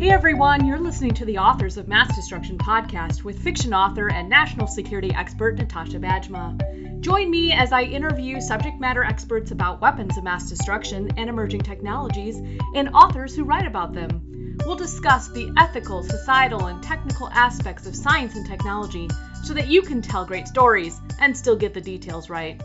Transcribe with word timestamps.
Hey 0.00 0.08
everyone, 0.12 0.64
you're 0.64 0.78
listening 0.78 1.12
to 1.16 1.26
the 1.26 1.36
Authors 1.36 1.76
of 1.76 1.86
Mass 1.86 2.16
Destruction 2.16 2.56
podcast 2.56 3.22
with 3.22 3.38
fiction 3.38 3.74
author 3.74 4.10
and 4.10 4.30
national 4.30 4.66
security 4.66 5.12
expert 5.14 5.58
Natasha 5.58 5.98
Bajema. 5.98 7.00
Join 7.00 7.30
me 7.30 7.52
as 7.52 7.70
I 7.70 7.82
interview 7.82 8.40
subject 8.40 8.80
matter 8.80 9.04
experts 9.04 9.50
about 9.50 9.82
weapons 9.82 10.16
of 10.16 10.24
mass 10.24 10.48
destruction 10.48 11.10
and 11.18 11.28
emerging 11.28 11.60
technologies 11.60 12.38
and 12.74 12.88
authors 12.94 13.36
who 13.36 13.44
write 13.44 13.66
about 13.66 13.92
them. 13.92 14.56
We'll 14.64 14.76
discuss 14.76 15.28
the 15.28 15.52
ethical, 15.58 16.02
societal, 16.02 16.64
and 16.64 16.82
technical 16.82 17.28
aspects 17.28 17.86
of 17.86 17.94
science 17.94 18.36
and 18.36 18.46
technology 18.46 19.06
so 19.44 19.52
that 19.52 19.68
you 19.68 19.82
can 19.82 20.00
tell 20.00 20.24
great 20.24 20.48
stories 20.48 20.98
and 21.18 21.36
still 21.36 21.56
get 21.56 21.74
the 21.74 21.80
details 21.82 22.30
right. 22.30 22.62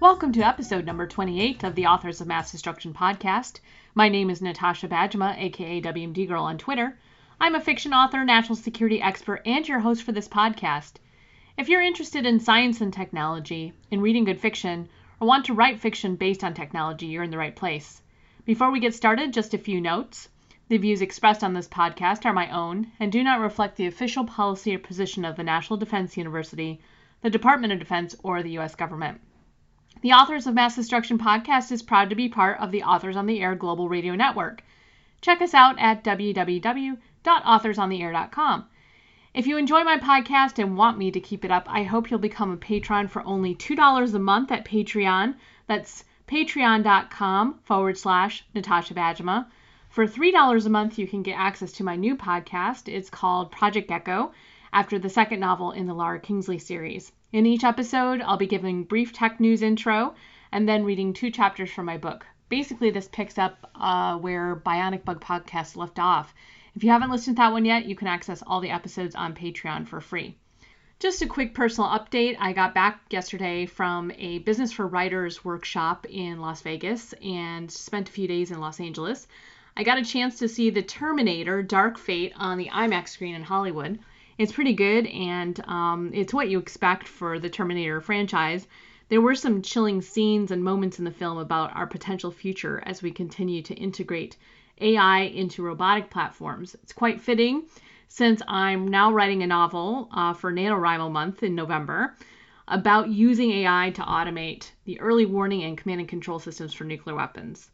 Welcome 0.00 0.32
to 0.32 0.40
episode 0.40 0.86
number 0.86 1.06
28 1.06 1.62
of 1.62 1.74
the 1.74 1.84
Authors 1.84 2.22
of 2.22 2.26
Mass 2.26 2.50
Destruction 2.50 2.94
podcast. 2.94 3.60
My 3.94 4.08
name 4.08 4.30
is 4.30 4.40
Natasha 4.40 4.88
Bajema, 4.88 5.36
aka 5.36 5.78
WMD 5.82 6.26
Girl 6.26 6.42
on 6.42 6.56
Twitter. 6.56 6.96
I'm 7.38 7.54
a 7.54 7.60
fiction 7.60 7.92
author, 7.92 8.24
national 8.24 8.56
security 8.56 9.02
expert, 9.02 9.42
and 9.44 9.68
your 9.68 9.80
host 9.80 10.02
for 10.02 10.12
this 10.12 10.26
podcast. 10.26 10.94
If 11.58 11.68
you're 11.68 11.82
interested 11.82 12.24
in 12.24 12.40
science 12.40 12.80
and 12.80 12.94
technology, 12.94 13.74
in 13.90 14.00
reading 14.00 14.24
good 14.24 14.40
fiction, 14.40 14.88
or 15.20 15.28
want 15.28 15.44
to 15.44 15.52
write 15.52 15.80
fiction 15.80 16.16
based 16.16 16.44
on 16.44 16.54
technology, 16.54 17.04
you're 17.04 17.22
in 17.22 17.30
the 17.30 17.36
right 17.36 17.54
place. 17.54 18.00
Before 18.46 18.70
we 18.70 18.80
get 18.80 18.94
started, 18.94 19.34
just 19.34 19.52
a 19.52 19.58
few 19.58 19.82
notes. 19.82 20.30
The 20.68 20.78
views 20.78 21.02
expressed 21.02 21.44
on 21.44 21.52
this 21.52 21.68
podcast 21.68 22.24
are 22.24 22.32
my 22.32 22.50
own 22.50 22.90
and 22.98 23.12
do 23.12 23.22
not 23.22 23.40
reflect 23.40 23.76
the 23.76 23.86
official 23.86 24.24
policy 24.24 24.74
or 24.74 24.78
position 24.78 25.26
of 25.26 25.36
the 25.36 25.44
National 25.44 25.76
Defense 25.76 26.16
University, 26.16 26.80
the 27.20 27.28
Department 27.28 27.74
of 27.74 27.78
Defense, 27.78 28.16
or 28.22 28.42
the 28.42 28.52
U.S. 28.52 28.74
government. 28.74 29.20
The 30.02 30.12
Authors 30.12 30.46
of 30.46 30.54
Mass 30.54 30.76
Destruction 30.76 31.18
podcast 31.18 31.70
is 31.70 31.82
proud 31.82 32.08
to 32.08 32.16
be 32.16 32.30
part 32.30 32.58
of 32.58 32.70
the 32.70 32.84
Authors 32.84 33.16
on 33.16 33.26
the 33.26 33.42
Air 33.42 33.54
Global 33.54 33.86
Radio 33.86 34.14
Network. 34.14 34.64
Check 35.20 35.42
us 35.42 35.52
out 35.52 35.78
at 35.78 36.02
www.authorsontheair.com. 36.02 38.64
If 39.34 39.46
you 39.46 39.58
enjoy 39.58 39.84
my 39.84 39.98
podcast 39.98 40.58
and 40.58 40.78
want 40.78 40.96
me 40.96 41.10
to 41.10 41.20
keep 41.20 41.44
it 41.44 41.50
up, 41.50 41.66
I 41.68 41.82
hope 41.82 42.10
you'll 42.10 42.18
become 42.18 42.50
a 42.50 42.56
patron 42.56 43.08
for 43.08 43.22
only 43.26 43.54
$2 43.54 44.14
a 44.14 44.18
month 44.18 44.50
at 44.50 44.64
Patreon. 44.64 45.34
That's 45.66 46.04
patreon.com 46.26 47.58
forward 47.64 47.98
slash 47.98 48.42
Natasha 48.54 48.94
Bajema. 48.94 49.48
For 49.90 50.06
$3 50.06 50.64
a 50.64 50.70
month, 50.70 50.98
you 50.98 51.06
can 51.06 51.22
get 51.22 51.38
access 51.38 51.72
to 51.72 51.84
my 51.84 51.96
new 51.96 52.16
podcast. 52.16 52.88
It's 52.88 53.10
called 53.10 53.52
Project 53.52 53.88
Gecko, 53.88 54.32
after 54.72 54.98
the 54.98 55.10
second 55.10 55.40
novel 55.40 55.72
in 55.72 55.84
the 55.84 55.92
Laura 55.92 56.20
Kingsley 56.20 56.58
series. 56.58 57.12
In 57.32 57.46
each 57.46 57.62
episode, 57.62 58.20
I'll 58.22 58.36
be 58.36 58.48
giving 58.48 58.82
brief 58.82 59.12
tech 59.12 59.38
news 59.38 59.62
intro 59.62 60.16
and 60.50 60.68
then 60.68 60.82
reading 60.82 61.12
two 61.12 61.30
chapters 61.30 61.70
from 61.70 61.86
my 61.86 61.96
book. 61.96 62.26
Basically, 62.48 62.90
this 62.90 63.06
picks 63.06 63.38
up 63.38 63.70
uh, 63.76 64.18
where 64.18 64.56
Bionic 64.56 65.04
Bug 65.04 65.20
Podcast 65.20 65.76
left 65.76 66.00
off. 66.00 66.34
If 66.74 66.82
you 66.82 66.90
haven't 66.90 67.10
listened 67.10 67.36
to 67.36 67.42
that 67.42 67.52
one 67.52 67.64
yet, 67.64 67.84
you 67.84 67.94
can 67.94 68.08
access 68.08 68.42
all 68.44 68.60
the 68.60 68.70
episodes 68.70 69.14
on 69.14 69.36
Patreon 69.36 69.86
for 69.86 70.00
free. 70.00 70.34
Just 70.98 71.22
a 71.22 71.26
quick 71.28 71.54
personal 71.54 71.88
update. 71.88 72.36
I 72.40 72.52
got 72.52 72.74
back 72.74 73.00
yesterday 73.10 73.64
from 73.64 74.10
a 74.18 74.40
Business 74.40 74.72
for 74.72 74.88
Writers 74.88 75.44
workshop 75.44 76.06
in 76.10 76.40
Las 76.40 76.62
Vegas 76.62 77.12
and 77.22 77.70
spent 77.70 78.08
a 78.08 78.12
few 78.12 78.26
days 78.26 78.50
in 78.50 78.58
Los 78.58 78.80
Angeles. 78.80 79.28
I 79.76 79.84
got 79.84 79.98
a 79.98 80.04
chance 80.04 80.40
to 80.40 80.48
see 80.48 80.70
The 80.70 80.82
Terminator 80.82 81.62
Dark 81.62 81.96
Fate 81.96 82.32
on 82.34 82.58
the 82.58 82.70
IMAX 82.70 83.10
screen 83.10 83.36
in 83.36 83.44
Hollywood. 83.44 84.00
It's 84.40 84.52
pretty 84.52 84.72
good, 84.72 85.06
and 85.08 85.62
um, 85.68 86.12
it's 86.14 86.32
what 86.32 86.48
you 86.48 86.58
expect 86.58 87.06
for 87.06 87.38
the 87.38 87.50
Terminator 87.50 88.00
franchise. 88.00 88.66
There 89.10 89.20
were 89.20 89.34
some 89.34 89.60
chilling 89.60 90.00
scenes 90.00 90.50
and 90.50 90.64
moments 90.64 90.98
in 90.98 91.04
the 91.04 91.10
film 91.10 91.36
about 91.36 91.76
our 91.76 91.86
potential 91.86 92.30
future 92.30 92.82
as 92.86 93.02
we 93.02 93.10
continue 93.10 93.60
to 93.60 93.74
integrate 93.74 94.38
AI 94.80 95.24
into 95.24 95.62
robotic 95.62 96.08
platforms. 96.08 96.74
It's 96.82 96.94
quite 96.94 97.20
fitting 97.20 97.64
since 98.08 98.40
I'm 98.48 98.88
now 98.88 99.12
writing 99.12 99.42
a 99.42 99.46
novel 99.46 100.08
uh, 100.10 100.32
for 100.32 100.50
NaNoWriMo 100.50 101.12
month 101.12 101.42
in 101.42 101.54
November 101.54 102.16
about 102.66 103.10
using 103.10 103.50
AI 103.50 103.90
to 103.90 104.00
automate 104.00 104.70
the 104.86 104.98
early 105.00 105.26
warning 105.26 105.64
and 105.64 105.76
command 105.76 106.00
and 106.00 106.08
control 106.08 106.38
systems 106.38 106.72
for 106.72 106.84
nuclear 106.84 107.14
weapons. 107.14 107.68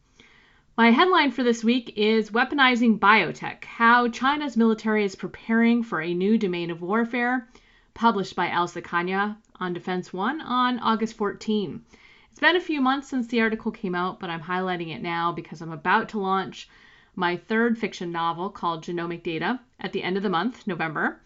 My 0.79 0.91
headline 0.91 1.31
for 1.31 1.43
this 1.43 1.65
week 1.65 1.95
is 1.97 2.33
Weaponizing 2.33 2.99
Biotech 2.99 3.65
How 3.65 4.09
China's 4.09 4.59
Military 4.59 5.07
is 5.07 5.17
Preparing 5.17 5.83
for 5.83 6.03
a 6.03 6.13
New 6.13 6.37
Domain 6.37 6.71
of 6.71 6.83
Warfare, 6.83 7.49
published 7.95 8.37
by 8.37 8.51
Elsa 8.51 8.83
Kania 8.83 9.39
on 9.59 9.73
Defense 9.73 10.13
One 10.13 10.43
on 10.43 10.79
August 10.81 11.17
14. 11.17 11.83
It's 12.31 12.41
been 12.41 12.57
a 12.57 12.61
few 12.61 12.83
months 12.83 13.09
since 13.09 13.27
the 13.27 13.41
article 13.41 13.73
came 13.73 13.95
out, 13.95 14.21
but 14.21 14.29
I'm 14.29 14.43
highlighting 14.43 14.95
it 14.95 15.01
now 15.01 15.33
because 15.33 15.63
I'm 15.63 15.73
about 15.73 16.11
to 16.11 16.19
launch 16.19 16.69
my 17.15 17.39
third 17.39 17.79
fiction 17.79 18.13
novel 18.13 18.51
called 18.51 18.85
Genomic 18.85 19.23
Data 19.23 19.59
at 19.81 19.95
the 19.95 20.03
end 20.03 20.19
of 20.19 20.23
the 20.23 20.29
month, 20.29 20.67
November. 20.67 21.23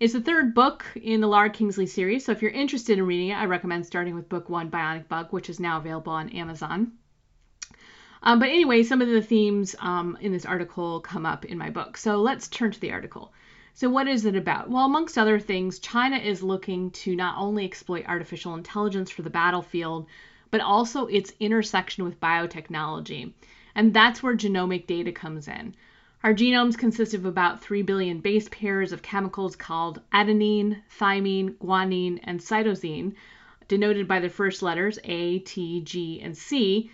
It's 0.00 0.14
the 0.14 0.22
third 0.22 0.54
book 0.54 0.86
in 0.96 1.20
the 1.20 1.28
Laura 1.28 1.50
Kingsley 1.50 1.84
series, 1.84 2.24
so 2.24 2.32
if 2.32 2.40
you're 2.40 2.50
interested 2.52 2.96
in 2.96 3.04
reading 3.04 3.28
it, 3.28 3.36
I 3.36 3.44
recommend 3.44 3.84
starting 3.84 4.14
with 4.14 4.30
book 4.30 4.48
one, 4.48 4.70
Bionic 4.70 5.08
Bug, 5.08 5.30
which 5.30 5.50
is 5.50 5.60
now 5.60 5.76
available 5.76 6.14
on 6.14 6.30
Amazon. 6.30 6.92
Um, 8.26 8.38
but 8.38 8.48
anyway, 8.48 8.82
some 8.82 9.02
of 9.02 9.08
the 9.08 9.20
themes 9.20 9.76
um, 9.80 10.16
in 10.18 10.32
this 10.32 10.46
article 10.46 11.00
come 11.00 11.26
up 11.26 11.44
in 11.44 11.58
my 11.58 11.68
book. 11.68 11.98
So 11.98 12.16
let's 12.16 12.48
turn 12.48 12.70
to 12.70 12.80
the 12.80 12.90
article. 12.90 13.32
So, 13.74 13.90
what 13.90 14.08
is 14.08 14.24
it 14.24 14.34
about? 14.34 14.70
Well, 14.70 14.86
amongst 14.86 15.18
other 15.18 15.38
things, 15.38 15.78
China 15.78 16.16
is 16.16 16.42
looking 16.42 16.90
to 16.92 17.14
not 17.14 17.36
only 17.36 17.66
exploit 17.66 18.06
artificial 18.08 18.54
intelligence 18.54 19.10
for 19.10 19.20
the 19.20 19.30
battlefield, 19.30 20.06
but 20.50 20.62
also 20.62 21.06
its 21.06 21.32
intersection 21.38 22.04
with 22.04 22.20
biotechnology. 22.20 23.32
And 23.74 23.92
that's 23.92 24.22
where 24.22 24.36
genomic 24.36 24.86
data 24.86 25.12
comes 25.12 25.46
in. 25.46 25.74
Our 26.22 26.32
genomes 26.32 26.78
consist 26.78 27.12
of 27.12 27.26
about 27.26 27.60
3 27.60 27.82
billion 27.82 28.20
base 28.20 28.48
pairs 28.48 28.92
of 28.92 29.02
chemicals 29.02 29.56
called 29.56 30.00
adenine, 30.14 30.80
thymine, 30.98 31.56
guanine, 31.56 32.20
and 32.22 32.40
cytosine, 32.40 33.16
denoted 33.68 34.08
by 34.08 34.20
the 34.20 34.30
first 34.30 34.62
letters 34.62 34.98
A, 35.04 35.40
T, 35.40 35.82
G, 35.82 36.20
and 36.22 36.34
C, 36.34 36.90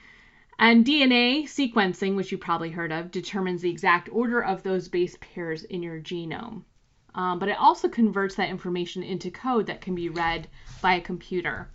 and 0.60 0.84
DNA 0.84 1.44
sequencing, 1.44 2.16
which 2.16 2.30
you 2.30 2.36
probably 2.36 2.68
heard 2.68 2.92
of, 2.92 3.10
determines 3.10 3.62
the 3.62 3.70
exact 3.70 4.10
order 4.12 4.44
of 4.44 4.62
those 4.62 4.88
base 4.88 5.16
pairs 5.18 5.64
in 5.64 5.82
your 5.82 5.98
genome. 5.98 6.64
Um, 7.14 7.38
but 7.38 7.48
it 7.48 7.58
also 7.58 7.88
converts 7.88 8.34
that 8.34 8.50
information 8.50 9.02
into 9.02 9.30
code 9.30 9.66
that 9.68 9.80
can 9.80 9.94
be 9.94 10.10
read 10.10 10.48
by 10.82 10.96
a 10.96 11.00
computer. 11.00 11.70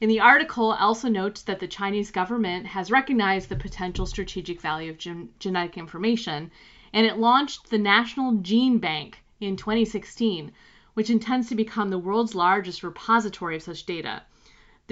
In 0.00 0.08
the 0.08 0.20
article, 0.20 0.74
Elsa 0.80 1.10
notes 1.10 1.42
that 1.42 1.60
the 1.60 1.68
Chinese 1.68 2.10
government 2.10 2.66
has 2.68 2.90
recognized 2.90 3.50
the 3.50 3.56
potential 3.56 4.06
strategic 4.06 4.62
value 4.62 4.90
of 4.90 4.96
gen- 4.96 5.28
genetic 5.38 5.76
information, 5.76 6.50
and 6.94 7.06
it 7.06 7.18
launched 7.18 7.68
the 7.68 7.76
National 7.76 8.32
Gene 8.36 8.78
Bank 8.78 9.22
in 9.40 9.56
2016, 9.56 10.52
which 10.94 11.10
intends 11.10 11.50
to 11.50 11.54
become 11.54 11.90
the 11.90 11.98
world's 11.98 12.34
largest 12.34 12.82
repository 12.82 13.56
of 13.56 13.62
such 13.62 13.84
data. 13.84 14.22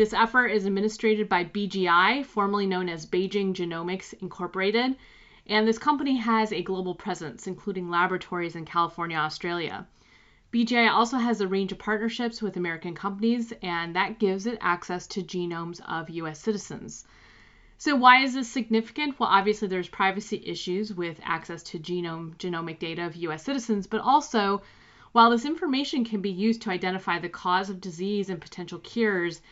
This 0.00 0.14
effort 0.14 0.46
is 0.46 0.64
administered 0.64 1.28
by 1.28 1.44
BGI, 1.44 2.24
formerly 2.24 2.64
known 2.64 2.88
as 2.88 3.04
Beijing 3.04 3.52
Genomics 3.52 4.14
Incorporated, 4.22 4.96
and 5.46 5.68
this 5.68 5.76
company 5.76 6.16
has 6.16 6.54
a 6.54 6.62
global 6.62 6.94
presence, 6.94 7.46
including 7.46 7.90
laboratories 7.90 8.56
in 8.56 8.64
California, 8.64 9.18
Australia. 9.18 9.86
BGI 10.54 10.90
also 10.90 11.18
has 11.18 11.42
a 11.42 11.48
range 11.48 11.70
of 11.70 11.78
partnerships 11.78 12.40
with 12.40 12.56
American 12.56 12.94
companies, 12.94 13.52
and 13.60 13.94
that 13.94 14.18
gives 14.18 14.46
it 14.46 14.56
access 14.62 15.06
to 15.08 15.22
genomes 15.22 15.82
of 15.86 16.08
US 16.08 16.40
citizens. 16.40 17.06
So, 17.76 17.94
why 17.94 18.22
is 18.22 18.32
this 18.32 18.48
significant? 18.48 19.20
Well, 19.20 19.28
obviously, 19.28 19.68
there's 19.68 19.90
privacy 19.90 20.42
issues 20.46 20.94
with 20.94 21.20
access 21.22 21.62
to 21.64 21.78
genome 21.78 22.38
genomic 22.38 22.78
data 22.78 23.04
of 23.04 23.16
US 23.16 23.44
citizens, 23.44 23.86
but 23.86 24.00
also, 24.00 24.62
while 25.12 25.28
this 25.28 25.44
information 25.44 26.06
can 26.06 26.22
be 26.22 26.30
used 26.30 26.62
to 26.62 26.70
identify 26.70 27.18
the 27.18 27.28
cause 27.28 27.68
of 27.68 27.82
disease 27.82 28.30
and 28.30 28.40
potential 28.40 28.78
cures, 28.78 29.42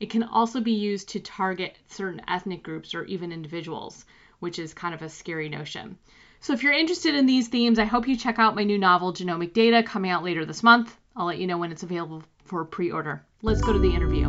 it 0.00 0.10
can 0.10 0.22
also 0.22 0.60
be 0.60 0.74
used 0.74 1.08
to 1.08 1.18
target 1.18 1.76
certain 1.88 2.22
ethnic 2.28 2.62
groups 2.62 2.94
or 2.94 3.02
even 3.06 3.32
individuals, 3.32 4.04
which 4.38 4.60
is 4.60 4.72
kind 4.72 4.94
of 4.94 5.02
a 5.02 5.08
scary 5.08 5.48
notion. 5.48 5.98
So 6.38 6.52
if 6.52 6.62
you're 6.62 6.72
interested 6.72 7.16
in 7.16 7.26
these 7.26 7.48
themes, 7.48 7.80
I 7.80 7.84
hope 7.84 8.06
you 8.06 8.16
check 8.16 8.38
out 8.38 8.54
my 8.54 8.62
new 8.62 8.78
novel, 8.78 9.12
Genomic 9.12 9.52
Data, 9.52 9.82
coming 9.82 10.12
out 10.12 10.22
later 10.22 10.44
this 10.44 10.62
month. 10.62 10.96
I'll 11.16 11.26
let 11.26 11.38
you 11.38 11.48
know 11.48 11.58
when 11.58 11.72
it's 11.72 11.82
available 11.82 12.22
for 12.44 12.64
pre 12.64 12.92
order. 12.92 13.24
Let's 13.42 13.60
go 13.60 13.72
to 13.72 13.78
the 13.80 13.92
interview. 13.92 14.28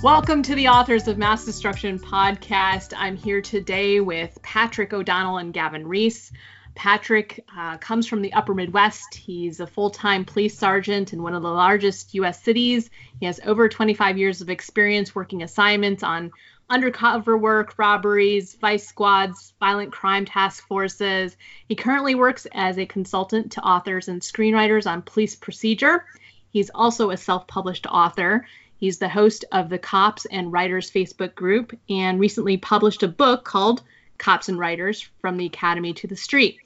Welcome 0.00 0.44
to 0.44 0.54
the 0.54 0.68
Authors 0.68 1.08
of 1.08 1.18
Mass 1.18 1.44
Destruction 1.44 1.98
podcast. 1.98 2.94
I'm 2.96 3.16
here 3.16 3.42
today 3.42 3.98
with 3.98 4.40
Patrick 4.42 4.92
O'Donnell 4.92 5.38
and 5.38 5.52
Gavin 5.52 5.88
Reese. 5.88 6.30
Patrick 6.78 7.44
uh, 7.58 7.76
comes 7.78 8.06
from 8.06 8.22
the 8.22 8.32
upper 8.32 8.54
Midwest. 8.54 9.12
He's 9.12 9.58
a 9.58 9.66
full 9.66 9.90
time 9.90 10.24
police 10.24 10.56
sergeant 10.56 11.12
in 11.12 11.24
one 11.24 11.34
of 11.34 11.42
the 11.42 11.50
largest 11.50 12.14
U.S. 12.14 12.40
cities. 12.40 12.88
He 13.18 13.26
has 13.26 13.40
over 13.44 13.68
25 13.68 14.16
years 14.16 14.40
of 14.40 14.48
experience 14.48 15.12
working 15.12 15.42
assignments 15.42 16.04
on 16.04 16.30
undercover 16.70 17.36
work, 17.36 17.74
robberies, 17.78 18.54
vice 18.54 18.86
squads, 18.86 19.54
violent 19.58 19.90
crime 19.90 20.24
task 20.24 20.68
forces. 20.68 21.36
He 21.66 21.74
currently 21.74 22.14
works 22.14 22.46
as 22.52 22.78
a 22.78 22.86
consultant 22.86 23.50
to 23.52 23.60
authors 23.60 24.06
and 24.06 24.22
screenwriters 24.22 24.88
on 24.88 25.02
police 25.02 25.34
procedure. 25.34 26.04
He's 26.50 26.70
also 26.72 27.10
a 27.10 27.16
self 27.16 27.48
published 27.48 27.88
author. 27.88 28.46
He's 28.76 28.98
the 28.98 29.08
host 29.08 29.44
of 29.50 29.68
the 29.68 29.80
Cops 29.80 30.26
and 30.26 30.52
Writers 30.52 30.92
Facebook 30.92 31.34
group 31.34 31.76
and 31.90 32.20
recently 32.20 32.56
published 32.56 33.02
a 33.02 33.08
book 33.08 33.44
called 33.44 33.82
Cops 34.18 34.48
and 34.48 34.58
Writers 34.58 35.08
From 35.20 35.36
the 35.36 35.46
Academy 35.46 35.94
to 35.94 36.06
the 36.06 36.16
Street. 36.16 36.58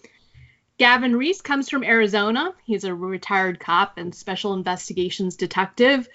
Gavin 0.79 1.15
Reese 1.15 1.41
comes 1.41 1.69
from 1.69 1.85
Arizona. 1.85 2.55
He's 2.65 2.85
a 2.85 2.95
retired 2.95 3.61
cop 3.61 3.99
and 3.99 4.15
special 4.15 4.55
investigations 4.55 5.37
detective. 5.37 6.09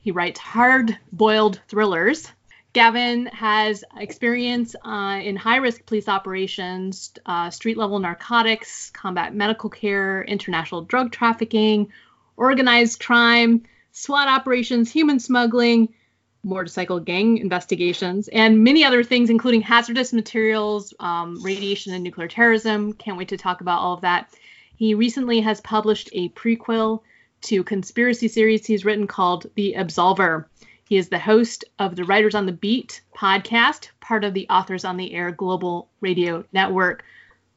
He 0.00 0.10
writes 0.10 0.38
hard 0.40 0.98
boiled 1.12 1.60
thrillers. 1.68 2.30
Gavin 2.72 3.26
has 3.26 3.82
experience 3.96 4.76
uh, 4.84 5.20
in 5.22 5.36
high 5.36 5.56
risk 5.56 5.86
police 5.86 6.08
operations, 6.08 7.12
uh, 7.26 7.50
street 7.50 7.76
level 7.76 7.98
narcotics, 7.98 8.90
combat 8.90 9.34
medical 9.34 9.70
care, 9.70 10.22
international 10.24 10.82
drug 10.82 11.10
trafficking, 11.10 11.90
organized 12.36 13.00
crime, 13.00 13.64
SWAT 13.92 14.28
operations, 14.28 14.90
human 14.90 15.18
smuggling, 15.18 15.94
motorcycle 16.42 17.00
gang 17.00 17.38
investigations, 17.38 18.28
and 18.28 18.64
many 18.64 18.84
other 18.84 19.04
things, 19.04 19.30
including 19.30 19.60
hazardous 19.60 20.12
materials, 20.12 20.94
um, 21.00 21.42
radiation, 21.42 21.92
and 21.92 22.02
nuclear 22.02 22.28
terrorism. 22.28 22.92
Can't 22.94 23.18
wait 23.18 23.28
to 23.28 23.36
talk 23.36 23.60
about 23.60 23.80
all 23.80 23.94
of 23.94 24.00
that. 24.00 24.34
He 24.76 24.94
recently 24.94 25.40
has 25.40 25.60
published 25.60 26.08
a 26.12 26.30
prequel 26.30 27.00
to 27.42 27.64
conspiracy 27.64 28.28
series 28.28 28.66
he's 28.66 28.84
written 28.84 29.06
called 29.06 29.46
The 29.54 29.74
Absolver. 29.76 30.46
He 30.84 30.96
is 30.96 31.08
the 31.08 31.18
host 31.18 31.64
of 31.78 31.96
the 31.96 32.04
Writers 32.04 32.34
on 32.34 32.46
the 32.46 32.52
Beat 32.52 33.00
podcast, 33.16 33.90
part 34.00 34.24
of 34.24 34.34
the 34.34 34.48
Authors 34.48 34.84
on 34.84 34.96
the 34.96 35.12
Air 35.14 35.30
Global 35.30 35.88
Radio 36.00 36.44
Network. 36.52 37.04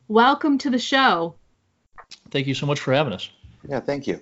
Welcome 0.08 0.58
to 0.60 0.70
the 0.70 0.80
show. 0.80 1.36
Thank 2.30 2.48
you 2.48 2.54
so 2.54 2.66
much 2.66 2.80
for 2.80 2.94
having 2.94 3.14
us. 3.14 3.30
Yeah, 3.68 3.80
thank 3.80 4.06
you. 4.06 4.22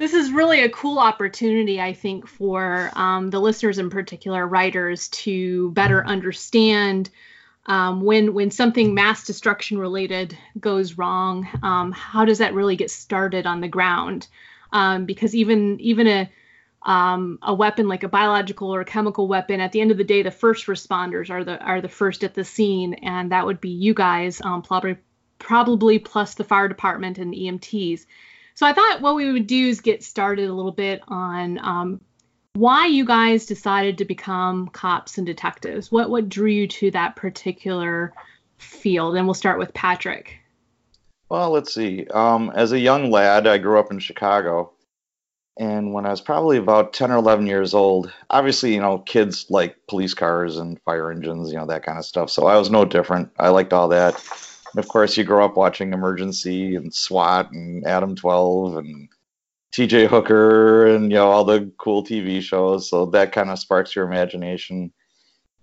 This 0.00 0.14
is 0.14 0.32
really 0.32 0.62
a 0.62 0.70
cool 0.70 0.98
opportunity, 0.98 1.80
I 1.80 1.92
think, 1.92 2.26
for 2.26 2.90
um, 2.94 3.30
the 3.30 3.38
listeners 3.38 3.78
in 3.78 3.90
particular, 3.90 4.46
writers, 4.46 5.08
to 5.08 5.70
better 5.72 6.04
understand 6.06 7.10
um, 7.66 8.00
when 8.00 8.34
when 8.34 8.50
something 8.50 8.94
mass 8.94 9.24
destruction 9.26 9.78
related 9.78 10.36
goes 10.58 10.98
wrong. 10.98 11.46
Um, 11.62 11.92
how 11.92 12.24
does 12.24 12.38
that 12.38 12.54
really 12.54 12.76
get 12.76 12.90
started 12.90 13.46
on 13.46 13.60
the 13.60 13.68
ground? 13.68 14.26
um, 14.72 15.04
because 15.04 15.34
even 15.34 15.80
even 15.80 16.06
a 16.06 16.30
um, 16.82 17.38
a 17.42 17.54
weapon 17.54 17.88
like 17.88 18.04
a 18.04 18.08
biological 18.08 18.74
or 18.74 18.80
a 18.80 18.86
chemical 18.86 19.28
weapon, 19.28 19.60
at 19.60 19.72
the 19.72 19.80
end 19.80 19.90
of 19.90 19.98
the 19.98 20.04
day, 20.04 20.22
the 20.22 20.30
first 20.30 20.66
responders 20.66 21.30
are 21.30 21.44
the 21.44 21.58
are 21.58 21.80
the 21.80 21.88
first 21.88 22.24
at 22.24 22.34
the 22.34 22.44
scene, 22.44 22.94
and 22.94 23.32
that 23.32 23.46
would 23.46 23.60
be 23.60 23.70
you 23.70 23.94
guys, 23.94 24.40
um, 24.40 24.62
probably 24.62 24.96
probably 25.38 25.98
plus 25.98 26.34
the 26.34 26.44
fire 26.44 26.68
department 26.68 27.18
and 27.18 27.32
the 27.32 27.38
EMTs. 27.38 28.06
So 28.60 28.66
I 28.66 28.74
thought 28.74 29.00
what 29.00 29.14
we 29.14 29.32
would 29.32 29.46
do 29.46 29.68
is 29.68 29.80
get 29.80 30.04
started 30.04 30.50
a 30.50 30.52
little 30.52 30.70
bit 30.70 31.00
on 31.08 31.58
um, 31.60 31.98
why 32.52 32.84
you 32.84 33.06
guys 33.06 33.46
decided 33.46 33.96
to 33.96 34.04
become 34.04 34.68
cops 34.68 35.16
and 35.16 35.26
detectives. 35.26 35.90
What 35.90 36.10
what 36.10 36.28
drew 36.28 36.50
you 36.50 36.66
to 36.66 36.90
that 36.90 37.16
particular 37.16 38.12
field? 38.58 39.16
And 39.16 39.26
we'll 39.26 39.32
start 39.32 39.58
with 39.58 39.72
Patrick. 39.72 40.40
Well, 41.30 41.52
let's 41.52 41.72
see. 41.72 42.06
Um, 42.08 42.52
as 42.54 42.72
a 42.72 42.78
young 42.78 43.10
lad, 43.10 43.46
I 43.46 43.56
grew 43.56 43.78
up 43.78 43.90
in 43.90 43.98
Chicago. 43.98 44.74
And 45.58 45.94
when 45.94 46.04
I 46.04 46.10
was 46.10 46.20
probably 46.20 46.58
about 46.58 46.92
10 46.92 47.10
or 47.10 47.16
11 47.16 47.46
years 47.46 47.72
old, 47.72 48.12
obviously, 48.28 48.74
you 48.74 48.80
know, 48.82 48.98
kids 48.98 49.46
like 49.48 49.76
police 49.88 50.12
cars 50.12 50.58
and 50.58 50.78
fire 50.82 51.10
engines, 51.10 51.50
you 51.50 51.56
know, 51.56 51.64
that 51.64 51.82
kind 51.82 51.96
of 51.96 52.04
stuff. 52.04 52.28
So 52.28 52.46
I 52.46 52.58
was 52.58 52.70
no 52.70 52.84
different. 52.84 53.30
I 53.38 53.48
liked 53.48 53.72
all 53.72 53.88
that. 53.88 54.22
Of 54.76 54.88
course, 54.88 55.16
you 55.16 55.24
grow 55.24 55.44
up 55.44 55.56
watching 55.56 55.92
Emergency 55.92 56.76
and 56.76 56.94
SWAT 56.94 57.50
and 57.52 57.84
Adam 57.86 58.14
12 58.14 58.76
and 58.76 59.08
TJ 59.72 60.06
Hooker 60.08 60.86
and, 60.86 61.10
you 61.10 61.16
know, 61.16 61.30
all 61.30 61.44
the 61.44 61.72
cool 61.78 62.04
TV 62.04 62.40
shows. 62.40 62.88
So 62.88 63.06
that 63.06 63.32
kind 63.32 63.50
of 63.50 63.58
sparks 63.58 63.96
your 63.96 64.06
imagination. 64.06 64.92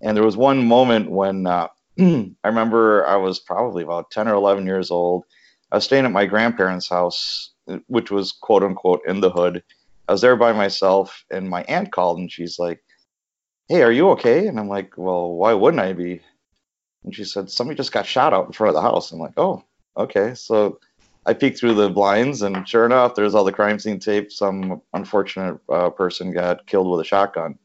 And 0.01 0.15
there 0.15 0.25
was 0.25 0.37
one 0.37 0.67
moment 0.67 1.09
when 1.09 1.47
uh, 1.47 1.67
I 1.99 2.33
remember 2.43 3.05
I 3.07 3.15
was 3.15 3.39
probably 3.39 3.83
about 3.83 4.11
10 4.11 4.27
or 4.27 4.33
11 4.33 4.65
years 4.65 4.91
old 4.91 5.23
I 5.71 5.75
was 5.75 5.83
staying 5.83 6.05
at 6.05 6.11
my 6.11 6.25
grandparents' 6.25 6.87
house, 6.87 7.51
which 7.87 8.09
was 8.09 8.31
quote 8.31 8.63
unquote 8.63 9.01
in 9.05 9.19
the 9.19 9.29
hood. 9.29 9.63
I 10.07 10.13
was 10.13 10.21
there 10.21 10.37
by 10.37 10.53
myself, 10.53 11.25
and 11.29 11.49
my 11.49 11.63
aunt 11.63 11.91
called, 11.91 12.19
and 12.19 12.31
she's 12.31 12.57
like, 12.57 12.81
"Hey, 13.67 13.83
are 13.83 13.91
you 13.91 14.09
okay?" 14.11 14.47
And 14.47 14.59
I'm 14.59 14.69
like, 14.69 14.97
"Well, 14.97 15.33
why 15.33 15.53
wouldn't 15.53 15.81
I 15.81 15.91
be?" 15.93 16.21
And 17.07 17.15
she 17.15 17.23
said, 17.23 17.49
"Somebody 17.49 17.77
just 17.77 17.93
got 17.93 18.05
shot 18.05 18.33
out 18.33 18.47
in 18.47 18.51
front 18.51 18.67
of 18.67 18.75
the 18.75 18.81
house." 18.81 19.13
I'm 19.13 19.19
like, 19.19 19.31
"Oh, 19.37 19.63
okay." 19.95 20.33
So 20.33 20.77
I 21.25 21.33
peeked 21.33 21.57
through 21.57 21.75
the 21.75 21.89
blinds, 21.89 22.41
and 22.41 22.67
sure 22.67 22.85
enough, 22.85 23.15
there's 23.15 23.33
all 23.33 23.45
the 23.45 23.53
crime 23.53 23.79
scene 23.79 23.97
tape. 23.97 24.29
Some 24.29 24.81
unfortunate 24.93 25.57
uh, 25.69 25.89
person 25.89 26.33
got 26.33 26.67
killed 26.67 26.91
with 26.91 26.99
a 26.99 27.05
shotgun. 27.05 27.57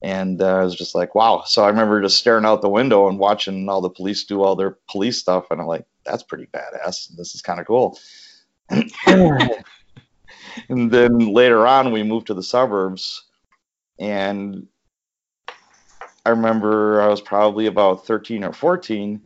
And 0.00 0.40
uh, 0.40 0.56
I 0.56 0.64
was 0.64 0.74
just 0.74 0.94
like, 0.94 1.14
wow. 1.14 1.42
So 1.44 1.64
I 1.64 1.68
remember 1.68 2.00
just 2.00 2.16
staring 2.16 2.46
out 2.46 2.62
the 2.62 2.70
window 2.70 3.08
and 3.08 3.18
watching 3.18 3.68
all 3.68 3.82
the 3.82 3.90
police 3.90 4.24
do 4.24 4.42
all 4.42 4.56
their 4.56 4.78
police 4.88 5.18
stuff. 5.18 5.50
And 5.50 5.60
I'm 5.60 5.66
like, 5.66 5.84
that's 6.06 6.22
pretty 6.22 6.46
badass. 6.46 7.14
This 7.14 7.34
is 7.34 7.42
kind 7.42 7.60
of 7.60 7.66
cool. 7.66 7.98
and 8.70 9.60
then 10.90 11.18
later 11.18 11.66
on, 11.66 11.92
we 11.92 12.02
moved 12.02 12.28
to 12.28 12.34
the 12.34 12.42
suburbs. 12.42 13.22
And 13.98 14.66
I 16.26 16.30
remember 16.30 17.00
I 17.00 17.06
was 17.06 17.20
probably 17.20 17.66
about 17.66 18.04
13 18.04 18.42
or 18.42 18.52
14. 18.52 19.22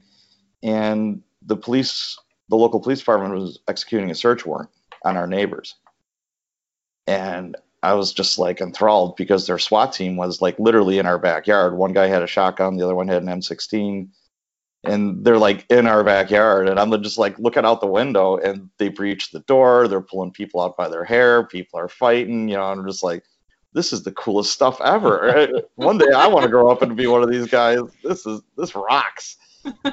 And 0.62 1.22
the 1.40 1.56
police, 1.56 2.18
the 2.50 2.56
local 2.56 2.78
police 2.78 2.98
department 2.98 3.32
was 3.32 3.58
executing 3.66 4.10
a 4.10 4.14
search 4.14 4.44
warrant 4.44 4.68
on 5.02 5.16
our 5.16 5.26
neighbors. 5.26 5.76
And 7.06 7.56
I 7.82 7.94
was 7.94 8.12
just 8.12 8.38
like 8.38 8.60
enthralled 8.60 9.16
because 9.16 9.46
their 9.46 9.58
SWAT 9.58 9.94
team 9.94 10.16
was 10.16 10.42
like 10.42 10.58
literally 10.58 10.98
in 10.98 11.06
our 11.06 11.18
backyard. 11.18 11.74
One 11.74 11.94
guy 11.94 12.06
had 12.06 12.22
a 12.22 12.26
shotgun, 12.26 12.76
the 12.76 12.84
other 12.84 12.94
one 12.94 13.08
had 13.08 13.22
an 13.22 13.28
M16, 13.30 14.10
and 14.84 15.24
they're 15.24 15.38
like 15.38 15.64
in 15.70 15.86
our 15.86 16.04
backyard. 16.04 16.68
And 16.68 16.78
I'm 16.78 16.90
just 17.02 17.16
like 17.16 17.38
looking 17.38 17.64
out 17.64 17.80
the 17.80 17.86
window, 17.86 18.36
and 18.36 18.68
they 18.76 18.88
breach 18.88 19.30
the 19.30 19.40
door. 19.40 19.88
They're 19.88 20.02
pulling 20.02 20.32
people 20.32 20.60
out 20.60 20.76
by 20.76 20.90
their 20.90 21.04
hair. 21.04 21.44
People 21.44 21.80
are 21.80 21.88
fighting. 21.88 22.50
You 22.50 22.56
know, 22.56 22.64
I'm 22.64 22.86
just 22.86 23.02
like, 23.02 23.24
this 23.72 23.92
is 23.92 24.02
the 24.02 24.12
coolest 24.12 24.52
stuff 24.52 24.80
ever. 24.80 25.48
one 25.76 25.98
day 25.98 26.10
I 26.14 26.26
want 26.26 26.44
to 26.44 26.50
grow 26.50 26.70
up 26.70 26.82
and 26.82 26.96
be 26.96 27.06
one 27.06 27.22
of 27.22 27.30
these 27.30 27.46
guys. 27.46 27.80
This 28.02 28.26
is 28.26 28.40
this 28.56 28.74
rocks. 28.74 29.36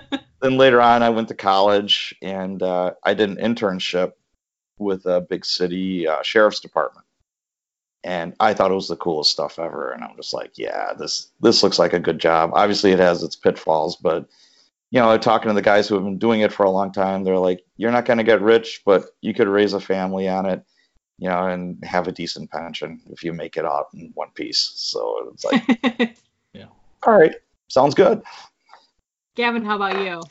then 0.42 0.58
later 0.58 0.82
on, 0.82 1.04
I 1.04 1.10
went 1.10 1.28
to 1.28 1.36
college 1.36 2.16
and 2.22 2.64
uh, 2.64 2.94
I 3.04 3.14
did 3.14 3.30
an 3.30 3.38
internship 3.38 4.14
with 4.78 5.06
a 5.06 5.22
big 5.22 5.46
city 5.46 6.08
uh, 6.08 6.22
sheriff's 6.22 6.60
department 6.60 7.08
and 8.08 8.34
I 8.40 8.54
thought 8.54 8.72
it 8.72 8.76
was 8.76 8.88
the 8.88 8.96
coolest 8.96 9.32
stuff 9.32 9.60
ever. 9.60 9.92
And 9.92 10.02
I'm 10.02 10.16
just 10.16 10.34
like, 10.34 10.58
yeah, 10.58 10.94
this 10.98 11.32
this 11.42 11.62
looks 11.62 11.78
like 11.78 11.92
a 11.92 12.00
good 12.00 12.20
job. 12.20 12.52
Obviously, 12.54 12.92
it 12.92 13.00
has 13.00 13.22
its 13.22 13.36
pitfalls, 13.36 13.98
but 13.98 14.30
you 14.92 15.02
know, 15.02 15.18
talking 15.18 15.50
to 15.50 15.54
the 15.54 15.62
guys 15.62 15.88
who 15.88 15.96
have 15.96 16.06
been 16.06 16.18
doing 16.18 16.40
it 16.40 16.54
for 16.54 16.64
a 16.64 16.70
long 16.70 16.94
time, 16.94 17.26
they're 17.26 17.38
like, 17.38 17.66
you're 17.76 17.92
not 17.92 18.06
going 18.06 18.20
to 18.20 18.24
get 18.24 18.42
rich, 18.42 18.82
but 18.86 19.08
you 19.20 19.34
could 19.34 19.50
raise 19.50 19.74
a 19.74 19.82
family 19.82 20.30
on 20.30 20.46
it, 20.46 20.64
you 21.18 21.30
know, 21.30 21.48
and 21.48 21.84
have 21.84 22.08
a 22.08 22.12
decent 22.12 22.52
pension 22.52 23.02
if 23.10 23.24
you 23.24 23.34
make 23.34 23.58
it 23.58 23.66
out 23.66 23.88
in 23.94 24.12
one 24.14 24.30
piece. 24.32 24.72
So 24.76 25.32
it's 25.34 25.46
like, 25.46 26.18
yeah, 26.54 26.66
all 27.04 27.18
right, 27.18 27.36
sounds 27.68 27.96
good. 27.96 28.22
Gavin, 29.36 29.64
how 29.64 29.76
about 29.76 30.04
you? 30.04 30.22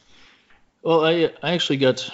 Well, 0.83 1.05
I 1.05 1.33
I 1.43 1.53
actually 1.53 1.79
got 1.79 2.09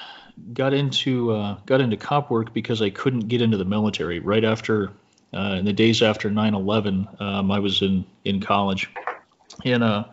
got 0.53 0.73
into 0.73 1.33
uh, 1.33 1.59
got 1.67 1.81
into 1.81 1.97
cop 1.97 2.31
work 2.31 2.53
because 2.53 2.83
I 2.83 2.91
couldn't 2.91 3.29
get 3.29 3.43
into 3.43 3.57
the 3.57 3.65
military 3.65 4.19
right 4.19 4.45
after 4.45 4.93
uh, 5.35 5.57
in 5.59 5.65
the 5.65 5.73
days 5.73 6.03
after 6.03 6.31
9/11, 6.31 7.21
um, 7.21 7.51
I 7.51 7.59
was 7.59 7.83
in 7.83 8.05
in 8.25 8.41
college, 8.41 8.91
and 9.65 9.83
uh, 9.83 10.05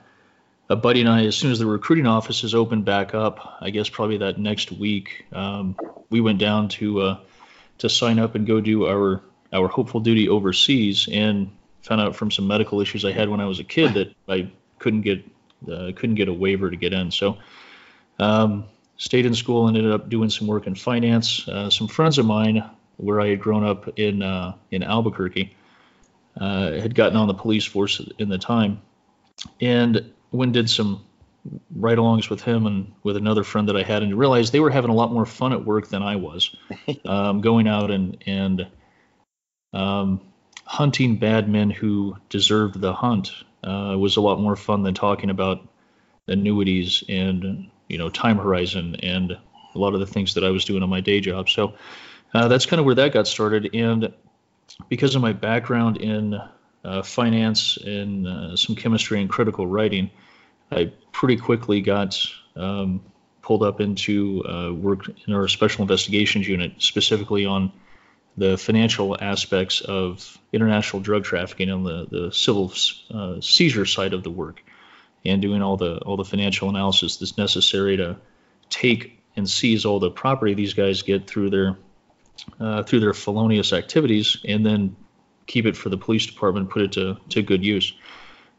a 0.70 0.76
buddy 0.76 1.02
and 1.02 1.10
I, 1.10 1.26
as 1.26 1.36
soon 1.36 1.52
as 1.52 1.60
the 1.60 1.66
recruiting 1.66 2.08
offices 2.08 2.56
opened 2.56 2.86
back 2.86 3.14
up, 3.14 3.58
I 3.60 3.70
guess 3.70 3.90
probably 3.90 4.18
that 4.18 4.38
next 4.38 4.72
week, 4.72 5.26
um, 5.34 5.76
we 6.10 6.22
went 6.22 6.40
down 6.40 6.70
to 6.70 7.02
uh, 7.02 7.18
to 7.80 7.90
sign 7.90 8.20
up 8.20 8.36
and 8.36 8.48
go 8.48 8.62
do 8.62 8.88
our 8.88 9.22
our 9.52 9.68
hopeful 9.68 10.00
duty 10.00 10.30
overseas, 10.30 11.10
and 11.12 11.50
found 11.82 12.02
out 12.02 12.16
from 12.16 12.32
some 12.32 12.48
medical 12.48 12.82
issues 12.82 13.04
I 13.04 13.12
had 13.12 13.30
when 13.30 13.40
I 13.40 13.46
was 13.46 13.60
a 13.60 13.64
kid 13.64 13.94
that 13.96 14.14
I 14.28 14.52
couldn't 14.78 15.02
get 15.02 15.24
uh, 15.70 15.92
couldn't 15.96 16.16
get 16.16 16.28
a 16.28 16.34
waiver 16.34 16.70
to 16.70 16.78
get 16.78 16.94
in. 16.94 17.12
So. 17.12 17.38
Um, 18.20 18.66
stayed 19.00 19.26
in 19.26 19.34
school 19.34 19.70
and 19.70 19.78
ended 19.78 19.94
up 19.94 20.10
doing 20.10 20.30
some 20.30 20.46
work 20.46 20.68
in 20.68 20.76
finance. 20.76 21.48
Uh, 21.48 21.70
some 21.70 21.88
friends 21.88 22.18
of 22.18 22.26
mine 22.26 22.70
where 22.98 23.22
I 23.22 23.30
had 23.30 23.40
grown 23.40 23.64
up 23.64 23.98
in 23.98 24.22
uh, 24.22 24.56
in 24.70 24.84
Albuquerque. 24.84 25.56
Uh, 26.40 26.80
had 26.80 26.96
gotten 26.96 27.18
on 27.18 27.28
the 27.28 27.34
police 27.34 27.66
force 27.66 28.02
in 28.18 28.30
the 28.30 28.38
time, 28.38 28.82
and 29.60 30.14
when 30.30 30.52
did 30.52 30.70
some 30.70 31.04
ride-alongs 31.76 32.30
with 32.30 32.42
him 32.42 32.66
and 32.66 32.92
with 33.04 33.18
another 33.18 33.44
friend 33.44 33.70
that 33.70 33.78
I 33.78 33.84
had, 33.84 34.04
and 34.04 34.18
realized 34.18 34.54
they 34.54 34.60
were 34.60 34.70
having 34.70 34.92
a 34.92 34.96
lot 34.96 35.12
more 35.12 35.26
fun 35.26 35.54
at 35.54 35.66
work 35.66 35.88
than 35.88 36.04
I 36.04 36.16
was, 36.16 36.56
um, 37.06 37.42
going 37.42 37.68
out 37.68 37.92
and 37.92 38.24
and 38.26 38.68
um, 39.74 40.22
hunting 40.66 41.18
bad 41.18 41.50
men 41.50 41.70
who 41.70 42.16
deserved 42.30 42.80
the 42.80 42.94
hunt 42.94 43.32
uh, 43.64 43.96
was 43.98 44.18
a 44.18 44.22
lot 44.22 44.40
more 44.40 44.56
fun 44.56 44.84
than 44.84 44.94
talking 44.94 45.30
about 45.30 45.68
annuities 46.28 47.04
and 47.10 47.70
you 47.88 47.98
know 47.98 48.10
time 48.10 48.38
horizon 48.38 48.96
and 49.02 49.32
a 49.32 49.78
lot 49.78 49.94
of 49.94 50.00
the 50.00 50.08
things 50.08 50.34
that 50.36 50.44
I 50.44 50.50
was 50.50 50.66
doing 50.66 50.84
on 50.84 50.90
my 50.90 51.02
day 51.02 51.20
job. 51.20 51.50
So 51.50 51.76
uh, 52.34 52.48
that's 52.48 52.66
kind 52.66 52.80
of 52.80 52.86
where 52.86 52.96
that 52.96 53.14
got 53.14 53.28
started. 53.28 53.70
And 53.74 54.14
because 54.88 55.16
of 55.16 55.22
my 55.22 55.34
background 55.34 55.98
in 55.98 56.40
uh, 56.84 57.02
finance 57.04 57.78
and 57.78 58.28
uh, 58.28 58.56
some 58.56 58.76
chemistry 58.76 59.22
and 59.22 59.30
critical 59.30 59.68
writing, 59.68 60.12
I 60.72 60.92
pretty 61.12 61.38
quickly 61.38 61.82
got 61.82 62.18
um, 62.56 63.02
pulled 63.42 63.64
up 63.64 63.82
into 63.82 64.44
uh, 64.46 64.74
work 64.74 65.10
in 65.28 65.34
our 65.34 65.48
special 65.48 65.82
investigations 65.82 66.48
unit, 66.48 66.74
specifically 66.78 67.46
on 67.46 67.72
the 68.38 68.58
financial 68.58 69.18
aspects 69.20 69.82
of 69.82 70.38
international 70.54 71.02
drug 71.02 71.24
trafficking 71.24 71.70
on 71.70 71.84
the 71.84 72.08
the 72.10 72.32
civil 72.32 72.72
uh, 73.12 73.42
seizure 73.42 73.86
side 73.86 74.14
of 74.14 74.24
the 74.24 74.30
work, 74.30 74.64
and 75.26 75.42
doing 75.42 75.62
all 75.62 75.78
the 75.78 75.98
all 75.98 76.18
the 76.18 76.26
financial 76.26 76.70
analysis 76.70 77.18
that's 77.18 77.38
necessary 77.38 77.98
to 77.98 78.18
take 78.70 79.20
and 79.36 79.50
seize 79.50 79.86
all 79.86 80.00
the 80.00 80.12
property 80.12 80.54
these 80.54 80.74
guys 80.74 81.02
get 81.02 81.28
through 81.28 81.50
their 81.50 81.78
uh, 82.60 82.84
through 82.84 83.00
their 83.00 83.14
felonious 83.14 83.74
activities, 83.74 84.38
and 84.48 84.66
then 84.66 84.96
keep 85.48 85.66
it 85.66 85.76
for 85.76 85.90
the 85.90 85.98
police 85.98 86.26
department, 86.28 86.70
put 86.70 86.84
it 86.84 86.92
to 86.94 87.18
to 87.30 87.42
good 87.42 87.66
use. 87.66 87.94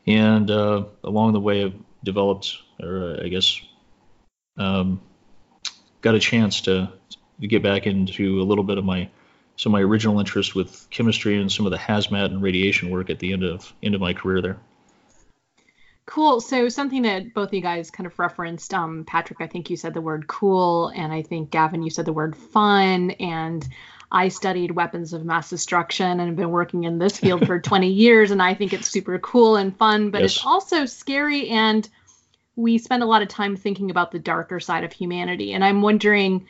And 0.06 0.50
uh, 0.50 0.84
along 1.04 1.32
the 1.34 1.40
way, 1.40 1.72
developed, 2.04 2.56
or 2.82 3.18
I 3.22 3.28
guess, 3.28 3.60
um, 4.56 5.00
got 6.00 6.14
a 6.14 6.20
chance 6.20 6.62
to, 6.62 6.92
to 7.40 7.46
get 7.46 7.62
back 7.62 7.86
into 7.86 8.40
a 8.40 8.44
little 8.44 8.64
bit 8.64 8.78
of 8.78 8.84
my 8.84 9.08
so 9.56 9.68
my 9.68 9.82
original 9.82 10.18
interest 10.18 10.54
with 10.54 10.88
chemistry 10.88 11.38
and 11.38 11.52
some 11.52 11.66
of 11.66 11.72
the 11.72 11.76
hazmat 11.76 12.26
and 12.26 12.40
radiation 12.40 12.88
work 12.88 13.10
at 13.10 13.18
the 13.18 13.34
end 13.34 13.44
of 13.44 13.70
end 13.82 13.94
of 13.94 14.00
my 14.00 14.14
career 14.14 14.40
there. 14.40 14.58
Cool. 16.06 16.40
So 16.40 16.68
something 16.68 17.02
that 17.02 17.34
both 17.34 17.48
of 17.48 17.54
you 17.54 17.60
guys 17.60 17.90
kind 17.90 18.06
of 18.06 18.18
referenced, 18.18 18.72
um, 18.72 19.04
Patrick, 19.04 19.40
I 19.40 19.46
think 19.46 19.70
you 19.70 19.76
said 19.76 19.94
the 19.94 20.00
word 20.00 20.26
cool, 20.26 20.88
and 20.88 21.12
I 21.12 21.22
think 21.22 21.50
Gavin, 21.50 21.82
you 21.82 21.90
said 21.90 22.06
the 22.06 22.12
word 22.12 22.34
fun, 22.34 23.10
and 23.12 23.68
I 24.12 24.28
studied 24.28 24.72
weapons 24.72 25.12
of 25.12 25.24
mass 25.24 25.50
destruction 25.50 26.18
and 26.18 26.28
have 26.28 26.36
been 26.36 26.50
working 26.50 26.84
in 26.84 26.98
this 26.98 27.18
field 27.18 27.46
for 27.46 27.60
20 27.60 27.88
years, 27.88 28.30
and 28.30 28.42
I 28.42 28.54
think 28.54 28.72
it's 28.72 28.88
super 28.88 29.18
cool 29.18 29.56
and 29.56 29.76
fun, 29.76 30.10
but 30.10 30.22
yes. 30.22 30.36
it's 30.36 30.46
also 30.46 30.84
scary, 30.86 31.48
and 31.48 31.88
we 32.56 32.78
spend 32.78 33.02
a 33.02 33.06
lot 33.06 33.22
of 33.22 33.28
time 33.28 33.56
thinking 33.56 33.90
about 33.90 34.10
the 34.10 34.18
darker 34.18 34.58
side 34.60 34.84
of 34.84 34.92
humanity. 34.92 35.52
And 35.52 35.64
I'm 35.64 35.82
wondering, 35.82 36.48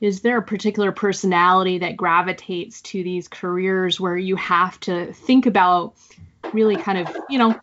is 0.00 0.22
there 0.22 0.38
a 0.38 0.42
particular 0.42 0.92
personality 0.92 1.78
that 1.78 1.96
gravitates 1.96 2.80
to 2.82 3.02
these 3.02 3.28
careers 3.28 4.00
where 4.00 4.16
you 4.16 4.36
have 4.36 4.78
to 4.80 5.12
think 5.12 5.46
about 5.46 5.94
really 6.52 6.76
kind 6.76 6.98
of, 6.98 7.16
you 7.28 7.38
know, 7.38 7.58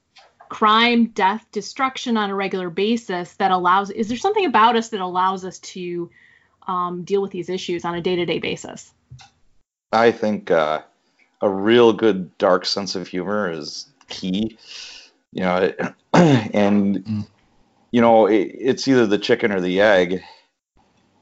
crime, 0.50 1.08
death, 1.08 1.46
destruction 1.52 2.16
on 2.16 2.30
a 2.30 2.36
regular 2.36 2.70
basis 2.70 3.34
that 3.34 3.52
allows, 3.52 3.90
is 3.90 4.08
there 4.08 4.18
something 4.18 4.46
about 4.46 4.78
us 4.78 4.90
that 4.90 5.02
allows 5.02 5.44
us 5.44 5.60
to 5.60 6.10
um, 6.68 7.04
deal 7.04 7.22
with 7.22 7.32
these 7.32 7.50
issues 7.50 7.84
on 7.84 7.96
a 7.96 8.02
day 8.02 8.16
to 8.16 8.26
day 8.26 8.40
basis? 8.40 8.94
I 9.92 10.12
think 10.12 10.52
uh, 10.52 10.82
a 11.42 11.50
real 11.50 11.94
good 11.94 12.38
dark 12.38 12.66
sense 12.66 12.96
of 12.96 13.08
humor 13.08 13.50
is 13.50 13.88
key. 14.10 14.58
You 15.32 15.42
know, 15.42 15.74
and, 16.14 17.04
mm. 17.04 17.28
you 17.92 18.02
know, 18.02 18.28
it, 18.28 18.52
it's 18.54 18.88
either 18.88 19.06
the 19.06 19.18
chicken 19.18 19.52
or 19.52 19.62
the 19.62 19.82
egg 19.82 20.22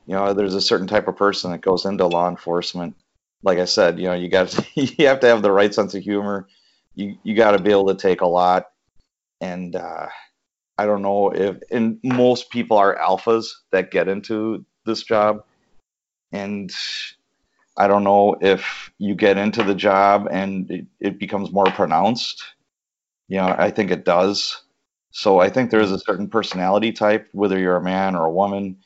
you 0.05 0.13
know 0.13 0.33
there's 0.33 0.55
a 0.55 0.61
certain 0.61 0.87
type 0.87 1.07
of 1.07 1.15
person 1.15 1.51
that 1.51 1.61
goes 1.61 1.85
into 1.85 2.05
law 2.05 2.29
enforcement 2.29 2.95
like 3.43 3.57
i 3.57 3.65
said 3.65 3.99
you 3.99 4.05
know 4.05 4.13
you 4.13 4.29
got 4.29 4.49
to, 4.49 4.65
you 4.75 5.07
have 5.07 5.19
to 5.19 5.27
have 5.27 5.41
the 5.41 5.51
right 5.51 5.73
sense 5.73 5.93
of 5.93 6.03
humor 6.03 6.47
you 6.95 7.17
you 7.23 7.35
got 7.35 7.51
to 7.51 7.61
be 7.61 7.71
able 7.71 7.87
to 7.87 7.95
take 7.95 8.21
a 8.21 8.27
lot 8.27 8.67
and 9.41 9.75
uh, 9.75 10.07
i 10.77 10.85
don't 10.85 11.01
know 11.01 11.29
if 11.29 11.57
and 11.71 11.99
most 12.03 12.49
people 12.49 12.77
are 12.77 12.97
alphas 12.97 13.47
that 13.71 13.91
get 13.91 14.07
into 14.07 14.65
this 14.85 15.03
job 15.03 15.43
and 16.31 16.71
i 17.77 17.87
don't 17.87 18.03
know 18.03 18.35
if 18.41 18.91
you 18.97 19.15
get 19.15 19.37
into 19.37 19.63
the 19.63 19.75
job 19.75 20.27
and 20.31 20.69
it, 20.71 20.85
it 20.99 21.19
becomes 21.19 21.51
more 21.51 21.65
pronounced 21.65 22.43
you 23.27 23.37
know 23.37 23.55
i 23.57 23.69
think 23.69 23.91
it 23.91 24.05
does 24.05 24.61
so 25.11 25.39
i 25.39 25.49
think 25.49 25.69
there's 25.69 25.91
a 25.91 25.99
certain 25.99 26.27
personality 26.27 26.91
type 26.91 27.27
whether 27.31 27.57
you're 27.59 27.77
a 27.77 27.83
man 27.83 28.15
or 28.15 28.25
a 28.25 28.31
woman 28.31 28.77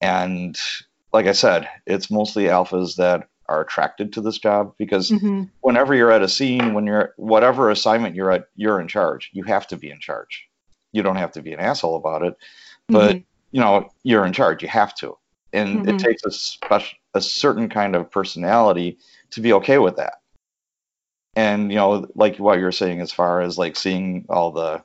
and 0.00 0.58
like 1.12 1.26
I 1.26 1.32
said, 1.32 1.68
it's 1.86 2.10
mostly 2.10 2.44
alphas 2.44 2.96
that 2.96 3.28
are 3.48 3.60
attracted 3.60 4.12
to 4.12 4.20
this 4.20 4.38
job 4.38 4.74
because 4.78 5.10
mm-hmm. 5.10 5.44
whenever 5.60 5.94
you're 5.94 6.12
at 6.12 6.22
a 6.22 6.28
scene, 6.28 6.72
when 6.72 6.86
you're 6.86 7.14
whatever 7.16 7.70
assignment 7.70 8.14
you're 8.14 8.30
at, 8.30 8.44
you're 8.54 8.80
in 8.80 8.88
charge. 8.88 9.30
You 9.32 9.42
have 9.44 9.66
to 9.68 9.76
be 9.76 9.90
in 9.90 9.98
charge. 9.98 10.46
You 10.92 11.02
don't 11.02 11.16
have 11.16 11.32
to 11.32 11.42
be 11.42 11.52
an 11.52 11.60
asshole 11.60 11.96
about 11.96 12.22
it, 12.22 12.36
but 12.88 13.16
mm-hmm. 13.16 13.24
you 13.52 13.60
know 13.60 13.90
you're 14.02 14.24
in 14.24 14.32
charge. 14.32 14.62
You 14.62 14.68
have 14.68 14.94
to, 14.96 15.16
and 15.52 15.80
mm-hmm. 15.80 15.88
it 15.88 15.98
takes 15.98 16.24
a 16.24 16.30
special, 16.30 16.96
a 17.14 17.20
certain 17.20 17.68
kind 17.68 17.96
of 17.96 18.10
personality 18.10 18.98
to 19.30 19.40
be 19.40 19.52
okay 19.54 19.78
with 19.78 19.96
that. 19.96 20.14
And 21.36 21.70
you 21.70 21.76
know, 21.76 22.06
like 22.14 22.38
what 22.38 22.58
you're 22.58 22.72
saying, 22.72 23.00
as 23.00 23.12
far 23.12 23.40
as 23.40 23.56
like 23.56 23.76
seeing 23.76 24.26
all 24.28 24.52
the, 24.52 24.82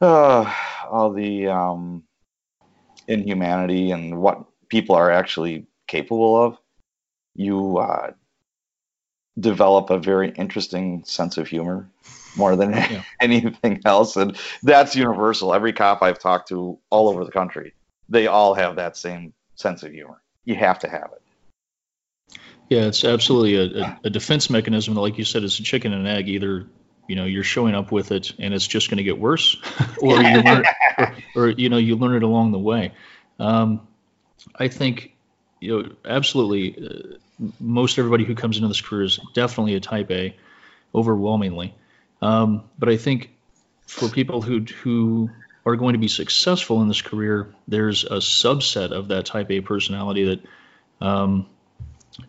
uh, 0.00 0.54
all 0.90 1.12
the 1.12 1.48
um, 1.48 2.04
inhumanity 3.08 3.90
and 3.90 4.20
what 4.20 4.44
people 4.68 4.94
are 4.96 5.10
actually 5.10 5.66
capable 5.86 6.42
of, 6.42 6.58
you 7.34 7.78
uh, 7.78 8.12
develop 9.38 9.90
a 9.90 9.98
very 9.98 10.30
interesting 10.30 11.04
sense 11.04 11.38
of 11.38 11.48
humor 11.48 11.88
more 12.36 12.56
than 12.56 12.72
yeah. 12.72 13.02
anything 13.20 13.80
else. 13.84 14.16
And 14.16 14.36
that's 14.62 14.96
universal. 14.96 15.54
Every 15.54 15.72
cop 15.72 16.02
I've 16.02 16.18
talked 16.18 16.48
to 16.48 16.78
all 16.90 17.08
over 17.08 17.24
the 17.24 17.32
country, 17.32 17.74
they 18.08 18.26
all 18.26 18.54
have 18.54 18.76
that 18.76 18.96
same 18.96 19.32
sense 19.56 19.82
of 19.82 19.92
humor. 19.92 20.20
You 20.44 20.54
have 20.54 20.80
to 20.80 20.88
have 20.88 21.10
it. 21.12 21.22
Yeah, 22.68 22.86
it's 22.86 23.04
absolutely 23.04 23.56
a, 23.56 23.98
a, 24.04 24.10
defense 24.10 24.48
mechanism. 24.48 24.94
Like 24.94 25.18
you 25.18 25.24
said, 25.24 25.44
it's 25.44 25.58
a 25.58 25.62
chicken 25.62 25.92
and 25.92 26.08
egg. 26.08 26.28
Either 26.28 26.66
you 27.08 27.16
know 27.16 27.24
you're 27.24 27.44
showing 27.44 27.74
up 27.74 27.92
with 27.92 28.12
it 28.12 28.32
and 28.38 28.54
it's 28.54 28.66
just 28.66 28.88
going 28.88 28.98
to 28.98 29.04
get 29.04 29.18
worse 29.18 29.56
or 30.00 30.22
you 30.22 30.40
learn 30.40 30.64
or, 30.98 31.14
or, 31.36 31.48
you 31.50 31.68
know 31.68 31.76
you 31.76 31.96
learn 31.96 32.16
it 32.16 32.22
along 32.22 32.52
the 32.52 32.58
way 32.58 32.92
um, 33.38 33.86
i 34.56 34.68
think 34.68 35.14
you 35.60 35.82
know 35.82 35.90
absolutely 36.04 36.86
uh, 36.86 37.16
most 37.60 37.98
everybody 37.98 38.24
who 38.24 38.34
comes 38.34 38.56
into 38.56 38.68
this 38.68 38.80
career 38.80 39.04
is 39.04 39.18
definitely 39.34 39.74
a 39.74 39.80
type 39.80 40.10
a 40.10 40.36
overwhelmingly 40.94 41.74
um, 42.22 42.64
but 42.78 42.88
i 42.88 42.96
think 42.96 43.30
for 43.86 44.08
people 44.08 44.40
who 44.40 44.60
who 44.60 45.30
are 45.66 45.76
going 45.76 45.94
to 45.94 45.98
be 45.98 46.08
successful 46.08 46.82
in 46.82 46.88
this 46.88 47.02
career 47.02 47.52
there's 47.68 48.04
a 48.04 48.18
subset 48.18 48.90
of 48.92 49.08
that 49.08 49.26
type 49.26 49.50
a 49.50 49.60
personality 49.60 50.24
that 50.24 50.40
um, 51.00 51.46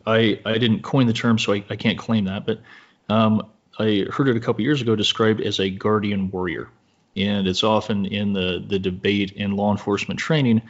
I, 0.06 0.40
I 0.46 0.58
didn't 0.58 0.82
coin 0.82 1.08
the 1.08 1.14
term, 1.14 1.38
so 1.38 1.54
I, 1.54 1.64
I 1.70 1.76
can't 1.76 1.98
claim 1.98 2.26
that, 2.26 2.46
but 2.46 2.62
um, 3.10 3.48
I 3.78 4.06
heard 4.12 4.28
it 4.28 4.38
a 4.38 4.40
couple 4.40 4.62
years 4.62 4.82
ago 4.82 4.96
described 4.96 5.42
as 5.42 5.60
a 5.60 5.70
guardian 5.70 6.32
warrior. 6.32 6.70
And 7.16 7.48
it's 7.48 7.64
often 7.64 8.06
in 8.06 8.34
the, 8.34 8.64
the 8.66 8.80
debate 8.80 9.32
in 9.32 9.56
law 9.56 9.72
enforcement 9.72 10.20
training 10.20 10.62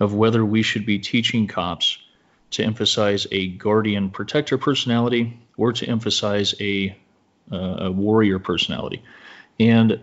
of 0.00 0.14
whether 0.14 0.44
we 0.44 0.62
should 0.62 0.84
be 0.84 0.98
teaching 0.98 1.46
cops 1.46 1.98
to 2.50 2.64
emphasize 2.64 3.26
a 3.32 3.48
guardian 3.48 4.10
protector 4.10 4.58
personality 4.58 5.38
or 5.56 5.72
to 5.72 5.86
emphasize 5.86 6.54
a, 6.60 6.96
uh, 7.50 7.76
a 7.78 7.90
warrior 7.90 8.38
personality. 8.38 9.02
And 9.58 10.00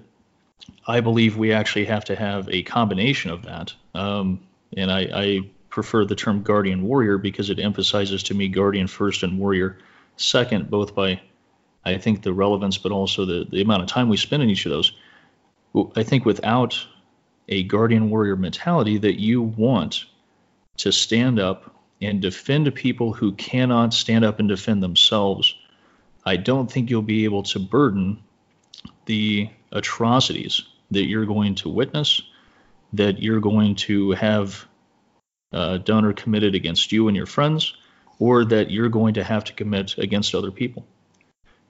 I 0.88 1.00
believe 1.01 1.38
we 1.38 1.51
actually 1.53 1.86
have 1.86 2.06
to 2.06 2.15
have 2.15 2.50
a 2.50 2.63
combination 2.63 3.32
of 3.32 3.44
that. 3.44 3.74
Um, 3.94 4.41
and 4.75 4.91
I, 4.91 5.00
I 5.13 5.39
prefer 5.70 6.06
the 6.06 6.15
term 6.15 6.44
guardian 6.44 6.84
warrior 6.84 7.18
because 7.18 7.50
it 7.50 7.60
emphasizes 7.60 8.24
to 8.24 8.34
me 8.34 8.48
guardian 8.48 8.88
first 8.88 9.24
and 9.24 9.39
warrior 9.39 9.77
second, 10.18 10.70
both 10.70 10.96
by 10.96 11.22
I 11.84 11.98
think 11.98 12.22
the 12.22 12.34
relevance, 12.34 12.77
but 12.77 12.91
also 12.91 13.25
the, 13.25 13.46
the 13.50 13.62
amount 13.62 13.82
of 13.82 13.88
time 13.88 14.10
we 14.10 14.18
spend 14.18 14.44
in 14.44 14.50
each 14.50 14.65
of 14.65 14.72
those. 14.72 14.91
I 15.96 16.03
think 16.03 16.25
without 16.25 16.86
a 17.48 17.63
guardian 17.63 18.10
warrior 18.10 18.36
mentality 18.36 18.98
that 19.00 19.20
you 19.20 19.41
want 19.41 20.06
to 20.77 20.91
stand 20.91 21.39
up 21.39 21.75
and 22.01 22.22
defend 22.22 22.74
people 22.75 23.13
who 23.13 23.32
cannot 23.34 23.94
stand 23.94 24.25
up 24.25 24.39
and 24.39 24.50
defend 24.50 24.84
themselves, 24.84 25.56
I 26.25 26.38
don't 26.38 26.72
think 26.72 26.89
you'll 26.89 27.01
be 27.01 27.24
able 27.24 27.44
to 27.44 27.60
burden 27.60 28.20
the 29.06 29.50
atrocities 29.71 30.63
that 30.91 31.05
you're 31.05 31.25
going 31.25 31.55
to 31.55 31.69
witness, 31.69 32.21
that 32.93 33.21
you're 33.21 33.39
going 33.39 33.75
to 33.75 34.11
have 34.11 34.65
uh, 35.53 35.77
done 35.77 36.05
or 36.05 36.13
committed 36.13 36.55
against 36.55 36.91
you 36.91 37.07
and 37.07 37.15
your 37.15 37.25
friends, 37.25 37.75
or 38.19 38.45
that 38.45 38.69
you're 38.71 38.89
going 38.89 39.15
to 39.15 39.23
have 39.23 39.43
to 39.45 39.53
commit 39.53 39.97
against 39.97 40.35
other 40.35 40.51
people. 40.51 40.85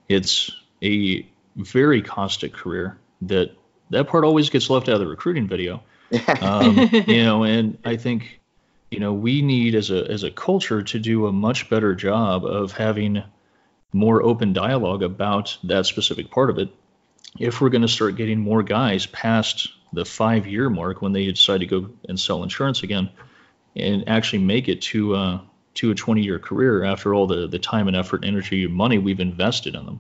It's 0.10 0.52
a 0.84 1.26
very 1.56 2.02
caustic 2.02 2.54
career 2.54 2.98
that 3.22 3.56
that 3.90 4.08
part 4.08 4.24
always 4.24 4.50
gets 4.50 4.70
left 4.70 4.90
out 4.90 4.96
of 4.96 5.00
the 5.02 5.08
recruiting 5.08 5.48
video. 5.48 5.84
um, 6.42 6.78
you 6.92 7.24
know, 7.24 7.44
and 7.44 7.78
I 7.86 7.96
think 7.96 8.42
you 8.90 9.00
know 9.00 9.14
we 9.14 9.42
need 9.42 9.76
as 9.76 9.92
a 9.92 10.10
as 10.10 10.24
a 10.24 10.32
culture 10.32 10.82
to 10.82 11.00
do 11.00 11.28
a 11.28 11.32
much 11.32 11.70
better 11.70 11.96
job 11.96 12.46
of 12.46 12.74
having 12.74 13.24
more 13.94 14.22
open 14.22 14.54
dialogue 14.54 15.04
about 15.04 15.58
that 15.64 15.86
specific 15.86 16.30
part 16.32 16.50
of 16.50 16.58
it. 16.58 16.70
If 17.40 17.62
we're 17.62 17.70
going 17.70 17.82
to 17.82 17.88
start 17.88 18.16
getting 18.16 18.40
more 18.40 18.64
guys 18.64 19.06
past 19.06 19.70
the 19.94 20.06
five 20.06 20.48
year 20.48 20.70
mark 20.70 21.02
when 21.02 21.12
they 21.12 21.26
decide 21.26 21.60
to 21.60 21.66
go 21.66 21.90
and 22.08 22.20
sell 22.20 22.44
insurance 22.44 22.84
again, 22.84 23.10
and 23.76 24.08
actually 24.08 24.40
make 24.40 24.68
it 24.68 24.82
to 24.82 25.16
uh, 25.16 25.42
to 25.76 25.92
a 25.92 25.96
20 25.96 26.22
year 26.22 26.40
career 26.40 26.84
after 26.84 27.14
all 27.14 27.28
the, 27.28 27.48
the 27.48 27.60
time 27.60 27.88
and 27.88 27.96
effort, 27.96 28.24
and 28.24 28.26
energy, 28.26 28.66
and 28.66 28.74
money 28.74 28.98
we've 28.98 29.20
invested 29.20 29.76
in 29.76 29.86
them. 29.86 30.00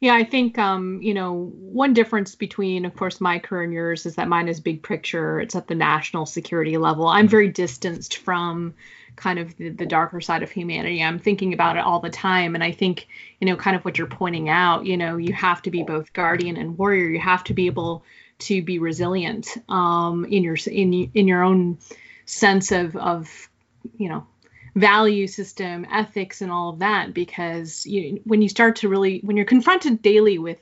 Yeah, 0.00 0.14
I 0.14 0.24
think 0.24 0.58
um, 0.58 1.00
you 1.00 1.14
know 1.14 1.52
one 1.54 1.94
difference 1.94 2.34
between, 2.34 2.84
of 2.84 2.96
course, 2.96 3.20
my 3.20 3.38
career 3.38 3.62
and 3.62 3.72
yours 3.72 4.04
is 4.04 4.16
that 4.16 4.28
mine 4.28 4.48
is 4.48 4.58
big 4.58 4.82
picture. 4.82 5.40
It's 5.40 5.54
at 5.54 5.68
the 5.68 5.76
national 5.76 6.26
security 6.26 6.76
level. 6.76 7.06
I'm 7.06 7.28
very 7.28 7.48
distanced 7.48 8.18
from 8.18 8.74
kind 9.16 9.38
of 9.38 9.56
the, 9.56 9.70
the 9.70 9.86
darker 9.86 10.20
side 10.20 10.42
of 10.42 10.50
humanity. 10.50 11.02
I'm 11.02 11.18
thinking 11.18 11.52
about 11.52 11.76
it 11.76 11.84
all 11.84 12.00
the 12.00 12.10
time, 12.10 12.54
and 12.54 12.64
I 12.64 12.72
think 12.72 13.06
you 13.40 13.46
know 13.46 13.56
kind 13.56 13.76
of 13.76 13.84
what 13.84 13.98
you're 13.98 14.06
pointing 14.06 14.48
out. 14.48 14.86
You 14.86 14.96
know, 14.96 15.16
you 15.16 15.32
have 15.32 15.62
to 15.62 15.70
be 15.70 15.82
both 15.82 16.12
guardian 16.12 16.56
and 16.56 16.76
warrior. 16.78 17.08
You 17.08 17.20
have 17.20 17.44
to 17.44 17.54
be 17.54 17.66
able 17.66 18.04
to 18.40 18.62
be 18.62 18.78
resilient 18.78 19.48
um, 19.68 20.24
in 20.24 20.42
your 20.42 20.56
in 20.66 20.92
in 21.14 21.28
your 21.28 21.42
own 21.42 21.78
sense 22.26 22.72
of 22.72 22.96
of 22.96 23.48
you 23.96 24.08
know 24.08 24.26
value 24.74 25.26
system, 25.26 25.86
ethics, 25.90 26.40
and 26.40 26.50
all 26.50 26.70
of 26.70 26.78
that. 26.80 27.14
Because 27.14 27.86
you, 27.86 28.20
when 28.24 28.42
you 28.42 28.48
start 28.48 28.76
to 28.76 28.88
really, 28.88 29.20
when 29.20 29.36
you're 29.36 29.46
confronted 29.46 30.02
daily 30.02 30.38
with 30.38 30.58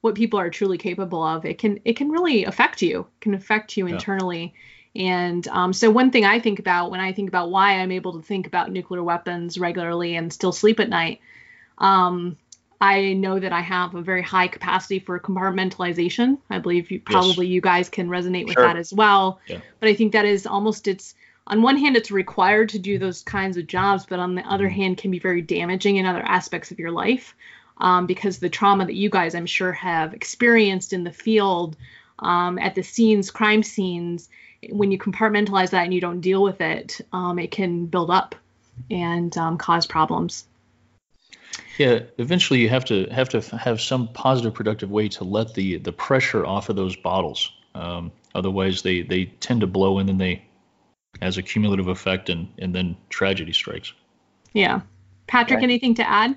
what 0.00 0.14
people 0.14 0.38
are 0.38 0.50
truly 0.50 0.78
capable 0.78 1.22
of, 1.22 1.44
it 1.44 1.58
can 1.58 1.80
it 1.84 1.96
can 1.96 2.10
really 2.10 2.44
affect 2.44 2.82
you. 2.82 3.00
It 3.00 3.20
can 3.20 3.34
affect 3.34 3.76
you 3.76 3.86
yeah. 3.86 3.94
internally. 3.94 4.54
And 4.96 5.46
um, 5.48 5.72
so 5.72 5.90
one 5.90 6.10
thing 6.10 6.24
I 6.24 6.38
think 6.38 6.58
about 6.58 6.90
when 6.90 7.00
I 7.00 7.12
think 7.12 7.28
about 7.28 7.50
why 7.50 7.72
I'm 7.80 7.90
able 7.90 8.12
to 8.14 8.22
think 8.22 8.46
about 8.46 8.70
nuclear 8.70 9.02
weapons 9.02 9.58
regularly 9.58 10.16
and 10.16 10.32
still 10.32 10.52
sleep 10.52 10.78
at 10.78 10.88
night, 10.88 11.20
um, 11.78 12.36
I 12.80 13.14
know 13.14 13.38
that 13.40 13.52
I 13.52 13.60
have 13.60 13.94
a 13.94 14.02
very 14.02 14.22
high 14.22 14.46
capacity 14.46 14.98
for 14.98 15.18
compartmentalization. 15.18 16.38
I 16.50 16.58
believe 16.58 16.90
you 16.90 17.00
probably 17.00 17.46
yes. 17.46 17.54
you 17.54 17.60
guys 17.60 17.88
can 17.88 18.08
resonate 18.08 18.44
with 18.44 18.54
sure. 18.54 18.62
that 18.62 18.76
as 18.76 18.92
well. 18.92 19.40
Yeah. 19.46 19.60
But 19.80 19.88
I 19.88 19.94
think 19.94 20.12
that 20.12 20.26
is 20.26 20.46
almost 20.46 20.86
it's 20.86 21.14
on 21.46 21.62
one 21.62 21.76
hand 21.76 21.96
it's 21.96 22.10
required 22.10 22.68
to 22.70 22.78
do 22.78 22.98
those 22.98 23.22
kinds 23.22 23.56
of 23.56 23.66
jobs 23.66 24.06
but 24.06 24.18
on 24.18 24.34
the 24.34 24.42
other 24.42 24.66
mm-hmm. 24.66 24.74
hand 24.74 24.98
can 24.98 25.10
be 25.10 25.18
very 25.18 25.42
damaging 25.42 25.96
in 25.96 26.06
other 26.06 26.22
aspects 26.22 26.70
of 26.70 26.78
your 26.78 26.90
life 26.90 27.34
um, 27.78 28.06
because 28.06 28.38
the 28.38 28.48
trauma 28.48 28.86
that 28.86 28.94
you 28.94 29.10
guys 29.10 29.34
i'm 29.34 29.46
sure 29.46 29.72
have 29.72 30.14
experienced 30.14 30.92
in 30.92 31.04
the 31.04 31.12
field 31.12 31.76
um, 32.20 32.58
at 32.58 32.74
the 32.74 32.82
scenes 32.82 33.30
crime 33.30 33.62
scenes 33.62 34.28
when 34.70 34.90
you 34.90 34.98
compartmentalize 34.98 35.70
that 35.70 35.84
and 35.84 35.94
you 35.94 36.00
don't 36.00 36.20
deal 36.20 36.42
with 36.42 36.60
it 36.60 37.00
um, 37.12 37.38
it 37.38 37.50
can 37.50 37.86
build 37.86 38.10
up 38.10 38.34
and 38.90 39.36
um, 39.36 39.56
cause 39.56 39.86
problems. 39.86 40.46
Yeah 41.78 42.00
eventually 42.18 42.60
you 42.60 42.68
have 42.68 42.84
to 42.86 43.06
have 43.06 43.28
to 43.30 43.40
have 43.56 43.80
some 43.80 44.08
positive 44.08 44.54
productive 44.54 44.90
way 44.90 45.08
to 45.10 45.24
let 45.24 45.54
the 45.54 45.78
the 45.78 45.92
pressure 45.92 46.44
off 46.44 46.68
of 46.68 46.76
those 46.76 46.96
bottles. 46.96 47.50
Um, 47.74 48.12
otherwise 48.34 48.82
they 48.82 49.02
they 49.02 49.26
tend 49.26 49.60
to 49.60 49.66
blow 49.66 49.98
and 49.98 50.08
then 50.08 50.18
they 50.18 50.44
as 51.20 51.38
a 51.38 51.42
cumulative 51.42 51.88
effect 51.88 52.28
and 52.28 52.48
and 52.58 52.74
then 52.74 52.96
tragedy 53.08 53.52
strikes. 53.52 53.92
Yeah. 54.52 54.82
Patrick 55.26 55.58
okay. 55.58 55.64
anything 55.64 55.94
to 55.96 56.08
add? 56.08 56.36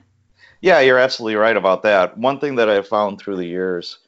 Yeah 0.62 0.79
you're 0.79 1.00
absolutely 1.00 1.36
right 1.36 1.57
about 1.57 1.84
that. 1.84 2.17
One 2.17 2.39
thing 2.39 2.55
that 2.55 2.69
i've 2.69 2.88
found 2.88 3.19
through 3.19 3.38
the 3.38 3.46
years 3.46 4.00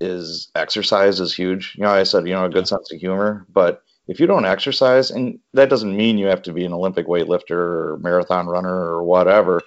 is 0.00 0.50
exercise 0.54 1.20
is 1.20 1.34
huge 1.34 1.74
you 1.76 1.82
know 1.82 1.90
i 1.90 2.02
said 2.02 2.26
you 2.26 2.34
know 2.34 2.44
a 2.44 2.50
good 2.50 2.68
sense 2.68 2.92
of 2.92 3.00
humor 3.00 3.46
but 3.52 3.82
if 4.06 4.20
you 4.20 4.26
don't 4.26 4.46
exercise 4.46 5.10
and 5.10 5.38
that 5.54 5.68
doesn't 5.68 5.96
mean 5.96 6.18
you 6.18 6.26
have 6.26 6.42
to 6.42 6.52
be 6.52 6.64
an 6.64 6.72
olympic 6.72 7.06
weightlifter 7.06 7.50
or 7.50 7.98
marathon 8.00 8.46
runner 8.46 8.74
or 8.74 9.02
whatever 9.02 9.60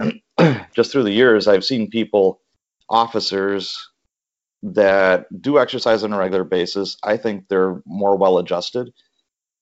just 0.74 0.90
through 0.90 1.02
the 1.04 1.12
years 1.12 1.46
i've 1.48 1.64
seen 1.64 1.90
people 1.90 2.40
officers 2.88 3.90
that 4.62 5.26
do 5.42 5.58
exercise 5.58 6.02
on 6.02 6.12
a 6.12 6.18
regular 6.18 6.44
basis 6.44 6.96
i 7.02 7.16
think 7.16 7.46
they're 7.48 7.82
more 7.84 8.16
well 8.16 8.38
adjusted 8.38 8.92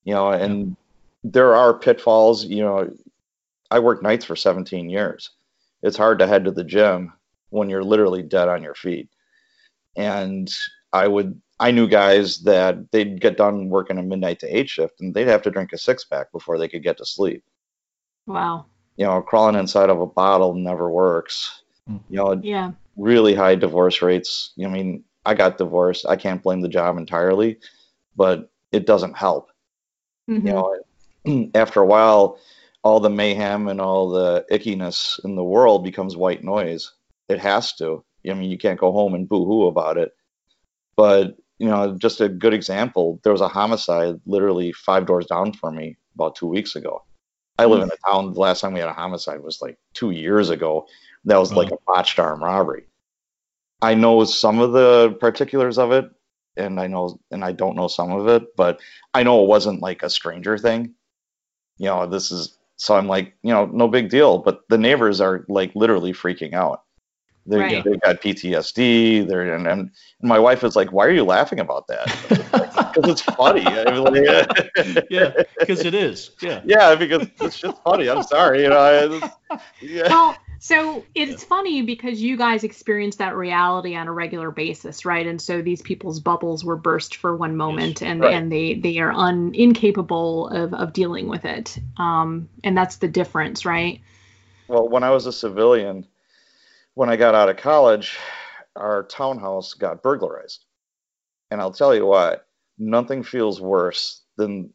you 0.07 0.15
know, 0.15 0.31
and 0.31 0.77
there 1.25 1.55
are 1.55 1.75
pitfalls. 1.75 2.45
You 2.45 2.63
know, 2.63 2.91
I 3.71 3.81
worked 3.81 4.05
nights 4.05 4.25
for 4.25 4.37
17 4.37 4.89
years. 4.89 5.31
It's 5.83 5.97
hard 5.97 6.21
to 6.21 6.27
head 6.27 6.45
to 6.45 6.53
the 6.53 6.65
gym 6.65 7.13
when 7.51 7.69
you're 7.69 7.85
literally 7.85 8.23
dead 8.23 8.49
on 8.49 8.63
your 8.63 8.75
feet. 8.75 9.11
And 9.97 10.53
I 10.93 11.09
would, 11.09 11.41
I 11.59 11.71
knew 11.71 11.89
guys 11.89 12.41
that 12.41 12.91
they'd 12.91 13.21
get 13.21 13.37
done 13.37 13.69
working 13.69 13.99
a 13.99 14.03
midnight 14.03 14.41
to 14.41 14.57
eight 14.57 14.69
shift 14.69 15.01
and 15.01 15.15
they'd 15.15 15.29
have 15.29 15.43
to 15.43 15.51
drink 15.51 15.73
a 15.73 15.79
six 15.79 16.05
pack 16.05 16.31
before 16.33 16.59
they 16.59 16.69
could 16.69 16.83
get 16.83 16.99
to 16.99 17.07
sleep. 17.07 17.43
Wow. 18.27 18.67
You 18.97 19.07
know, 19.07 19.21
crawling 19.23 19.57
inside 19.57 19.91
of 19.91 20.01
a 20.01 20.07
bottle 20.07 20.55
never 20.55 20.91
works. 20.91 21.63
Hmm. 21.87 21.99
You 22.09 22.17
know, 22.17 22.41
yeah. 22.43 22.73
really 22.97 23.35
high 23.35 23.55
divorce 23.55 24.03
rates. 24.03 24.53
I 24.63 24.69
mean, 24.69 25.05
I 25.25 25.35
got 25.35 25.59
divorced. 25.59 26.07
I 26.07 26.17
can't 26.17 26.43
blame 26.43 26.61
the 26.61 26.69
job 26.69 26.97
entirely, 26.99 27.59
but 28.17 28.51
it 28.73 28.87
doesn't 28.87 29.17
help. 29.17 29.51
Mm-hmm. 30.31 30.47
You 30.47 30.53
know, 31.25 31.51
after 31.55 31.81
a 31.81 31.87
while, 31.87 32.39
all 32.83 33.01
the 33.01 33.11
mayhem 33.11 33.69
and 33.69 33.81
all 33.81 34.09
the 34.09 34.47
ickiness 34.51 35.23
in 35.25 35.35
the 35.35 35.45
world 35.45 35.83
becomes 35.83 36.17
white 36.17 36.45
noise. 36.45 36.93
It 37.29 37.41
has 37.41 37.73
to. 37.75 38.05
I 38.29 38.35
mean, 38.35 38.51
you 38.51 38.59
can't 38.59 38.81
go 38.81 38.93
home 38.93 39.15
and 39.15 39.29
boo-hoo 39.29 39.67
about 39.67 39.99
it. 39.99 40.13
But 40.97 41.37
you 41.59 41.69
know, 41.69 41.97
just 41.97 42.21
a 42.21 42.29
good 42.29 42.53
example. 42.53 43.21
There 43.23 43.33
was 43.33 43.41
a 43.41 43.49
homicide 43.49 44.21
literally 44.27 44.73
five 44.73 45.07
doors 45.07 45.27
down 45.27 45.53
from 45.53 45.77
me 45.77 45.97
about 46.15 46.37
two 46.37 46.47
weeks 46.47 46.77
ago. 46.77 47.03
I 47.59 47.65
live 47.65 47.83
in 47.83 47.91
a 47.91 48.11
town. 48.11 48.35
The 48.35 48.41
last 48.41 48.61
time 48.61 48.75
we 48.75 48.81
had 48.81 48.91
a 48.91 48.95
homicide 48.95 49.43
was 49.43 49.63
like 49.63 49.79
two 49.95 50.11
years 50.11 50.51
ago. 50.51 50.87
That 51.25 51.39
was 51.39 51.53
like 51.55 51.71
a 51.71 51.77
mm. 51.77 51.85
botched 51.87 52.19
armed 52.19 52.43
robbery. 52.43 52.85
I 53.81 53.95
know 53.95 54.25
some 54.25 54.59
of 54.59 54.73
the 54.73 55.17
particulars 55.19 55.79
of 55.79 55.93
it 55.93 56.11
and 56.57 56.81
I 56.81 56.87
know 56.87 57.19
and 57.31 57.45
I 57.45 57.53
don't 57.53 57.77
know 57.77 57.89
some 57.89 58.13
of 58.13 58.29
it, 58.29 58.57
but 58.57 58.81
I 59.15 59.23
know 59.23 59.43
it 59.43 59.49
wasn't 59.49 59.83
like 59.83 60.03
a 60.03 60.11
stranger 60.11 60.59
thing. 60.59 60.95
You 61.79 61.87
know, 61.87 62.07
this 62.07 62.31
is 62.31 62.57
so 62.77 62.97
I'm 62.97 63.07
like, 63.07 63.35
you 63.43 63.53
know, 63.53 63.67
no 63.67 63.89
big 63.89 64.09
deal. 64.09 64.39
But 64.39 64.63
the 64.69 64.79
neighbors 64.79 65.21
are 65.21 65.45
like 65.49 65.75
literally 65.75 66.13
freaking 66.13 66.55
out. 66.55 66.83
They 67.47 67.59
right. 67.59 67.85
they 67.85 67.97
got 67.97 68.21
PTSD. 68.21 69.27
They're 69.29 69.55
and, 69.55 69.67
and 69.67 69.91
my 70.21 70.39
wife 70.39 70.65
is 70.65 70.75
like, 70.75 70.93
why 70.93 71.07
are 71.07 71.13
you 71.13 71.25
laughing 71.25 71.61
about 71.61 71.87
that? 71.89 72.73
Because 72.97 73.11
it's 73.11 73.23
funny. 73.23 73.61
yeah, 73.63 75.33
because 75.59 75.85
it 75.85 75.95
is. 75.95 76.31
Yeah. 76.41 76.63
Yeah, 76.65 76.95
because 76.95 77.29
it's 77.41 77.59
just 77.59 77.83
funny. 77.83 78.09
I'm 78.09 78.23
sorry. 78.23 78.63
You 78.63 78.71
know. 78.71 79.31
I, 79.51 79.59
yeah. 79.83 80.09
Well, 80.09 80.37
so 80.61 81.05
it's 81.15 81.43
yeah. 81.43 81.49
funny 81.49 81.83
because 81.83 82.23
you 82.23 82.37
guys 82.37 82.65
experience 82.65 83.17
that 83.17 83.37
reality 83.37 83.95
on 83.95 84.09
a 84.09 84.13
regular 84.13 84.51
basis, 84.51 85.05
right? 85.05 85.27
And 85.27 85.41
so 85.41 85.61
these 85.61 85.83
people's 85.83 86.21
bubbles 86.21 86.65
were 86.65 86.77
burst 86.77 87.17
for 87.17 87.37
one 87.37 87.57
moment, 87.57 88.01
yes. 88.01 88.11
and 88.11 88.21
right. 88.21 88.35
and 88.35 88.51
they 88.51 88.75
they 88.75 88.99
are 88.99 89.13
un, 89.13 89.55
incapable 89.55 90.49
of 90.49 90.73
of 90.73 90.93
dealing 90.95 91.29
with 91.29 91.45
it. 91.45 91.79
Um, 91.99 92.49
and 92.65 92.77
that's 92.77 92.97
the 92.97 93.09
difference, 93.09 93.67
right? 93.67 94.01
Well, 94.69 94.89
when 94.89 95.03
I 95.03 95.11
was 95.11 95.27
a 95.27 95.33
civilian, 95.33 96.07
when 96.97 97.09
I 97.09 97.15
got 97.15 97.37
out 97.37 97.49
of 97.49 97.57
college, 97.57 98.19
our 98.75 99.05
townhouse 99.05 99.75
got 99.75 100.03
burglarized, 100.03 100.65
and 101.53 101.61
I'll 101.61 101.73
tell 101.73 101.95
you 101.95 102.07
what, 102.07 102.49
nothing 102.79 103.23
feels 103.23 103.61
worse 103.61 104.23
than 104.37 104.71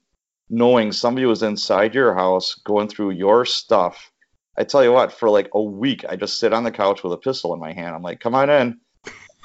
knowing 0.50 0.94
somebody 0.94 1.26
was 1.26 1.44
inside 1.44 1.94
your 1.94 2.14
house 2.14 2.56
going 2.56 2.88
through 2.88 3.12
your 3.12 3.46
stuff 3.46 4.12
I 4.58 4.64
tell 4.64 4.84
you 4.84 4.92
what, 4.92 5.12
for 5.12 5.30
like 5.30 5.50
a 5.54 5.62
week, 5.62 6.04
I 6.08 6.16
just 6.16 6.40
sit 6.40 6.54
on 6.54 6.64
the 6.64 6.72
couch 6.72 7.04
with 7.04 7.14
a 7.14 7.18
pistol 7.18 7.54
in 7.54 7.60
my 7.60 7.72
hand. 7.72 7.96
I'm 7.96 8.02
like, 8.02 8.20
come 8.20 8.36
on 8.36 8.50
in. 8.50 8.80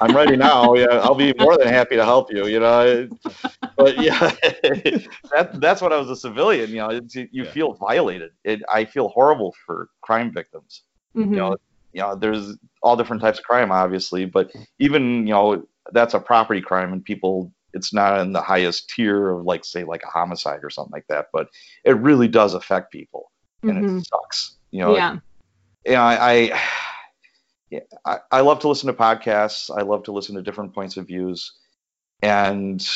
I'm 0.00 0.14
ready 0.14 0.36
now. 0.36 0.74
Yeah, 0.74 1.00
I'll 1.02 1.14
be 1.14 1.32
more 1.38 1.56
than 1.56 1.68
happy 1.68 1.96
to 1.96 2.04
help 2.04 2.30
you. 2.30 2.46
You 2.46 2.60
know, 2.60 3.08
but 3.76 3.98
yeah, 3.98 4.18
that 5.32 5.50
that's 5.54 5.80
when 5.80 5.92
I 5.92 5.96
was 5.96 6.10
a 6.10 6.16
civilian. 6.16 6.68
You 6.68 6.76
know, 6.76 6.90
you 6.90 7.28
yeah. 7.32 7.50
feel 7.50 7.72
violated. 7.74 8.32
It, 8.44 8.62
I 8.68 8.84
feel 8.84 9.08
horrible 9.08 9.54
for 9.64 9.88
crime 10.02 10.32
victims. 10.32 10.82
Mm-hmm. 11.16 11.32
You 11.32 11.38
know, 11.38 11.56
you 11.96 12.02
know, 12.02 12.14
there's 12.14 12.54
all 12.82 12.94
different 12.94 13.22
types 13.22 13.38
of 13.38 13.44
crime, 13.46 13.72
obviously, 13.72 14.26
but 14.26 14.52
even 14.78 15.26
you 15.26 15.32
know, 15.32 15.66
that's 15.92 16.12
a 16.12 16.20
property 16.20 16.60
crime, 16.60 16.92
and 16.92 17.02
people, 17.02 17.50
it's 17.72 17.94
not 17.94 18.20
in 18.20 18.32
the 18.32 18.42
highest 18.42 18.90
tier 18.90 19.30
of 19.30 19.46
like, 19.46 19.64
say, 19.64 19.82
like 19.82 20.02
a 20.02 20.10
homicide 20.10 20.60
or 20.62 20.68
something 20.68 20.92
like 20.92 21.06
that, 21.08 21.28
but 21.32 21.48
it 21.84 21.96
really 21.96 22.28
does 22.28 22.52
affect 22.52 22.92
people, 22.92 23.32
and 23.62 23.72
mm-hmm. 23.72 23.98
it 23.98 24.06
sucks. 24.06 24.56
You 24.70 24.80
know, 24.80 24.94
yeah. 24.94 25.16
Yeah, 25.86 26.04
I, 26.04 26.60
I, 28.04 28.18
I 28.30 28.40
love 28.40 28.58
to 28.60 28.68
listen 28.68 28.88
to 28.88 28.92
podcasts. 28.92 29.70
I 29.74 29.82
love 29.82 30.02
to 30.02 30.12
listen 30.12 30.34
to 30.34 30.42
different 30.42 30.74
points 30.74 30.98
of 30.98 31.06
views, 31.06 31.54
and 32.20 32.86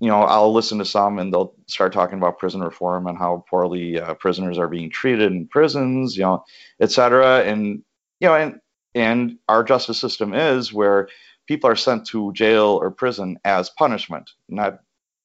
you 0.00 0.08
know, 0.08 0.22
I'll 0.22 0.52
listen 0.52 0.78
to 0.78 0.84
some, 0.84 1.20
and 1.20 1.32
they'll 1.32 1.54
start 1.68 1.92
talking 1.92 2.18
about 2.18 2.40
prison 2.40 2.60
reform 2.60 3.06
and 3.06 3.16
how 3.16 3.44
poorly 3.48 4.00
uh, 4.00 4.14
prisoners 4.14 4.58
are 4.58 4.66
being 4.66 4.90
treated 4.90 5.30
in 5.30 5.46
prisons, 5.46 6.16
you 6.16 6.24
know, 6.24 6.44
et 6.80 6.90
cetera. 6.90 7.44
And 7.44 7.84
you 8.22 8.28
know, 8.28 8.36
and 8.36 8.60
and 8.94 9.38
our 9.48 9.64
justice 9.64 9.98
system 9.98 10.32
is 10.32 10.72
where 10.72 11.08
people 11.48 11.68
are 11.68 11.76
sent 11.76 12.06
to 12.06 12.32
jail 12.32 12.78
or 12.80 12.90
prison 12.90 13.36
as 13.44 13.68
punishment, 13.70 14.30
not 14.48 14.78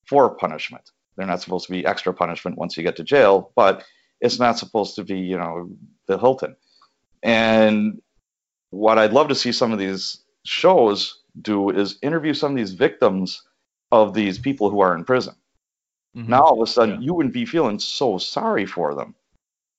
for 0.07 0.35
punishment. 0.35 0.89
They're 1.15 1.27
not 1.27 1.41
supposed 1.41 1.67
to 1.67 1.73
be 1.73 1.85
extra 1.85 2.13
punishment 2.13 2.57
once 2.57 2.75
you 2.75 2.83
get 2.83 2.95
to 2.95 3.03
jail, 3.03 3.51
but 3.55 3.83
it's 4.19 4.39
not 4.39 4.57
supposed 4.57 4.95
to 4.95 5.03
be, 5.03 5.19
you 5.19 5.37
know, 5.37 5.69
the 6.07 6.17
Hilton. 6.17 6.55
And 7.21 8.01
what 8.71 8.97
I'd 8.97 9.13
love 9.13 9.27
to 9.27 9.35
see 9.35 9.51
some 9.51 9.71
of 9.71 9.79
these 9.79 10.23
shows 10.43 11.21
do 11.39 11.69
is 11.69 11.99
interview 12.01 12.33
some 12.33 12.51
of 12.51 12.57
these 12.57 12.73
victims 12.73 13.43
of 13.91 14.13
these 14.13 14.39
people 14.39 14.71
who 14.71 14.79
are 14.79 14.95
in 14.95 15.03
prison. 15.03 15.35
Mm-hmm. 16.15 16.31
Now 16.31 16.41
all 16.41 16.61
of 16.61 16.67
a 16.67 16.71
sudden 16.71 16.95
yeah. 16.95 17.05
you 17.05 17.13
wouldn't 17.13 17.33
be 17.33 17.45
feeling 17.45 17.77
so 17.79 18.17
sorry 18.17 18.65
for 18.65 18.95
them. 18.95 19.13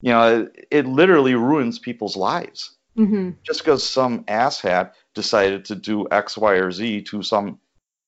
You 0.03 0.13
know, 0.13 0.41
it, 0.43 0.67
it 0.71 0.87
literally 0.87 1.35
ruins 1.35 1.81
people's 1.81 2.17
lives. 2.17 2.78
Mm-hmm. 2.99 3.31
Just 3.45 3.61
because 3.61 3.89
some 3.89 4.25
asshat 4.25 4.93
decided 5.15 5.65
to 5.67 5.75
do 5.77 6.07
X, 6.11 6.37
Y, 6.37 6.55
or 6.55 6.71
Z 6.73 7.03
to 7.03 7.23
some 7.23 7.59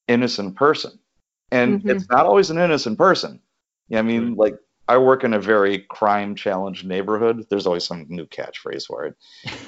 innocent 0.08 0.56
person. 0.56 0.98
And 1.52 1.82
Mhm. 1.82 1.90
it's 1.90 2.08
not 2.10 2.26
always 2.26 2.50
an 2.50 2.58
innocent 2.58 2.98
person. 2.98 3.40
I 3.94 4.02
mean, 4.02 4.30
Right. 4.30 4.38
like 4.38 4.54
I 4.88 4.98
work 4.98 5.22
in 5.22 5.34
a 5.34 5.40
very 5.40 5.78
crime 5.90 6.34
challenged 6.34 6.84
neighborhood. 6.86 7.46
There's 7.48 7.66
always 7.66 7.84
some 7.84 8.06
new 8.08 8.26
catchphrase 8.26 8.86
for 8.86 9.04
it. 9.04 9.16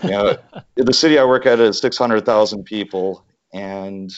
You 0.03 0.11
know, 0.11 0.37
the 0.77 0.93
city 0.93 1.19
I 1.19 1.25
work 1.25 1.47
at 1.47 1.61
is 1.61 1.79
600,000 1.79 2.65
people, 2.65 3.25
and 3.53 4.11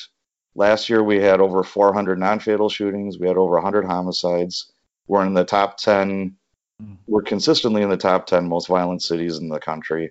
last 0.54 0.88
year 0.88 1.02
we 1.02 1.20
had 1.20 1.40
over 1.40 1.62
400 1.62 2.18
non-fatal 2.18 2.70
shootings. 2.70 3.18
We 3.18 3.26
had 3.28 3.36
over 3.36 3.58
100 3.58 3.84
homicides. 3.84 4.72
We're 5.06 5.26
in 5.26 5.34
the 5.34 5.44
top 5.44 5.76
10. 5.76 6.36
Mm. 6.82 6.96
We're 7.06 7.22
consistently 7.22 7.82
in 7.82 7.90
the 7.90 7.96
top 7.98 8.26
10 8.26 8.48
most 8.48 8.68
violent 8.68 9.02
cities 9.02 9.38
in 9.38 9.48
the 9.48 9.60
country, 9.60 10.10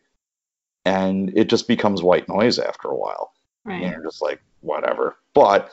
and 0.85 1.31
it 1.37 1.49
just 1.49 1.67
becomes 1.67 2.03
white 2.03 2.27
noise 2.27 2.59
after 2.59 2.89
a 2.89 2.95
while. 2.95 3.33
Right. 3.65 3.81
And 3.83 3.91
you're 3.93 4.03
just 4.03 4.21
like, 4.21 4.41
whatever. 4.61 5.17
But 5.33 5.71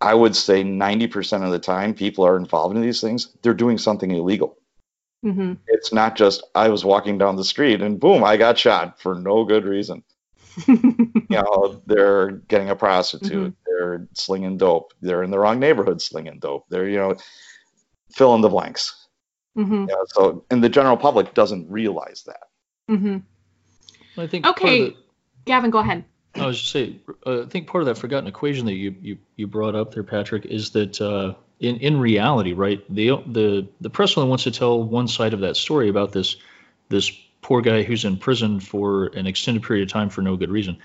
I 0.00 0.14
would 0.14 0.34
say 0.34 0.64
90% 0.64 1.44
of 1.44 1.52
the 1.52 1.58
time, 1.58 1.94
people 1.94 2.26
are 2.26 2.36
involved 2.36 2.76
in 2.76 2.82
these 2.82 3.00
things. 3.00 3.36
They're 3.42 3.54
doing 3.54 3.78
something 3.78 4.10
illegal. 4.10 4.58
hmm 5.22 5.54
It's 5.68 5.92
not 5.92 6.16
just 6.16 6.42
I 6.54 6.68
was 6.68 6.84
walking 6.84 7.18
down 7.18 7.36
the 7.36 7.44
street 7.44 7.80
and 7.82 8.00
boom, 8.00 8.24
I 8.24 8.36
got 8.36 8.58
shot 8.58 9.00
for 9.00 9.14
no 9.14 9.44
good 9.44 9.64
reason. 9.64 10.02
You 11.30 11.38
know, 11.38 11.80
they're 11.86 12.32
getting 12.48 12.68
a 12.68 12.76
prostitute, 12.76 13.54
they're 13.66 14.06
slinging 14.12 14.58
dope, 14.58 14.92
they're 15.00 15.22
in 15.22 15.30
the 15.30 15.38
wrong 15.38 15.58
neighborhood 15.60 16.02
slinging 16.02 16.38
dope. 16.40 16.66
They're 16.68 16.88
you 16.88 16.98
know, 16.98 17.16
fill 18.12 18.34
in 18.34 18.40
the 18.42 18.48
blanks. 18.48 19.06
hmm 19.54 19.72
You 19.72 19.86
know, 19.86 20.04
so 20.08 20.44
and 20.50 20.62
the 20.62 20.68
general 20.68 20.96
public 20.96 21.32
doesn't 21.34 21.70
realize 21.70 22.24
that. 22.26 22.48
I 24.16 24.26
think 24.26 24.46
Okay, 24.46 24.80
the- 24.80 24.96
Gavin, 25.44 25.70
go 25.70 25.78
ahead. 25.78 26.04
I 26.34 26.46
was 26.46 26.58
just 26.58 26.72
say, 26.72 26.96
uh, 27.26 27.42
I 27.42 27.46
think 27.46 27.66
part 27.66 27.82
of 27.82 27.86
that 27.86 27.98
forgotten 27.98 28.26
equation 28.26 28.66
that 28.66 28.74
you 28.74 28.94
you, 29.00 29.18
you 29.36 29.46
brought 29.46 29.74
up 29.74 29.92
there, 29.92 30.02
Patrick, 30.02 30.46
is 30.46 30.70
that 30.70 31.00
uh, 31.00 31.34
in 31.60 31.76
in 31.76 32.00
reality, 32.00 32.52
right, 32.54 32.82
the 32.92 33.22
the 33.26 33.68
the 33.80 33.90
press 33.90 34.16
only 34.16 34.28
wants 34.30 34.44
to 34.44 34.50
tell 34.50 34.82
one 34.82 35.08
side 35.08 35.34
of 35.34 35.40
that 35.40 35.56
story 35.56 35.88
about 35.88 36.12
this 36.12 36.36
this 36.88 37.10
poor 37.42 37.60
guy 37.60 37.82
who's 37.82 38.04
in 38.04 38.16
prison 38.16 38.60
for 38.60 39.06
an 39.06 39.26
extended 39.26 39.62
period 39.62 39.82
of 39.82 39.92
time 39.92 40.08
for 40.08 40.22
no 40.22 40.36
good 40.36 40.50
reason. 40.50 40.78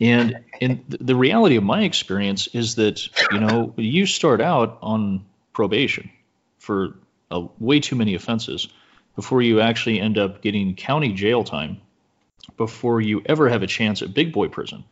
And 0.00 0.44
in 0.60 0.84
the 0.88 1.16
reality 1.16 1.56
of 1.56 1.64
my 1.64 1.82
experience 1.82 2.46
is 2.48 2.76
that 2.76 3.08
you 3.32 3.40
know 3.40 3.74
you 3.76 4.06
start 4.06 4.40
out 4.40 4.78
on 4.82 5.24
probation 5.52 6.10
for 6.58 6.94
uh, 7.30 7.46
way 7.58 7.80
too 7.80 7.96
many 7.96 8.14
offenses 8.14 8.68
before 9.16 9.42
you 9.42 9.60
actually 9.60 10.00
end 10.00 10.18
up 10.18 10.40
getting 10.40 10.74
county 10.74 11.12
jail 11.12 11.44
time 11.44 11.80
before 12.56 13.00
you 13.00 13.22
ever 13.26 13.48
have 13.48 13.62
a 13.62 13.66
chance 13.66 14.02
at 14.02 14.14
big 14.14 14.32
boy 14.32 14.48
prison. 14.48 14.84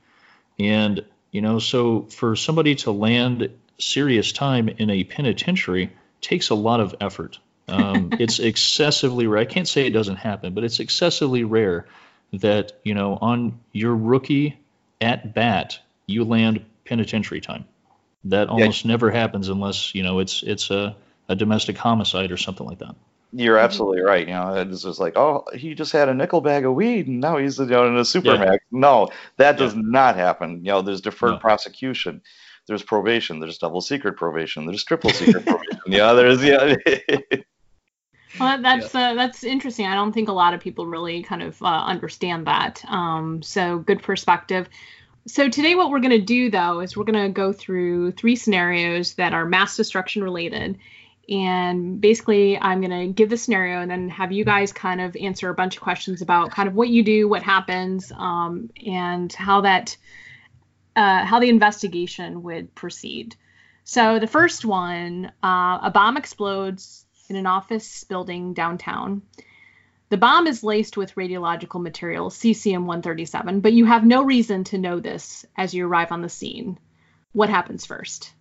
And, 0.59 1.05
you 1.31 1.43
know, 1.43 1.59
so 1.59 2.03
for 2.03 2.37
somebody 2.37 2.77
to 2.77 2.91
land 2.91 3.51
serious 3.79 4.33
time 4.33 4.69
in 4.69 4.91
a 4.91 5.05
penitentiary 5.05 5.93
takes 6.21 6.51
a 6.51 6.55
lot 6.55 6.81
of 6.81 6.95
effort. 7.01 7.39
Um, 7.69 8.11
it's 8.19 8.39
excessively 8.39 9.27
rare. 9.27 9.41
I 9.41 9.45
can't 9.45 9.69
say 9.69 9.87
it 9.87 9.91
doesn't 9.91 10.17
happen, 10.17 10.55
but 10.55 10.65
it's 10.65 10.81
excessively 10.81 11.45
rare 11.45 11.87
that, 12.33 12.73
you 12.85 12.95
know, 12.95 13.19
on 13.21 13.61
your 13.73 13.95
rookie 13.95 14.59
at 15.01 15.35
bat, 15.35 15.79
you 16.07 16.25
land 16.25 16.65
penitentiary 16.85 17.41
time. 17.41 17.65
That 18.25 18.49
almost 18.49 18.85
never 18.85 19.11
happens 19.11 19.49
unless, 19.49 19.95
you 19.95 20.03
know, 20.03 20.19
it's 20.19 20.43
it's 20.43 20.71
a, 20.71 20.97
a 21.29 21.37
domestic 21.37 21.77
homicide 21.77 22.33
or 22.33 22.37
something 22.37 22.67
like 22.67 22.81
that. 22.81 22.97
You're 23.33 23.57
Mhm. 23.57 23.65
absolutely 23.65 24.03
right. 24.03 24.27
You 24.27 24.35
know, 24.35 24.55
it's 24.55 24.83
just 24.83 25.01
like, 25.01 25.17
oh, 25.17 25.45
he 25.55 25.75
just 25.75 25.93
had 25.93 26.09
a 26.09 26.15
nickel 26.15 26.41
bag 26.41 26.65
of 26.65 26.75
weed 26.75 27.07
and 27.07 27.21
now 27.21 27.37
he's 27.39 27.59
you 27.59 27.67
know, 27.67 27.87
in 27.87 27.95
a 27.95 27.99
Yeah. 27.99 28.03
supermax. 28.03 28.59
No, 28.71 29.09
that 29.37 29.59
does 29.59 29.75
not 29.75 30.17
happen. 30.17 30.65
You 30.65 30.73
know, 30.73 30.83
there's 30.83 31.01
deferred 31.01 31.33
No. 31.33 31.39
prosecution, 31.39 32.23
there's 32.67 32.83
probation, 32.83 33.41
there's 33.41 33.59
double 33.59 33.81
secret 33.81 34.17
probation, 34.17 34.65
there's 34.67 34.85
triple 34.85 35.11
secret 35.11 35.45
probation. 35.45 35.81
Yeah, 35.87 36.13
there's 36.15 36.43
yeah. 36.43 36.75
Well, 38.39 38.61
that's 38.61 38.95
uh, 38.95 39.15
that's 39.15 39.45
interesting. 39.45 39.87
I 39.87 39.95
don't 39.95 40.13
think 40.13 40.29
a 40.29 40.33
lot 40.33 40.53
of 40.53 40.61
people 40.61 40.87
really 40.87 41.23
kind 41.23 41.43
of 41.43 41.61
uh, 41.63 41.67
understand 41.87 42.47
that. 42.47 42.85
Um, 42.87 43.43
so 43.43 43.79
good 43.79 44.03
perspective. 44.03 44.69
So 45.27 45.49
today, 45.49 45.75
what 45.75 45.91
we're 45.91 46.01
going 46.01 46.11
to 46.11 46.21
do 46.21 46.51
though 46.51 46.81
is 46.81 46.97
we're 46.97 47.05
going 47.05 47.27
to 47.27 47.33
go 47.33 47.53
through 47.53 48.13
three 48.13 48.37
scenarios 48.37 49.15
that 49.15 49.33
are 49.33 49.47
mass 49.47 49.77
destruction 49.77 50.23
related, 50.23 50.79
and 51.29 52.01
basically, 52.01 52.57
I'm 52.59 52.81
going 52.81 53.09
to 53.09 53.13
give 53.13 53.31
the 53.31 53.37
scenario 53.37 53.81
and 53.81 53.91
then 53.91 54.09
have 54.11 54.31
you 54.31 54.45
guys 54.45 54.73
kind 54.73 55.01
of 55.01 55.17
answer 55.17 55.51
a 55.51 55.55
bunch 55.55 55.77
of 55.77 55.83
questions 55.83 56.23
about 56.23 56.53
kind 56.53 56.69
of 56.69 56.75
what 56.75 56.89
you 56.89 57.03
do, 57.03 57.29
what 57.29 57.43
happens, 57.43 58.13
um, 58.13 58.71
and 58.85 59.33
how 59.33 59.63
that 59.63 59.97
uh, 60.95 61.25
how 61.25 61.41
the 61.41 61.49
investigation 61.49 62.43
would 62.45 62.75
proceed. 62.75 63.37
So 63.85 64.19
the 64.19 64.27
first 64.27 64.65
one, 64.65 65.33
uh, 65.45 65.79
a 65.83 65.91
bomb 65.93 66.17
explodes 66.17 67.05
in 67.29 67.37
an 67.37 67.47
office 67.47 68.05
building 68.05 68.55
downtown. 68.55 69.23
The 70.09 70.17
bomb 70.17 70.47
is 70.47 70.63
laced 70.63 70.97
with 70.97 71.17
radiological 71.17 71.83
material, 71.83 72.31
cesium 72.31 72.87
137, 72.87 73.61
but 73.61 73.73
you 73.73 73.85
have 73.85 74.07
no 74.07 74.23
reason 74.23 74.65
to 74.65 74.79
know 74.79 75.01
this 75.01 75.45
as 75.57 75.75
you 75.75 75.87
arrive 75.87 76.13
on 76.13 76.23
the 76.23 76.29
scene. 76.29 76.79
What 77.33 77.51
happens 77.51 77.85
first? 77.85 78.33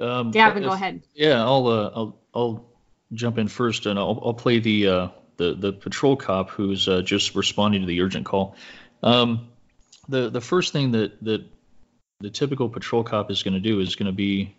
Um, 0.00 0.30
Gavin, 0.30 0.62
if- 0.62 0.68
go 0.68 0.74
ahead. 0.74 1.02
Yeah, 1.14 1.42
I'll 1.42 1.66
uh, 1.66 1.90
I'll 1.94 2.18
I'll 2.34 2.66
jump 3.12 3.38
in 3.38 3.48
first, 3.48 3.86
and 3.86 3.98
I'll 3.98 4.20
I'll 4.24 4.34
play 4.34 4.58
the 4.58 4.88
uh, 4.88 5.08
the 5.36 5.54
the 5.54 5.72
patrol 5.72 6.16
cop 6.16 6.50
who's 6.50 6.88
uh, 6.88 7.02
just 7.02 7.34
responding 7.34 7.82
to 7.82 7.86
the 7.86 8.00
urgent 8.02 8.26
call. 8.26 8.56
Um, 9.02 9.48
the 10.08 10.30
the 10.30 10.40
first 10.40 10.72
thing 10.72 10.92
that 10.92 11.22
that 11.24 11.44
the 12.20 12.30
typical 12.30 12.68
patrol 12.68 13.04
cop 13.04 13.30
is 13.30 13.42
going 13.42 13.54
to 13.54 13.60
do 13.60 13.80
is 13.80 13.96
going 13.96 14.06
to 14.06 14.12
be 14.12 14.56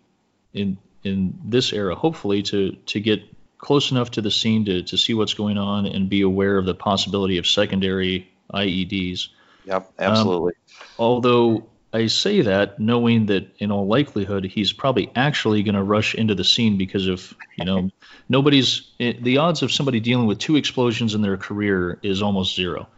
in 0.52 0.78
in 1.04 1.38
this 1.44 1.72
era, 1.72 1.94
hopefully, 1.94 2.42
to 2.44 2.72
to 2.86 3.00
get 3.00 3.22
close 3.58 3.90
enough 3.90 4.12
to 4.12 4.22
the 4.22 4.30
scene 4.30 4.64
to 4.66 4.82
to 4.82 4.96
see 4.96 5.14
what's 5.14 5.34
going 5.34 5.58
on 5.58 5.86
and 5.86 6.08
be 6.08 6.22
aware 6.22 6.58
of 6.58 6.64
the 6.64 6.74
possibility 6.74 7.38
of 7.38 7.46
secondary 7.46 8.30
IEDs. 8.52 9.28
yep, 9.64 9.90
absolutely. 9.98 10.54
Although 10.98 11.68
I 11.92 12.06
say 12.06 12.42
that 12.42 12.78
knowing 12.78 13.26
that 13.26 13.56
in 13.58 13.70
all 13.70 13.86
likelihood 13.86 14.44
he's 14.44 14.72
probably 14.72 15.10
actually 15.14 15.62
going 15.62 15.74
to 15.74 15.82
rush 15.82 16.14
into 16.14 16.34
the 16.34 16.44
scene 16.44 16.76
because 16.76 17.06
of, 17.06 17.34
you 17.56 17.64
know, 17.64 17.90
nobody's 18.28 18.90
the 18.98 19.38
odds 19.38 19.62
of 19.62 19.72
somebody 19.72 20.00
dealing 20.00 20.26
with 20.26 20.38
two 20.38 20.56
explosions 20.56 21.14
in 21.14 21.22
their 21.22 21.36
career 21.36 21.98
is 22.02 22.22
almost 22.22 22.54
zero. 22.54 22.88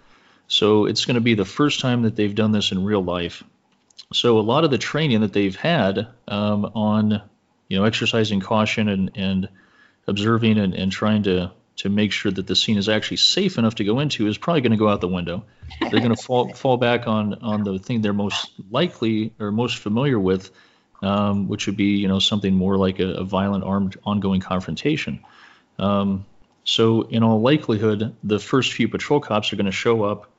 So 0.48 0.86
it's 0.86 1.04
going 1.04 1.14
to 1.14 1.20
be 1.20 1.34
the 1.34 1.44
first 1.44 1.78
time 1.80 2.02
that 2.02 2.16
they've 2.16 2.34
done 2.34 2.50
this 2.50 2.72
in 2.72 2.84
real 2.84 3.04
life. 3.04 3.44
So 4.12 4.38
a 4.38 4.40
lot 4.40 4.64
of 4.64 4.72
the 4.72 4.78
training 4.78 5.20
that 5.20 5.32
they've 5.32 5.54
had 5.54 6.08
um, 6.26 6.64
on, 6.74 7.22
you 7.68 7.78
know, 7.78 7.84
exercising 7.84 8.40
caution 8.40 8.88
and, 8.88 9.12
and 9.14 9.48
observing 10.08 10.58
and, 10.58 10.74
and 10.74 10.90
trying 10.90 11.22
to 11.24 11.52
to 11.80 11.88
make 11.88 12.12
sure 12.12 12.30
that 12.30 12.46
the 12.46 12.54
scene 12.54 12.76
is 12.76 12.90
actually 12.90 13.16
safe 13.16 13.56
enough 13.56 13.76
to 13.76 13.84
go 13.84 14.00
into 14.00 14.26
is 14.26 14.36
probably 14.36 14.60
going 14.60 14.72
to 14.72 14.76
go 14.76 14.86
out 14.86 15.00
the 15.00 15.08
window. 15.08 15.44
They're 15.80 16.00
going 16.00 16.14
to 16.14 16.22
fall 16.22 16.52
fall 16.54 16.76
back 16.76 17.06
on 17.06 17.34
on 17.42 17.64
the 17.64 17.78
thing 17.78 18.02
they're 18.02 18.12
most 18.12 18.52
likely 18.70 19.32
or 19.40 19.50
most 19.50 19.78
familiar 19.78 20.20
with, 20.20 20.50
um, 21.02 21.48
which 21.48 21.66
would 21.66 21.78
be 21.78 21.96
you 21.96 22.06
know 22.06 22.18
something 22.18 22.54
more 22.54 22.76
like 22.76 23.00
a, 23.00 23.08
a 23.08 23.24
violent 23.24 23.64
armed 23.64 23.96
ongoing 24.04 24.42
confrontation. 24.42 25.24
Um, 25.78 26.26
so 26.64 27.02
in 27.02 27.22
all 27.22 27.40
likelihood, 27.40 28.14
the 28.22 28.38
first 28.38 28.74
few 28.74 28.86
patrol 28.86 29.20
cops 29.20 29.50
are 29.50 29.56
going 29.56 29.64
to 29.64 29.72
show 29.72 30.04
up, 30.04 30.30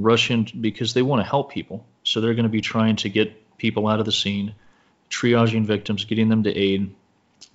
rush 0.00 0.32
in 0.32 0.48
because 0.60 0.92
they 0.92 1.02
want 1.02 1.22
to 1.22 1.28
help 1.28 1.52
people. 1.52 1.86
So 2.02 2.20
they're 2.20 2.34
going 2.34 2.42
to 2.42 2.48
be 2.48 2.62
trying 2.62 2.96
to 2.96 3.08
get 3.08 3.56
people 3.58 3.86
out 3.86 4.00
of 4.00 4.06
the 4.06 4.12
scene, 4.12 4.56
triaging 5.08 5.66
victims, 5.66 6.04
getting 6.04 6.28
them 6.28 6.42
to 6.42 6.52
aid, 6.52 6.92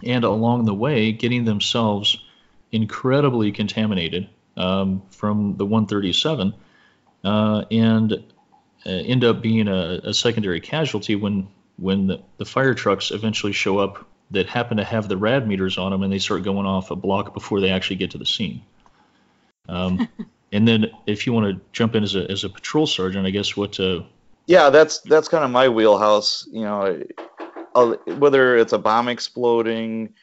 and 0.06 0.24
along 0.24 0.64
the 0.64 0.74
way, 0.74 1.12
getting 1.12 1.44
themselves 1.44 2.18
incredibly 2.76 3.52
contaminated 3.52 4.30
um, 4.58 5.02
from 5.10 5.56
the 5.58 5.66
137 5.66 6.54
uh, 7.24 7.64
and 7.72 8.14
uh, 8.86 8.90
end 8.90 9.24
up 9.24 9.42
being 9.42 9.68
a, 9.68 10.02
a 10.04 10.14
secondary 10.14 10.60
casualty 10.60 11.16
when 11.16 11.48
when 11.78 12.08
the, 12.08 12.22
the 12.38 12.46
fire 12.46 12.74
trucks 12.74 13.12
eventually 13.12 13.52
show 13.52 13.80
up 13.80 14.08
that 14.32 14.48
happen 14.48 14.78
to 14.78 14.84
have 14.84 15.10
the 15.10 15.18
rad 15.18 15.48
meters 15.48 15.78
on 15.78 15.92
them 15.92 16.04
and 16.04 16.12
they 16.12 16.20
start 16.20 16.44
going 16.44 16.66
off 16.66 16.92
a 16.92 16.96
block 16.96 17.34
before 17.34 17.60
they 17.60 17.70
actually 17.70 17.98
get 17.98 18.12
to 18.12 18.18
the 18.18 18.26
scene. 18.26 18.62
Um, 19.68 20.08
and 20.54 20.68
then 20.68 20.88
if 21.06 21.28
you 21.28 21.34
want 21.34 21.54
to 21.54 21.62
jump 21.74 21.96
in 21.96 22.04
as 22.04 22.16
a, 22.16 22.30
as 22.32 22.44
a 22.44 22.50
patrol 22.50 22.88
sergeant, 22.88 23.28
I 23.28 23.30
guess 23.30 23.58
what 23.58 23.80
uh, 23.80 24.04
Yeah, 24.48 24.70
that's 24.70 25.00
that's 25.02 25.28
kind 25.28 25.44
of 25.44 25.52
my 25.52 25.68
wheelhouse. 25.68 26.48
You 26.52 26.62
know, 26.62 27.04
uh, 27.76 27.96
whether 28.18 28.56
it's 28.56 28.74
a 28.74 28.80
bomb 28.80 29.08
exploding 29.10 30.14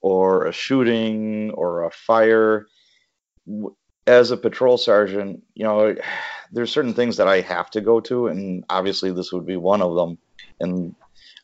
or 0.00 0.46
a 0.46 0.52
shooting 0.52 1.50
or 1.52 1.84
a 1.84 1.90
fire. 1.90 2.66
As 4.06 4.30
a 4.30 4.36
patrol 4.36 4.78
sergeant, 4.78 5.42
you 5.54 5.64
know, 5.64 5.94
there's 6.52 6.72
certain 6.72 6.94
things 6.94 7.18
that 7.18 7.28
I 7.28 7.40
have 7.42 7.70
to 7.70 7.80
go 7.80 8.00
to, 8.00 8.28
and 8.28 8.64
obviously 8.70 9.10
this 9.12 9.32
would 9.32 9.46
be 9.46 9.56
one 9.56 9.82
of 9.82 9.94
them. 9.94 10.18
And 10.60 10.94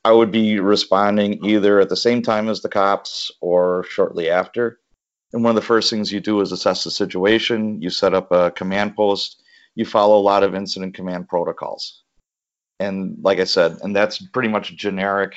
I 0.04 0.12
would 0.12 0.30
be 0.30 0.60
responding 0.60 1.44
either 1.44 1.80
at 1.80 1.88
the 1.88 1.96
same 1.96 2.22
time 2.22 2.48
as 2.48 2.60
the 2.60 2.68
cops 2.68 3.32
or 3.40 3.84
shortly 3.88 4.30
after. 4.30 4.78
And 5.32 5.42
one 5.42 5.50
of 5.50 5.56
the 5.56 5.66
first 5.66 5.90
things 5.90 6.12
you 6.12 6.20
do 6.20 6.40
is 6.40 6.52
assess 6.52 6.84
the 6.84 6.90
situation. 6.90 7.82
You 7.82 7.90
set 7.90 8.14
up 8.14 8.30
a 8.30 8.50
command 8.50 8.96
post. 8.96 9.42
you 9.74 9.84
follow 9.84 10.18
a 10.18 10.22
lot 10.22 10.44
of 10.44 10.54
incident 10.54 10.94
command 10.94 11.28
protocols. 11.28 12.02
And 12.78 13.18
like 13.22 13.40
I 13.40 13.44
said, 13.44 13.78
and 13.82 13.94
that's 13.94 14.18
pretty 14.18 14.48
much 14.48 14.76
generic 14.76 15.34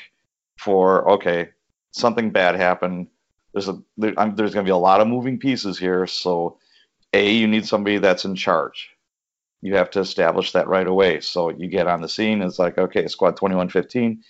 for 0.60 1.10
okay, 1.13 1.49
something 1.91 2.32
bad 2.32 2.56
happened. 2.56 3.08
There's 3.54 3.69
a 3.69 3.82
there, 3.97 4.13
there's 4.13 4.54
going 4.54 4.65
to 4.65 4.69
be 4.69 4.71
a 4.71 4.78
lot 4.78 5.02
of 5.02 5.08
moving 5.08 5.39
pieces 5.39 5.78
here. 5.78 6.08
So, 6.08 6.60
a 7.13 7.32
you 7.32 7.47
need 7.47 7.65
somebody 7.65 7.97
that's 7.97 8.26
in 8.26 8.36
charge. 8.36 8.89
You 9.62 9.76
have 9.76 9.89
to 9.91 10.00
establish 10.00 10.52
that 10.52 10.67
right 10.67 10.88
away. 10.88 11.19
So 11.21 11.50
you 11.50 11.67
get 11.67 11.88
on 11.88 12.02
the 12.02 12.10
scene. 12.10 12.41
It's 12.41 12.60
like 12.60 12.78
okay, 12.78 13.08
squad 13.08 13.38
2115. 13.38 14.23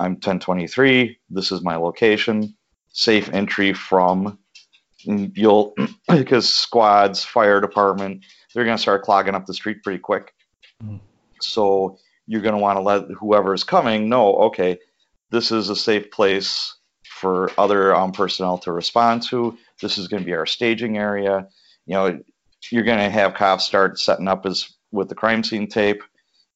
I'm 0.00 0.12
1023. 0.12 1.18
This 1.30 1.52
is 1.52 1.62
my 1.62 1.76
location. 1.76 2.54
Safe 2.92 3.28
entry 3.32 3.72
from. 3.72 4.38
You'll 5.04 5.74
because 6.08 6.48
squads, 6.48 7.24
fire 7.24 7.60
department, 7.60 8.24
they're 8.54 8.64
going 8.64 8.76
to 8.76 8.82
start 8.82 9.02
clogging 9.02 9.34
up 9.34 9.46
the 9.46 9.54
street 9.54 9.82
pretty 9.82 9.98
quick. 9.98 10.34
Mm. 10.82 11.00
So 11.40 11.98
you're 12.26 12.40
going 12.40 12.54
to 12.54 12.60
want 12.60 12.76
to 12.76 12.82
let 12.82 13.10
whoever 13.10 13.52
is 13.52 13.64
coming 13.64 14.08
know, 14.08 14.34
okay, 14.36 14.78
this 15.30 15.50
is 15.50 15.68
a 15.68 15.76
safe 15.76 16.10
place 16.10 16.74
for 17.22 17.52
other 17.56 17.94
um, 17.94 18.10
personnel 18.10 18.58
to 18.58 18.72
respond 18.72 19.22
to. 19.22 19.56
This 19.80 19.96
is 19.96 20.08
going 20.08 20.24
to 20.24 20.26
be 20.26 20.34
our 20.34 20.44
staging 20.44 20.98
area. 20.98 21.46
You 21.86 21.94
know, 21.94 22.20
you're 22.72 22.82
going 22.82 22.98
to 22.98 23.08
have 23.08 23.34
cops 23.34 23.64
start 23.64 24.00
setting 24.00 24.26
up 24.26 24.44
as 24.44 24.74
with 24.90 25.08
the 25.08 25.14
crime 25.14 25.44
scene 25.44 25.68
tape. 25.68 26.02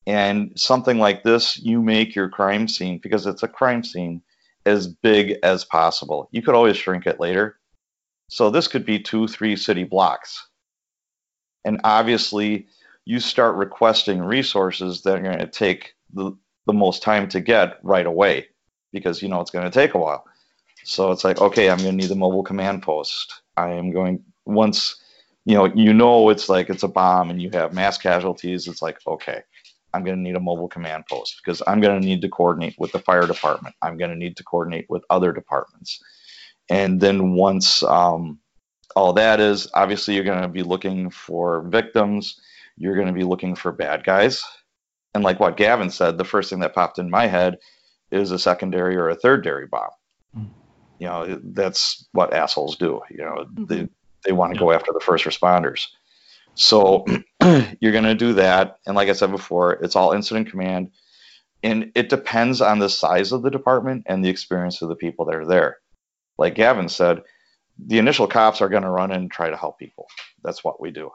And 0.09 0.51
something 0.57 0.99
like 0.99 1.23
this, 1.23 1.57
you 1.59 1.81
make 1.81 2.17
your 2.17 2.29
crime 2.29 2.67
scene 2.67 2.99
because 2.99 3.27
it's 3.27 3.45
a 3.45 3.49
crime 3.49 3.85
scene 3.85 4.23
as 4.65 4.89
big 4.89 5.37
as 5.45 5.65
possible. 5.65 6.29
You 6.33 6.43
could 6.43 6.57
always 6.57 6.77
shrink 6.77 7.07
it 7.07 7.21
later. 7.21 7.61
So 8.29 8.51
this 8.51 8.67
could 8.67 8.85
be 8.85 8.99
two, 8.99 9.29
three 9.29 9.55
city 9.55 9.85
blocks. 9.85 10.49
And 11.65 11.81
obviously, 11.85 12.67
you 13.05 13.21
start 13.21 13.55
requesting 13.55 14.21
resources 14.21 15.03
that 15.03 15.17
are 15.17 15.23
going 15.23 15.39
to 15.39 15.47
take 15.47 15.95
the, 16.13 16.33
the 16.67 16.73
most 16.73 17.05
time 17.05 17.29
to 17.29 17.41
get 17.41 17.79
right 17.85 18.07
away 18.07 18.49
because 18.93 19.23
you 19.23 19.29
know 19.29 19.41
it's 19.41 19.53
going 19.53 19.65
to 19.65 19.71
take 19.71 19.95
a 19.95 19.99
while. 19.99 20.25
So 20.87 21.11
it's 21.11 21.25
like, 21.25 21.41
okay, 21.41 21.69
I'm 21.69 21.79
going 21.79 21.91
to 21.91 21.97
need 21.97 22.11
the 22.11 22.15
mobile 22.15 22.45
command 22.45 22.83
post. 22.83 23.43
I 23.57 23.71
am 23.71 23.91
going 23.91 24.23
once 24.45 24.95
you 25.45 25.55
know 25.55 25.65
you 25.65 25.93
know 25.93 26.29
it's 26.29 26.49
like 26.49 26.71
it's 26.71 26.85
a 26.85 26.89
bomb 26.89 27.29
and 27.29 27.43
you 27.43 27.51
have 27.51 27.75
mass 27.75 27.99
casualties. 27.99 28.69
It's 28.69 28.83
like, 28.83 28.99
okay, 29.05 29.43
I'm 29.93 30.05
going 30.05 30.17
to 30.17 30.23
need 30.23 30.37
a 30.37 30.41
mobile 30.41 30.69
command 30.69 31.05
post 31.11 31.41
because 31.45 31.61
I'm 31.67 31.81
going 31.81 32.01
to 32.01 32.07
need 32.07 32.23
to 32.23 32.29
coordinate 32.29 32.77
with 32.79 32.93
the 32.93 33.01
fire 33.01 33.27
department. 33.27 33.75
I'm 33.83 33.97
going 33.97 34.11
to 34.13 34.17
need 34.17 34.37
to 34.37 34.45
coordinate 34.45 34.87
with 34.89 35.03
other 35.11 35.33
departments. 35.33 36.01
And 36.71 37.01
then 37.01 37.33
once 37.33 37.83
um, 37.83 38.39
all 38.95 39.13
that 39.15 39.41
is, 39.41 39.69
obviously, 39.75 40.15
you're 40.15 40.23
going 40.23 40.43
to 40.43 40.49
be 40.49 40.63
looking 40.63 41.11
for 41.11 41.63
victims. 41.63 42.41
You're 42.77 42.95
going 42.95 43.09
to 43.09 43.13
be 43.13 43.25
looking 43.25 43.57
for 43.57 43.73
bad 43.73 44.05
guys. 44.05 44.45
And 45.15 45.25
like 45.25 45.41
what 45.41 45.57
Gavin 45.57 45.91
said, 45.91 46.17
the 46.17 46.25
first 46.25 46.49
thing 46.49 46.61
that 46.61 46.75
popped 46.75 47.01
in 47.01 47.11
my 47.11 47.27
head 47.27 47.59
is 48.13 48.31
a 48.31 48.39
secondary 48.39 48.95
or 48.97 49.09
a 49.09 49.17
thirdary 49.17 49.69
bomb. 49.69 49.91
Mm. 50.37 50.49
You 50.99 51.07
know, 51.07 51.41
that's 51.45 52.07
what 52.13 52.33
assholes 52.33 52.77
do. 52.77 53.01
You 53.11 53.19
know, 53.19 53.45
mm-hmm. 53.45 53.65
they, 53.67 53.89
they 54.25 54.33
want 54.33 54.53
to 54.53 54.57
yeah. 54.57 54.61
go 54.61 54.73
after 54.73 54.93
the 54.93 55.01
first 55.01 55.25
responders. 55.25 55.87
So 56.55 57.05
you're 57.81 57.93
going 57.93 58.05
to 58.05 58.15
do 58.15 58.33
that. 58.35 58.79
And 58.87 58.97
like 58.97 59.09
I 59.09 59.13
said 59.13 59.31
before, 59.31 59.75
it's 59.75 59.95
all 59.95 60.13
incident 60.13 60.51
command. 60.51 60.91
And 61.63 61.93
it 61.95 62.09
depends 62.09 62.61
on 62.61 62.79
the 62.79 62.89
size 62.89 63.33
of 63.33 63.43
the 63.43 63.51
department 63.51 64.05
and 64.07 64.25
the 64.25 64.29
experience 64.29 64.83
of 64.83 64.89
the 64.89 64.97
people 64.97 65.25
that 65.27 65.35
are 65.35 65.47
there. 65.47 65.79
Like 66.39 66.55
Gavin 66.55 66.89
said, 66.89 67.23
the 67.79 67.99
initial 67.99 68.27
cops 68.27 68.61
are 68.61 68.69
going 68.69 68.83
to 68.83 68.91
run 68.91 69.11
in 69.11 69.23
and 69.23 69.31
try 69.31 69.51
to 69.51 69.57
help 69.57 69.79
people. 69.79 70.07
That's 70.43 70.65
what 70.65 70.81
we 70.81 70.91
do. 70.91 71.11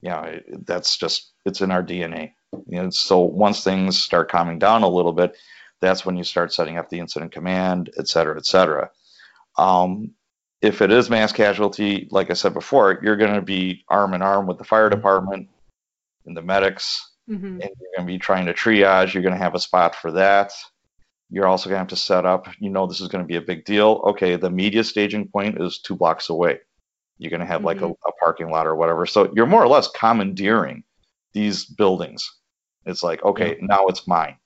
You 0.00 0.10
know, 0.10 0.40
that's 0.64 0.96
just, 0.96 1.32
it's 1.44 1.60
in 1.60 1.70
our 1.70 1.82
DNA. 1.82 2.32
You 2.66 2.82
know, 2.82 2.90
so 2.90 3.20
once 3.20 3.64
things 3.64 4.02
start 4.02 4.30
calming 4.30 4.58
down 4.58 4.82
a 4.82 4.88
little 4.88 5.12
bit, 5.12 5.36
that's 5.80 6.04
when 6.04 6.16
you 6.16 6.24
start 6.24 6.52
setting 6.52 6.76
up 6.76 6.88
the 6.88 6.98
incident 6.98 7.32
command, 7.32 7.90
et 7.98 8.08
cetera, 8.08 8.36
et 8.36 8.46
cetera. 8.46 8.90
Um, 9.56 10.12
if 10.60 10.82
it 10.82 10.90
is 10.90 11.08
mass 11.08 11.32
casualty, 11.32 12.08
like 12.10 12.30
I 12.30 12.34
said 12.34 12.54
before, 12.54 12.98
you're 13.02 13.16
going 13.16 13.34
to 13.34 13.42
be 13.42 13.84
arm 13.88 14.14
in 14.14 14.22
arm 14.22 14.46
with 14.46 14.58
the 14.58 14.64
fire 14.64 14.90
department 14.90 15.48
and 16.26 16.36
the 16.36 16.42
medics, 16.42 17.12
mm-hmm. 17.28 17.46
and 17.46 17.62
you're 17.62 17.92
going 17.96 18.06
to 18.06 18.12
be 18.12 18.18
trying 18.18 18.46
to 18.46 18.54
triage. 18.54 19.14
You're 19.14 19.22
going 19.22 19.34
to 19.34 19.42
have 19.42 19.54
a 19.54 19.60
spot 19.60 19.94
for 19.94 20.12
that. 20.12 20.52
You're 21.30 21.46
also 21.46 21.68
going 21.68 21.76
to 21.76 21.80
have 21.80 21.88
to 21.88 21.96
set 21.96 22.24
up, 22.24 22.48
you 22.58 22.70
know, 22.70 22.86
this 22.86 23.00
is 23.00 23.08
going 23.08 23.22
to 23.22 23.28
be 23.28 23.36
a 23.36 23.42
big 23.42 23.64
deal. 23.64 24.02
Okay, 24.06 24.36
the 24.36 24.50
media 24.50 24.82
staging 24.82 25.28
point 25.28 25.60
is 25.60 25.78
two 25.78 25.94
blocks 25.94 26.30
away. 26.30 26.58
You're 27.18 27.30
going 27.30 27.40
to 27.40 27.46
have 27.46 27.58
mm-hmm. 27.58 27.66
like 27.66 27.76
a, 27.78 27.84
mm-hmm. 27.84 28.08
a, 28.08 28.12
parking 28.22 28.50
lot 28.50 28.66
or 28.66 28.74
whatever. 28.74 29.06
So 29.06 29.30
you're 29.34 29.46
more 29.46 29.62
or 29.62 29.68
less 29.68 29.88
commandeering 29.88 30.84
these 31.34 31.64
buildings. 31.64 32.32
It's 32.86 33.02
like, 33.02 33.22
okay, 33.22 33.50
yeah. 33.50 33.66
now 33.66 33.86
it's 33.86 34.06
mine. 34.06 34.36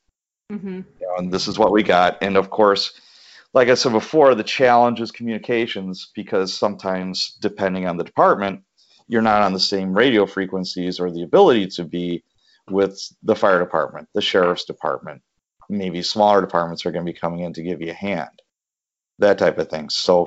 Mm-hmm. 0.50 0.80
Know, 1.12 1.18
and 1.18 1.32
this 1.32 1.48
is 1.48 1.58
what 1.58 1.72
we 1.72 1.82
got. 1.82 2.18
And 2.22 2.36
of 2.36 2.50
course, 2.50 3.00
like 3.54 3.68
I 3.68 3.74
said 3.74 3.92
before, 3.92 4.34
the 4.34 4.42
challenge 4.42 5.00
is 5.00 5.10
communications 5.10 6.10
because 6.14 6.54
sometimes, 6.54 7.36
depending 7.40 7.86
on 7.86 7.96
the 7.96 8.04
department, 8.04 8.62
you're 9.08 9.22
not 9.22 9.42
on 9.42 9.52
the 9.52 9.60
same 9.60 9.92
radio 9.92 10.26
frequencies 10.26 10.98
or 10.98 11.10
the 11.10 11.22
ability 11.22 11.66
to 11.68 11.84
be 11.84 12.24
with 12.70 12.98
the 13.22 13.36
fire 13.36 13.58
department, 13.58 14.08
the 14.14 14.22
sheriff's 14.22 14.64
department, 14.64 15.20
maybe 15.68 16.02
smaller 16.02 16.40
departments 16.40 16.86
are 16.86 16.92
going 16.92 17.04
to 17.04 17.12
be 17.12 17.18
coming 17.18 17.40
in 17.40 17.52
to 17.52 17.62
give 17.62 17.82
you 17.82 17.90
a 17.90 17.94
hand, 17.94 18.30
that 19.18 19.38
type 19.38 19.58
of 19.58 19.68
thing. 19.68 19.90
So 19.90 20.26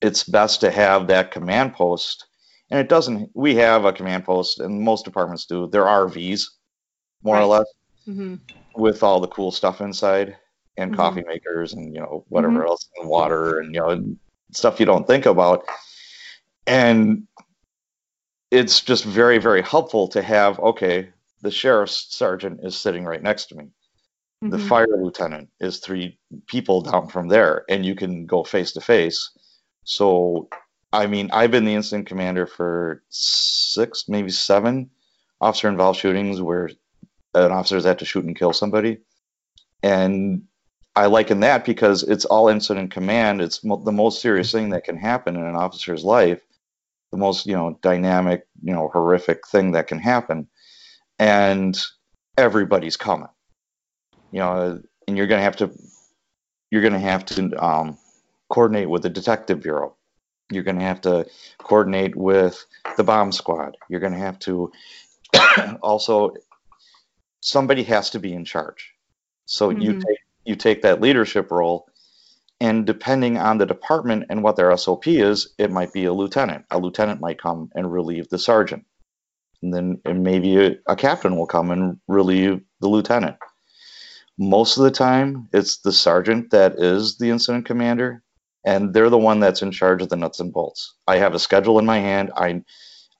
it's 0.00 0.24
best 0.24 0.60
to 0.62 0.70
have 0.70 1.06
that 1.08 1.30
command 1.30 1.74
post. 1.74 2.26
And 2.70 2.80
it 2.80 2.88
doesn't, 2.88 3.30
we 3.34 3.56
have 3.56 3.84
a 3.84 3.92
command 3.92 4.24
post, 4.24 4.60
and 4.60 4.80
most 4.80 5.04
departments 5.04 5.44
do. 5.44 5.66
There 5.66 5.88
are 5.88 6.08
V's, 6.08 6.56
more 7.22 7.34
right. 7.34 7.42
or 7.42 7.46
less, 7.46 7.66
mm-hmm. 8.08 8.36
With 8.74 9.02
all 9.02 9.20
the 9.20 9.28
cool 9.28 9.50
stuff 9.50 9.80
inside 9.80 10.36
and 10.76 10.92
mm-hmm. 10.92 11.00
coffee 11.00 11.24
makers 11.26 11.72
and, 11.72 11.94
you 11.94 12.00
know, 12.00 12.24
whatever 12.28 12.60
mm-hmm. 12.60 12.68
else, 12.68 12.88
and 12.96 13.08
water 13.08 13.58
and, 13.58 13.74
you 13.74 13.80
know, 13.80 14.16
stuff 14.52 14.80
you 14.80 14.86
don't 14.86 15.06
think 15.06 15.26
about. 15.26 15.64
And 16.66 17.26
it's 18.50 18.80
just 18.80 19.04
very, 19.04 19.38
very 19.38 19.62
helpful 19.62 20.08
to 20.08 20.22
have, 20.22 20.58
okay, 20.58 21.10
the 21.42 21.50
sheriff's 21.50 22.14
sergeant 22.14 22.60
is 22.62 22.76
sitting 22.76 23.04
right 23.04 23.22
next 23.22 23.46
to 23.46 23.56
me. 23.56 23.64
Mm-hmm. 23.64 24.50
The 24.50 24.58
fire 24.58 24.96
lieutenant 25.00 25.50
is 25.60 25.78
three 25.78 26.18
people 26.46 26.82
down 26.82 27.08
from 27.08 27.28
there, 27.28 27.64
and 27.68 27.84
you 27.84 27.94
can 27.94 28.26
go 28.26 28.44
face 28.44 28.72
to 28.72 28.80
face. 28.80 29.30
So, 29.84 30.48
I 30.92 31.06
mean, 31.06 31.30
I've 31.32 31.50
been 31.50 31.64
the 31.64 31.74
incident 31.74 32.06
commander 32.06 32.46
for 32.46 33.02
six, 33.08 34.08
maybe 34.08 34.30
seven 34.30 34.90
officer 35.40 35.68
involved 35.68 35.98
shootings 35.98 36.40
where 36.40 36.70
an 37.34 37.52
officer's 37.52 37.84
had 37.84 37.98
to 38.00 38.04
shoot 38.04 38.24
and 38.24 38.36
kill 38.36 38.52
somebody. 38.52 38.98
And 39.82 40.42
I 40.96 41.06
liken 41.06 41.40
that 41.40 41.64
because 41.64 42.02
it's 42.02 42.24
all 42.24 42.48
incident 42.48 42.90
command. 42.90 43.40
It's 43.40 43.64
mo- 43.64 43.82
the 43.82 43.92
most 43.92 44.20
serious 44.20 44.52
thing 44.52 44.70
that 44.70 44.84
can 44.84 44.96
happen 44.96 45.36
in 45.36 45.44
an 45.44 45.56
officer's 45.56 46.04
life, 46.04 46.42
the 47.12 47.18
most, 47.18 47.46
you 47.46 47.54
know, 47.54 47.78
dynamic, 47.82 48.46
you 48.62 48.72
know, 48.72 48.88
horrific 48.88 49.46
thing 49.46 49.72
that 49.72 49.86
can 49.86 49.98
happen. 49.98 50.48
And 51.18 51.78
everybody's 52.36 52.96
coming 52.96 53.28
you 54.32 54.38
know, 54.38 54.80
and 55.06 55.16
you're 55.16 55.26
going 55.26 55.38
to 55.38 55.44
have 55.44 55.56
to 55.56 55.70
you're 56.70 56.82
going 56.82 56.92
to 56.92 56.98
have 56.98 57.24
to 57.24 57.64
um, 57.64 57.98
coordinate 58.48 58.88
with 58.88 59.02
the 59.02 59.10
detective 59.10 59.60
bureau. 59.60 59.96
You're 60.52 60.62
going 60.62 60.78
to 60.78 60.84
have 60.84 61.00
to 61.02 61.26
coordinate 61.58 62.14
with 62.14 62.64
the 62.96 63.04
bomb 63.04 63.32
squad. 63.32 63.76
You're 63.88 64.00
going 64.00 64.12
to 64.12 64.18
have 64.18 64.38
to 64.40 64.70
also 65.82 66.34
somebody 67.40 67.82
has 67.84 68.10
to 68.10 68.20
be 68.20 68.32
in 68.32 68.44
charge. 68.44 68.92
So 69.46 69.70
mm-hmm. 69.70 69.80
you 69.80 69.92
take 69.94 70.18
you 70.44 70.56
take 70.56 70.82
that 70.82 71.00
leadership 71.00 71.50
role 71.50 71.86
and 72.60 72.86
depending 72.86 73.38
on 73.38 73.58
the 73.58 73.66
department 73.66 74.24
and 74.28 74.42
what 74.42 74.56
their 74.56 74.76
SOP 74.76 75.06
is, 75.08 75.54
it 75.58 75.70
might 75.70 75.92
be 75.92 76.04
a 76.04 76.12
lieutenant. 76.12 76.64
A 76.70 76.78
lieutenant 76.78 77.20
might 77.20 77.40
come 77.40 77.70
and 77.74 77.92
relieve 77.92 78.28
the 78.28 78.38
sergeant. 78.38 78.84
And 79.62 79.72
then 79.72 80.00
and 80.04 80.22
maybe 80.22 80.56
a, 80.58 80.76
a 80.86 80.96
captain 80.96 81.36
will 81.36 81.46
come 81.46 81.70
and 81.70 81.98
relieve 82.06 82.60
the 82.80 82.88
lieutenant 82.88 83.36
most 84.40 84.78
of 84.78 84.84
the 84.84 84.90
time 84.90 85.46
it's 85.52 85.76
the 85.76 85.92
sergeant 85.92 86.50
that 86.50 86.72
is 86.78 87.18
the 87.18 87.28
incident 87.28 87.66
commander 87.66 88.22
and 88.64 88.94
they're 88.94 89.10
the 89.10 89.18
one 89.18 89.38
that's 89.38 89.60
in 89.60 89.70
charge 89.70 90.00
of 90.00 90.08
the 90.08 90.16
nuts 90.16 90.40
and 90.40 90.50
bolts 90.50 90.94
i 91.06 91.18
have 91.18 91.34
a 91.34 91.38
schedule 91.38 91.78
in 91.78 91.84
my 91.84 91.98
hand 91.98 92.30
i 92.36 92.62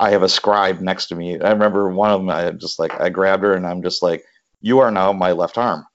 i 0.01 0.11
have 0.11 0.23
a 0.23 0.29
scribe 0.29 0.81
next 0.81 1.07
to 1.07 1.15
me 1.15 1.39
i 1.41 1.51
remember 1.51 1.89
one 1.89 2.11
of 2.11 2.21
them 2.21 2.31
i 2.31 2.51
just 2.51 2.79
like 2.79 2.99
i 3.01 3.09
grabbed 3.09 3.45
her 3.45 3.55
and 3.55 3.67
i'm 3.67 3.83
just 3.83 4.03
like 4.03 4.25
you 4.61 4.81
are 4.81 4.91
now 4.91 5.13
my 5.13 5.31
left 5.33 5.57
arm 5.57 5.87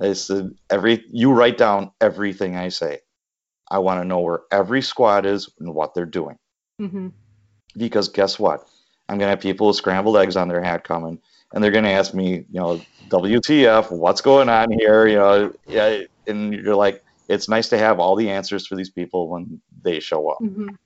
i 0.00 0.12
said 0.12 0.50
every 0.70 1.04
you 1.10 1.32
write 1.32 1.56
down 1.56 1.92
everything 2.00 2.56
i 2.56 2.68
say 2.68 2.98
i 3.70 3.78
want 3.78 4.00
to 4.00 4.04
know 4.04 4.18
where 4.18 4.40
every 4.50 4.82
squad 4.82 5.24
is 5.24 5.48
and 5.60 5.72
what 5.72 5.94
they're 5.94 6.04
doing 6.04 6.36
mm-hmm. 6.80 7.08
because 7.76 8.08
guess 8.08 8.38
what 8.38 8.66
i'm 9.08 9.18
going 9.18 9.26
to 9.28 9.30
have 9.30 9.40
people 9.40 9.68
with 9.68 9.76
scrambled 9.76 10.16
eggs 10.16 10.36
on 10.36 10.48
their 10.48 10.62
hat 10.62 10.82
coming 10.82 11.20
and 11.52 11.62
they're 11.62 11.70
going 11.70 11.84
to 11.84 11.90
ask 11.90 12.14
me, 12.14 12.44
you 12.50 12.60
know, 12.60 12.80
WTF, 13.08 13.90
what's 13.90 14.20
going 14.20 14.48
on 14.48 14.72
here? 14.72 15.06
You 15.06 15.16
know, 15.16 15.52
yeah, 15.66 16.02
and 16.26 16.54
you're 16.54 16.76
like, 16.76 17.04
it's 17.28 17.48
nice 17.48 17.68
to 17.70 17.78
have 17.78 18.00
all 18.00 18.16
the 18.16 18.30
answers 18.30 18.66
for 18.66 18.74
these 18.74 18.90
people 18.90 19.28
when 19.28 19.60
they 19.82 20.00
show 20.00 20.28
up. 20.28 20.38
Mm-hmm. 20.40 20.68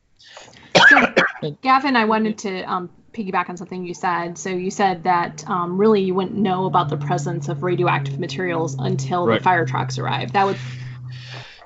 So, 0.88 1.25
Gavin, 1.62 1.96
I 1.96 2.05
wanted 2.05 2.38
to 2.38 2.62
um, 2.62 2.90
piggyback 3.12 3.49
on 3.49 3.57
something 3.57 3.85
you 3.85 3.94
said. 3.94 4.38
So 4.38 4.51
you 4.51 4.70
said 4.70 5.05
that 5.05 5.49
um, 5.49 5.79
really 5.79 6.03
you 6.03 6.14
wouldn't 6.14 6.37
know 6.37 6.66
about 6.66 6.88
the 6.88 6.96
presence 6.96 7.49
of 7.49 7.62
radioactive 7.62 8.18
materials 8.18 8.77
until 8.79 9.27
Right. 9.27 9.38
the 9.38 9.44
fire 9.44 9.66
trucks 9.66 9.99
arrive. 9.99 10.33
That 10.33 10.46
would. 10.46 10.57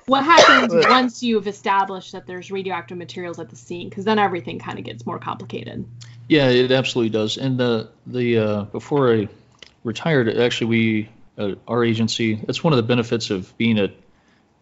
What 0.06 0.24
happens 0.24 0.72
once 0.88 1.22
you've 1.22 1.46
established 1.46 2.12
that 2.12 2.26
there's 2.26 2.50
radioactive 2.50 2.98
materials 2.98 3.38
at 3.38 3.48
the 3.48 3.56
scene? 3.56 3.88
Because 3.88 4.04
then 4.04 4.18
everything 4.18 4.59
kind 4.59 4.78
of 4.78 4.85
gets 4.85 5.06
more 5.06 5.18
complicated. 5.18 5.87
Yeah, 6.28 6.48
it 6.48 6.70
absolutely 6.72 7.11
does. 7.11 7.37
And 7.37 7.59
the 7.59 7.90
the 8.06 8.38
uh, 8.38 8.62
before 8.64 9.12
I 9.14 9.28
retired, 9.85 10.28
actually, 10.28 10.66
we 10.68 11.09
uh, 11.38 11.54
our 11.66 11.85
agency. 11.85 12.35
That's 12.35 12.62
one 12.62 12.72
of 12.72 12.76
the 12.76 12.83
benefits 12.83 13.30
of 13.30 13.56
being 13.56 13.78
at 13.78 13.92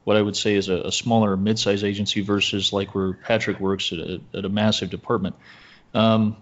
what 0.09 0.17
I 0.17 0.23
would 0.23 0.39
say 0.39 0.55
is 0.55 0.71
a, 0.71 0.85
a 0.85 0.91
smaller 0.91 1.37
mid-sized 1.37 1.85
agency 1.85 2.23
versus 2.23 2.73
like 2.73 2.95
where 2.95 3.13
Patrick 3.13 3.61
works 3.61 3.93
at 3.93 3.99
a, 3.99 4.21
at 4.33 4.47
a 4.47 4.49
massive 4.49 4.89
department. 4.89 5.37
Um, 5.93 6.39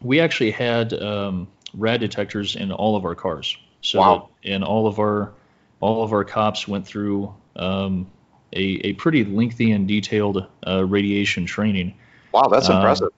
we 0.00 0.20
actually 0.20 0.52
had 0.52 0.92
um, 0.92 1.48
rad 1.74 1.98
detectors 1.98 2.54
in 2.54 2.70
all 2.70 2.94
of 2.94 3.04
our 3.04 3.16
cars. 3.16 3.56
So 3.82 3.98
Wow. 3.98 4.28
and 4.44 4.62
all 4.62 4.86
of 4.86 5.00
our 5.00 5.32
all 5.80 6.04
of 6.04 6.12
our 6.12 6.22
cops 6.22 6.68
went 6.68 6.86
through 6.86 7.34
um, 7.56 8.06
a, 8.52 8.62
a 8.62 8.92
pretty 8.92 9.24
lengthy 9.24 9.72
and 9.72 9.88
detailed 9.88 10.46
uh, 10.64 10.84
radiation 10.84 11.46
training. 11.46 11.94
Wow, 12.30 12.46
that's 12.46 12.68
Um, 12.68 12.76
impressive. 12.76 13.08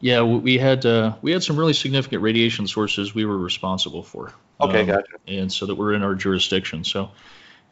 Yeah, 0.00 0.22
we 0.22 0.38
we 0.38 0.56
had 0.58 0.86
uh, 0.86 1.16
we 1.20 1.32
had 1.32 1.42
some 1.42 1.58
really 1.58 1.74
significant 1.74 2.22
radiation 2.22 2.66
sources 2.66 3.14
we 3.14 3.26
were 3.26 3.36
responsible 3.36 4.04
for. 4.04 4.32
Okay, 4.58 4.80
Um, 4.80 4.86
gotcha. 4.86 5.16
And 5.28 5.52
so 5.52 5.66
that 5.66 5.74
were 5.74 5.92
in 5.92 6.02
our 6.02 6.14
jurisdiction. 6.14 6.84
So, 6.84 7.10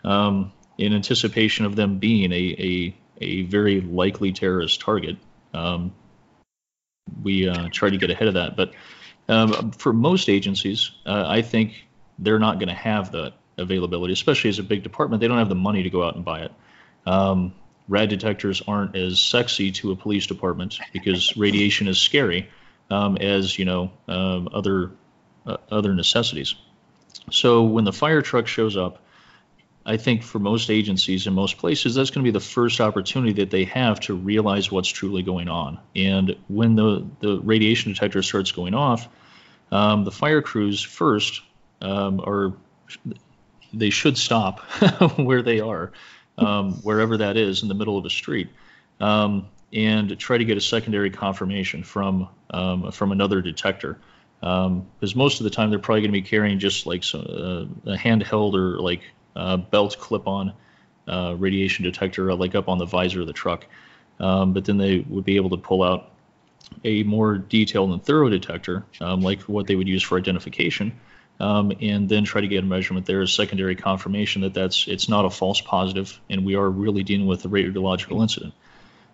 um, 0.05 0.53
in 0.80 0.94
anticipation 0.94 1.66
of 1.66 1.76
them 1.76 1.98
being 1.98 2.32
a 2.32 2.36
a, 2.36 2.94
a 3.20 3.42
very 3.42 3.80
likely 3.80 4.32
terrorist 4.32 4.80
target, 4.80 5.16
um, 5.52 5.92
we 7.22 7.48
uh, 7.48 7.68
tried 7.70 7.90
to 7.90 7.98
get 7.98 8.10
ahead 8.10 8.28
of 8.28 8.34
that. 8.34 8.56
But 8.56 8.72
um, 9.28 9.72
for 9.72 9.92
most 9.92 10.28
agencies, 10.28 10.90
uh, 11.06 11.24
I 11.26 11.42
think 11.42 11.86
they're 12.18 12.38
not 12.38 12.58
going 12.58 12.68
to 12.68 12.74
have 12.74 13.12
that 13.12 13.34
availability, 13.58 14.12
especially 14.12 14.50
as 14.50 14.58
a 14.58 14.62
big 14.62 14.82
department. 14.82 15.20
They 15.20 15.28
don't 15.28 15.38
have 15.38 15.48
the 15.48 15.54
money 15.54 15.82
to 15.82 15.90
go 15.90 16.02
out 16.02 16.16
and 16.16 16.24
buy 16.24 16.40
it. 16.40 16.52
Um, 17.06 17.54
rad 17.88 18.08
detectors 18.08 18.62
aren't 18.66 18.96
as 18.96 19.20
sexy 19.20 19.72
to 19.72 19.92
a 19.92 19.96
police 19.96 20.26
department 20.26 20.78
because 20.92 21.36
radiation 21.36 21.88
is 21.88 21.98
scary 21.98 22.48
um, 22.90 23.16
as 23.18 23.58
you 23.58 23.64
know 23.66 23.92
um, 24.08 24.48
other 24.52 24.92
uh, 25.46 25.58
other 25.70 25.94
necessities. 25.94 26.54
So 27.30 27.64
when 27.64 27.84
the 27.84 27.92
fire 27.92 28.22
truck 28.22 28.46
shows 28.46 28.76
up, 28.76 29.02
I 29.90 29.96
think 29.96 30.22
for 30.22 30.38
most 30.38 30.70
agencies 30.70 31.26
in 31.26 31.35
most 31.35 31.59
places, 31.59 31.96
that's 31.96 32.11
going 32.11 32.24
to 32.24 32.29
be 32.29 32.33
the 32.33 32.38
first 32.38 32.81
opportunity 32.81 33.33
that 33.42 33.50
they 33.50 33.64
have 33.64 33.98
to 34.03 34.14
realize 34.14 34.70
what's 34.70 34.88
truly 34.88 35.24
going 35.24 35.48
on. 35.48 35.81
And 35.96 36.37
when 36.46 36.76
the 36.76 37.09
the 37.18 37.40
radiation 37.40 37.92
detector 37.92 38.22
starts 38.22 38.53
going 38.53 38.74
off, 38.74 39.09
um, 39.72 40.05
the 40.05 40.12
fire 40.12 40.42
crews 40.42 40.81
first 40.81 41.42
um, 41.81 42.20
are 42.20 42.53
they 43.74 43.90
should 43.90 44.16
stop 44.16 44.61
where 45.16 45.42
they 45.42 45.59
are, 45.59 45.90
um, 46.38 46.74
wherever 46.83 47.16
that 47.16 47.37
is 47.37 47.62
in 47.62 47.68
the 47.68 47.74
middle 47.74 47.98
of 47.98 48.05
a 48.05 48.11
street, 48.11 48.48
um, 49.00 49.48
and 49.72 50.16
try 50.20 50.38
to 50.38 50.44
get 50.44 50.57
a 50.57 50.61
secondary 50.61 51.11
confirmation 51.11 51.83
from 51.83 52.29
um, 52.50 52.92
from 52.92 53.11
another 53.11 53.42
detector. 53.42 53.98
Because 54.40 55.16
most 55.16 55.40
of 55.40 55.44
the 55.44 55.50
time 55.50 55.70
they're 55.70 55.81
probably 55.81 56.03
going 56.03 56.12
to 56.12 56.20
be 56.22 56.22
carrying 56.22 56.61
just 56.61 56.87
like 56.87 57.03
some, 57.03 57.22
uh, 57.22 57.90
a 57.92 57.96
handheld 57.96 58.55
or 58.55 58.79
like 58.79 59.03
uh, 59.36 59.56
belt 59.56 59.96
clip-on 59.98 60.52
uh, 61.08 61.34
radiation 61.38 61.84
detector, 61.84 62.30
uh, 62.30 62.36
like 62.36 62.54
up 62.54 62.68
on 62.68 62.78
the 62.78 62.86
visor 62.86 63.20
of 63.20 63.26
the 63.26 63.32
truck. 63.32 63.66
Um, 64.18 64.52
but 64.52 64.64
then 64.64 64.76
they 64.76 64.98
would 64.98 65.24
be 65.24 65.36
able 65.36 65.50
to 65.50 65.56
pull 65.56 65.82
out 65.82 66.10
a 66.84 67.02
more 67.02 67.38
detailed 67.38 67.90
and 67.90 68.04
thorough 68.04 68.28
detector, 68.28 68.84
um, 69.00 69.20
like 69.20 69.40
what 69.42 69.66
they 69.66 69.74
would 69.74 69.88
use 69.88 70.02
for 70.02 70.18
identification, 70.18 70.92
um, 71.40 71.72
and 71.80 72.08
then 72.08 72.24
try 72.24 72.40
to 72.40 72.48
get 72.48 72.62
a 72.62 72.66
measurement 72.66 73.06
there 73.06 73.22
as 73.22 73.32
secondary 73.32 73.74
confirmation 73.74 74.42
that 74.42 74.54
that's 74.54 74.86
it's 74.86 75.08
not 75.08 75.24
a 75.24 75.30
false 75.30 75.60
positive, 75.60 76.20
and 76.28 76.44
we 76.44 76.54
are 76.54 76.68
really 76.68 77.02
dealing 77.02 77.26
with 77.26 77.44
a 77.44 77.48
radiological 77.48 78.20
incident. 78.20 78.54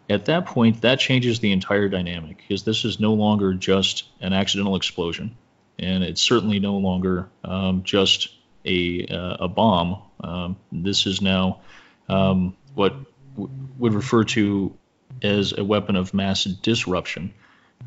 At 0.09 0.26
that 0.26 0.46
point, 0.46 0.83
that 0.83 1.00
changes 1.00 1.40
the 1.40 1.52
entire 1.52 1.88
dynamic 1.88 2.37
because 2.37 2.62
this 2.62 2.85
is 2.85 3.00
no 3.00 3.14
longer 3.14 3.55
just 3.55 4.05
an 4.20 4.33
accidental 4.33 4.76
explosion, 4.76 5.37
and 5.79 6.05
it's 6.05 6.20
certainly 6.20 6.59
no 6.59 6.76
longer 6.76 7.29
um, 7.44 7.83
just 7.85 8.29
a 8.66 9.07
uh, 9.07 9.37
a 9.40 9.48
bomb. 9.48 10.02
Um, 10.20 10.57
this 10.72 11.07
is 11.07 11.20
now 11.20 11.61
um, 12.09 12.57
what 12.74 12.94
w- 13.37 13.50
would 13.79 13.94
refer 13.94 14.24
to 14.24 14.76
as 15.22 15.52
a 15.57 15.64
weapon 15.64 15.96
of 15.96 16.12
mass 16.14 16.44
disruption. 16.44 17.33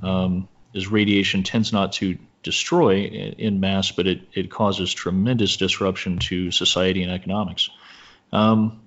Um, 0.02 0.48
as 0.76 0.88
radiation 0.88 1.44
tends 1.44 1.74
not 1.74 1.94
to 1.94 2.18
destroy 2.44 3.04
in 3.38 3.60
mass, 3.60 3.92
but 3.92 4.08
it, 4.08 4.22
it 4.34 4.50
causes 4.50 4.94
tremendous 4.94 5.58
disruption 5.58 6.20
to 6.20 6.52
society 6.52 7.04
and 7.04 7.12
economics. 7.12 7.70
Um, 8.32 8.82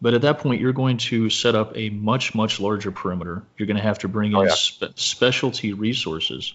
but 0.00 0.14
at 0.14 0.22
that 0.22 0.38
point, 0.38 0.60
you're 0.60 0.72
going 0.72 0.98
to 0.98 1.28
set 1.28 1.54
up 1.54 1.76
a 1.76 1.90
much, 1.90 2.34
much 2.34 2.60
larger 2.60 2.90
perimeter. 2.90 3.42
You're 3.56 3.66
going 3.66 3.76
to 3.76 3.82
have 3.82 3.98
to 4.00 4.08
bring 4.08 4.34
Oh, 4.34 4.42
in 4.42 4.48
yeah. 4.48 4.54
spe- 4.54 4.96
specialty 4.96 5.72
resources. 5.72 6.54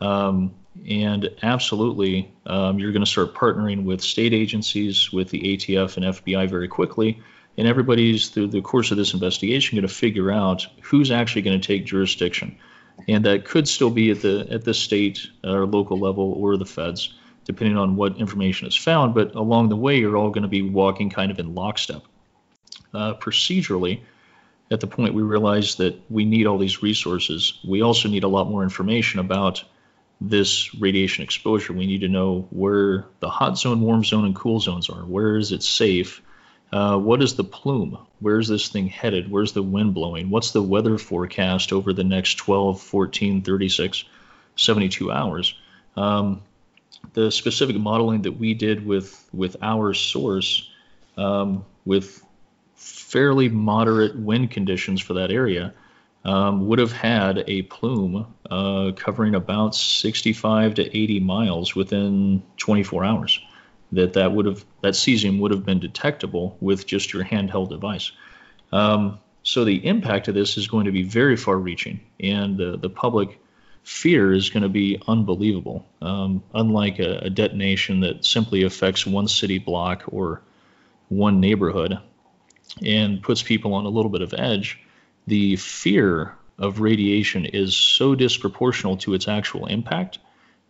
Um, 0.00 0.54
and 0.88 1.28
absolutely, 1.42 2.32
um, 2.46 2.78
you're 2.78 2.92
going 2.92 3.04
to 3.04 3.10
start 3.10 3.34
partnering 3.34 3.84
with 3.84 4.00
state 4.00 4.32
agencies, 4.32 5.12
with 5.12 5.28
the 5.28 5.40
ATF 5.40 5.96
and 5.96 6.06
FBI 6.06 6.48
very 6.48 6.68
quickly. 6.68 7.20
And 7.58 7.68
everybody's, 7.68 8.28
through 8.30 8.48
the 8.48 8.62
course 8.62 8.90
of 8.90 8.96
this 8.96 9.12
investigation, 9.12 9.76
going 9.76 9.86
to 9.86 9.94
figure 9.94 10.30
out 10.30 10.66
who's 10.80 11.10
actually 11.10 11.42
going 11.42 11.60
to 11.60 11.66
take 11.66 11.84
jurisdiction. 11.84 12.56
And 13.08 13.24
that 13.26 13.44
could 13.44 13.68
still 13.68 13.90
be 13.90 14.10
at 14.10 14.22
the 14.22 14.46
at 14.50 14.64
the 14.64 14.74
state 14.74 15.26
or 15.44 15.66
local 15.66 15.98
level 15.98 16.32
or 16.32 16.56
the 16.56 16.66
feds, 16.66 17.14
depending 17.44 17.76
on 17.76 17.96
what 17.96 18.16
information 18.16 18.68
is 18.68 18.76
found. 18.76 19.14
But 19.14 19.34
along 19.34 19.68
the 19.68 19.76
way, 19.76 19.98
you're 19.98 20.16
all 20.16 20.30
going 20.30 20.42
to 20.42 20.48
be 20.48 20.62
walking 20.62 21.10
kind 21.10 21.30
of 21.30 21.38
in 21.38 21.54
lockstep. 21.54 22.02
Uh, 22.94 23.14
procedurally, 23.14 24.00
at 24.70 24.80
the 24.80 24.86
point 24.86 25.14
we 25.14 25.22
realize 25.22 25.76
that 25.76 25.98
we 26.10 26.24
need 26.24 26.46
all 26.46 26.58
these 26.58 26.82
resources, 26.82 27.58
we 27.66 27.82
also 27.82 28.08
need 28.08 28.24
a 28.24 28.28
lot 28.28 28.48
more 28.48 28.62
information 28.62 29.20
about 29.20 29.64
this 30.28 30.74
radiation 30.74 31.24
exposure. 31.24 31.72
We 31.72 31.86
need 31.86 32.02
to 32.02 32.08
know 32.08 32.46
where 32.50 33.06
the 33.20 33.28
hot 33.28 33.58
zone, 33.58 33.80
warm 33.80 34.04
zone, 34.04 34.24
and 34.24 34.34
cool 34.34 34.60
zones 34.60 34.88
are. 34.88 35.04
Where 35.04 35.36
is 35.36 35.52
it 35.52 35.62
safe? 35.62 36.22
Uh, 36.72 36.96
what 36.96 37.22
is 37.22 37.34
the 37.34 37.44
plume? 37.44 37.98
Where's 38.20 38.48
this 38.48 38.68
thing 38.68 38.86
headed? 38.86 39.30
Where's 39.30 39.52
the 39.52 39.62
wind 39.62 39.94
blowing? 39.94 40.30
What's 40.30 40.52
the 40.52 40.62
weather 40.62 40.96
forecast 40.96 41.72
over 41.72 41.92
the 41.92 42.04
next 42.04 42.36
12, 42.36 42.80
14, 42.80 43.42
36, 43.42 44.04
72 44.56 45.12
hours? 45.12 45.54
Um, 45.96 46.42
the 47.12 47.30
specific 47.30 47.76
modeling 47.76 48.22
that 48.22 48.32
we 48.32 48.54
did 48.54 48.86
with 48.86 49.28
with 49.32 49.56
our 49.60 49.92
source, 49.92 50.70
um, 51.16 51.64
with 51.84 52.24
fairly 52.76 53.48
moderate 53.48 54.16
wind 54.16 54.50
conditions 54.50 55.00
for 55.00 55.14
that 55.14 55.30
area, 55.30 55.74
um, 56.24 56.66
would 56.66 56.78
have 56.78 56.92
had 56.92 57.44
a 57.46 57.62
plume 57.62 58.26
uh, 58.50 58.92
covering 58.96 59.34
about 59.34 59.74
65 59.74 60.74
to 60.74 60.96
80 60.96 61.20
miles 61.20 61.74
within 61.74 62.42
24 62.58 63.04
hours. 63.04 63.40
That 63.92 64.14
that 64.14 64.32
would 64.32 64.46
have 64.46 64.64
that 64.80 64.94
cesium 64.94 65.38
would 65.40 65.50
have 65.50 65.66
been 65.66 65.78
detectable 65.78 66.56
with 66.60 66.86
just 66.86 67.12
your 67.12 67.24
handheld 67.24 67.68
device. 67.68 68.12
Um, 68.72 69.18
so 69.42 69.64
the 69.64 69.84
impact 69.86 70.28
of 70.28 70.34
this 70.34 70.56
is 70.56 70.66
going 70.66 70.86
to 70.86 70.92
be 70.92 71.02
very 71.02 71.36
far-reaching, 71.36 72.00
and 72.18 72.56
the 72.56 72.78
the 72.78 72.88
public 72.88 73.38
fear 73.82 74.32
is 74.32 74.50
going 74.50 74.62
to 74.62 74.68
be 74.68 75.02
unbelievable. 75.06 75.84
Um, 76.00 76.42
unlike 76.54 77.00
a, 77.00 77.18
a 77.24 77.30
detonation 77.30 78.00
that 78.00 78.24
simply 78.24 78.62
affects 78.62 79.06
one 79.06 79.28
city 79.28 79.58
block 79.58 80.04
or 80.06 80.40
one 81.08 81.40
neighborhood 81.40 81.98
and 82.84 83.22
puts 83.22 83.42
people 83.42 83.74
on 83.74 83.84
a 83.84 83.90
little 83.90 84.10
bit 84.10 84.22
of 84.22 84.32
edge, 84.36 84.81
the 85.26 85.56
fear 85.56 86.34
of 86.58 86.80
radiation 86.80 87.44
is 87.44 87.74
so 87.74 88.14
disproportional 88.14 88.98
to 89.00 89.14
its 89.14 89.28
actual 89.28 89.66
impact. 89.66 90.18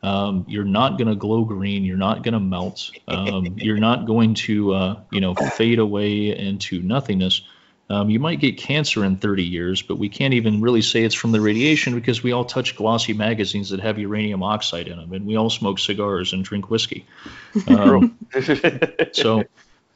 Um, 0.03 0.45
you're 0.49 0.65
not 0.65 0.99
going 0.99 1.09
to 1.09 1.15
glow 1.15 1.45
green. 1.45 1.85
You're 1.85 1.97
not 1.97 2.23
going 2.23 2.35
to 2.35 2.41
melt. 2.41 2.91
Um, 3.07 3.45
you're 3.57 3.79
not 3.79 4.07
going 4.07 4.35
to, 4.35 4.73
uh, 4.73 5.01
you 5.13 5.21
know, 5.21 5.35
fade 5.35 5.79
away 5.79 6.37
into 6.37 6.83
nothingness. 6.83 7.43
Um, 7.91 8.09
you 8.09 8.19
might 8.19 8.41
get 8.41 8.57
cancer 8.57 9.05
in 9.05 9.17
30 9.17 9.45
years, 9.45 9.83
but 9.83 9.99
we 9.99 10.09
can't 10.09 10.33
even 10.33 10.63
really 10.63 10.81
say 10.81 11.03
it's 11.03 11.15
from 11.15 11.31
the 11.33 11.41
radiation 11.41 11.95
because 11.95 12.23
we 12.23 12.33
all 12.33 12.45
touch 12.45 12.75
glossy 12.75 13.13
magazines 13.13 13.69
that 13.69 13.81
have 13.81 13.99
uranium 13.99 14.43
oxide 14.43 14.89
in 14.89 14.97
them, 14.97 15.13
and 15.13 15.27
we 15.27 15.37
all 15.37 15.51
smoke 15.51 15.79
cigars 15.79 16.33
and 16.33 16.45
drink 16.45 16.71
whiskey. 16.71 17.07
Um, 17.67 18.17
so, 19.13 19.45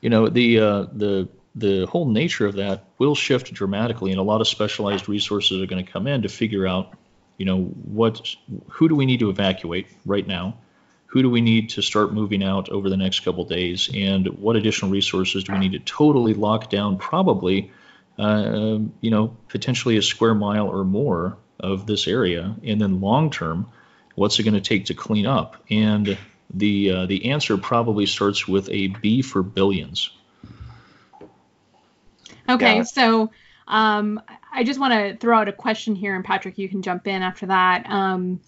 you 0.02 0.10
know, 0.10 0.28
the 0.28 0.60
uh, 0.60 0.86
the 0.92 1.26
the 1.56 1.86
whole 1.86 2.06
nature 2.06 2.46
of 2.46 2.56
that 2.56 2.84
will 2.98 3.14
shift 3.14 3.52
dramatically, 3.54 4.10
and 4.10 4.20
a 4.20 4.22
lot 4.22 4.42
of 4.42 4.46
specialized 4.46 5.08
resources 5.08 5.62
are 5.62 5.66
going 5.66 5.84
to 5.84 5.90
come 5.90 6.06
in 6.06 6.22
to 6.22 6.28
figure 6.28 6.66
out, 6.66 6.92
you 7.38 7.46
know, 7.46 7.64
what 7.64 8.34
who 8.68 8.88
do 8.88 8.94
we 8.94 9.06
need 9.06 9.20
to 9.20 9.30
evacuate 9.30 9.86
right 10.04 10.26
now, 10.26 10.58
who 11.06 11.22
do 11.22 11.30
we 11.30 11.40
need 11.40 11.70
to 11.70 11.82
start 11.82 12.12
moving 12.12 12.44
out 12.44 12.68
over 12.68 12.90
the 12.90 12.96
next 12.96 13.20
couple 13.20 13.44
days, 13.44 13.88
and 13.94 14.26
what 14.38 14.56
additional 14.56 14.90
resources 14.90 15.44
do 15.44 15.52
we 15.52 15.58
need 15.58 15.72
to 15.72 15.78
totally 15.78 16.34
lock 16.34 16.68
down, 16.68 16.98
probably, 16.98 17.70
uh, 18.18 18.78
you 19.00 19.10
know, 19.10 19.34
potentially 19.48 19.96
a 19.96 20.02
square 20.02 20.34
mile 20.34 20.68
or 20.68 20.84
more 20.84 21.38
of 21.58 21.86
this 21.86 22.06
area, 22.06 22.54
and 22.64 22.78
then 22.80 23.00
long 23.00 23.30
term, 23.30 23.66
what's 24.14 24.38
it 24.38 24.42
going 24.42 24.54
to 24.54 24.60
take 24.60 24.86
to 24.86 24.94
clean 24.94 25.26
up? 25.26 25.56
And 25.70 26.18
the 26.52 26.90
uh, 26.90 27.06
the 27.06 27.30
answer 27.30 27.56
probably 27.56 28.04
starts 28.04 28.46
with 28.46 28.68
a 28.70 28.88
B 28.88 29.22
for 29.22 29.42
billions. 29.42 30.10
Okay, 32.48 32.76
yeah. 32.76 32.82
so 32.82 33.30
um, 33.68 34.20
I 34.52 34.64
just 34.64 34.78
want 34.78 34.92
to 34.92 35.16
throw 35.16 35.38
out 35.38 35.48
a 35.48 35.52
question 35.52 35.94
here, 35.94 36.14
and 36.14 36.24
Patrick, 36.24 36.58
you 36.58 36.68
can 36.68 36.82
jump 36.82 37.06
in 37.06 37.22
after 37.22 37.46
that. 37.46 37.86
Um, 37.88 38.40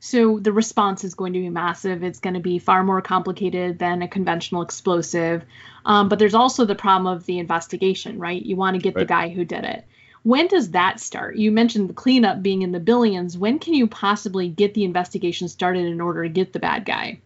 so 0.00 0.38
the 0.38 0.52
response 0.52 1.02
is 1.04 1.14
going 1.14 1.32
to 1.32 1.40
be 1.40 1.48
massive. 1.48 2.04
It's 2.04 2.20
going 2.20 2.34
to 2.34 2.40
be 2.40 2.58
far 2.58 2.84
more 2.84 3.02
complicated 3.02 3.78
than 3.78 4.02
a 4.02 4.08
conventional 4.08 4.62
explosive. 4.62 5.44
Um, 5.84 6.08
but 6.08 6.18
there's 6.18 6.34
also 6.34 6.64
the 6.64 6.74
problem 6.74 7.12
of 7.12 7.26
the 7.26 7.38
investigation, 7.38 8.18
right? 8.18 8.40
You 8.40 8.56
want 8.56 8.76
to 8.76 8.82
get 8.82 8.94
right. 8.94 9.02
the 9.02 9.06
guy 9.06 9.28
who 9.28 9.44
did 9.44 9.64
it. 9.64 9.84
When 10.22 10.46
does 10.46 10.72
that 10.72 11.00
start? 11.00 11.36
You 11.36 11.50
mentioned 11.50 11.88
the 11.88 11.94
cleanup 11.94 12.42
being 12.42 12.62
in 12.62 12.72
the 12.72 12.80
billions. 12.80 13.38
When 13.38 13.58
can 13.58 13.74
you 13.74 13.86
possibly 13.86 14.48
get 14.48 14.74
the 14.74 14.84
investigation 14.84 15.48
started 15.48 15.86
in 15.86 16.00
order 16.00 16.22
to 16.22 16.28
get 16.28 16.52
the 16.52 16.58
bad 16.58 16.84
guy? 16.84 17.20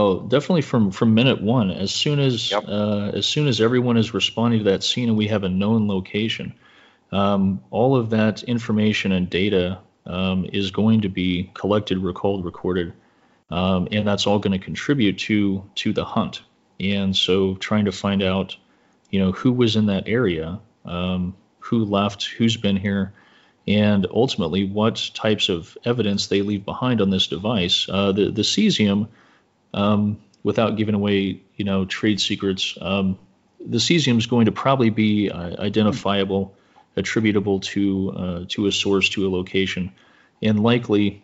Oh, 0.00 0.20
definitely 0.20 0.62
from 0.62 0.92
from 0.92 1.12
minute 1.12 1.42
one. 1.42 1.70
As 1.70 1.92
soon 1.92 2.20
as 2.20 2.50
yep. 2.50 2.64
uh, 2.66 3.10
as 3.12 3.26
soon 3.26 3.48
as 3.48 3.60
everyone 3.60 3.98
is 3.98 4.14
responding 4.14 4.60
to 4.60 4.70
that 4.70 4.82
scene 4.82 5.10
and 5.10 5.18
we 5.18 5.28
have 5.28 5.44
a 5.44 5.48
known 5.50 5.88
location, 5.88 6.54
um, 7.12 7.62
all 7.70 7.96
of 7.96 8.08
that 8.08 8.42
information 8.44 9.12
and 9.12 9.28
data 9.28 9.78
um, 10.06 10.46
is 10.50 10.70
going 10.70 11.02
to 11.02 11.10
be 11.10 11.50
collected, 11.52 11.98
recalled, 11.98 12.46
recorded, 12.46 12.94
um, 13.50 13.88
and 13.92 14.08
that's 14.08 14.26
all 14.26 14.38
going 14.38 14.58
to 14.58 14.64
contribute 14.64 15.18
to 15.18 15.68
to 15.74 15.92
the 15.92 16.06
hunt. 16.06 16.40
And 16.80 17.14
so, 17.14 17.56
trying 17.56 17.84
to 17.84 17.92
find 17.92 18.22
out, 18.22 18.56
you 19.10 19.20
know, 19.20 19.32
who 19.32 19.52
was 19.52 19.76
in 19.76 19.84
that 19.86 20.04
area, 20.08 20.60
um, 20.86 21.36
who 21.58 21.84
left, 21.84 22.24
who's 22.24 22.56
been 22.56 22.78
here, 22.78 23.12
and 23.68 24.06
ultimately 24.10 24.64
what 24.64 25.10
types 25.12 25.50
of 25.50 25.76
evidence 25.84 26.28
they 26.28 26.40
leave 26.40 26.64
behind 26.64 27.02
on 27.02 27.10
this 27.10 27.26
device. 27.26 27.86
Uh, 27.86 28.12
the 28.12 28.30
the 28.30 28.40
cesium, 28.40 29.06
um, 29.74 30.20
without 30.42 30.76
giving 30.76 30.94
away, 30.94 31.42
you 31.56 31.64
know, 31.64 31.84
trade 31.84 32.20
secrets, 32.20 32.76
um, 32.80 33.18
the 33.64 33.78
cesium 33.78 34.18
is 34.18 34.26
going 34.26 34.46
to 34.46 34.52
probably 34.52 34.90
be 34.90 35.30
uh, 35.30 35.62
identifiable 35.62 36.54
attributable 36.96 37.60
to 37.60 38.12
uh, 38.16 38.44
to 38.48 38.66
a 38.66 38.72
source 38.72 39.08
to 39.10 39.26
a 39.26 39.30
location, 39.30 39.92
and 40.42 40.62
likely 40.62 41.22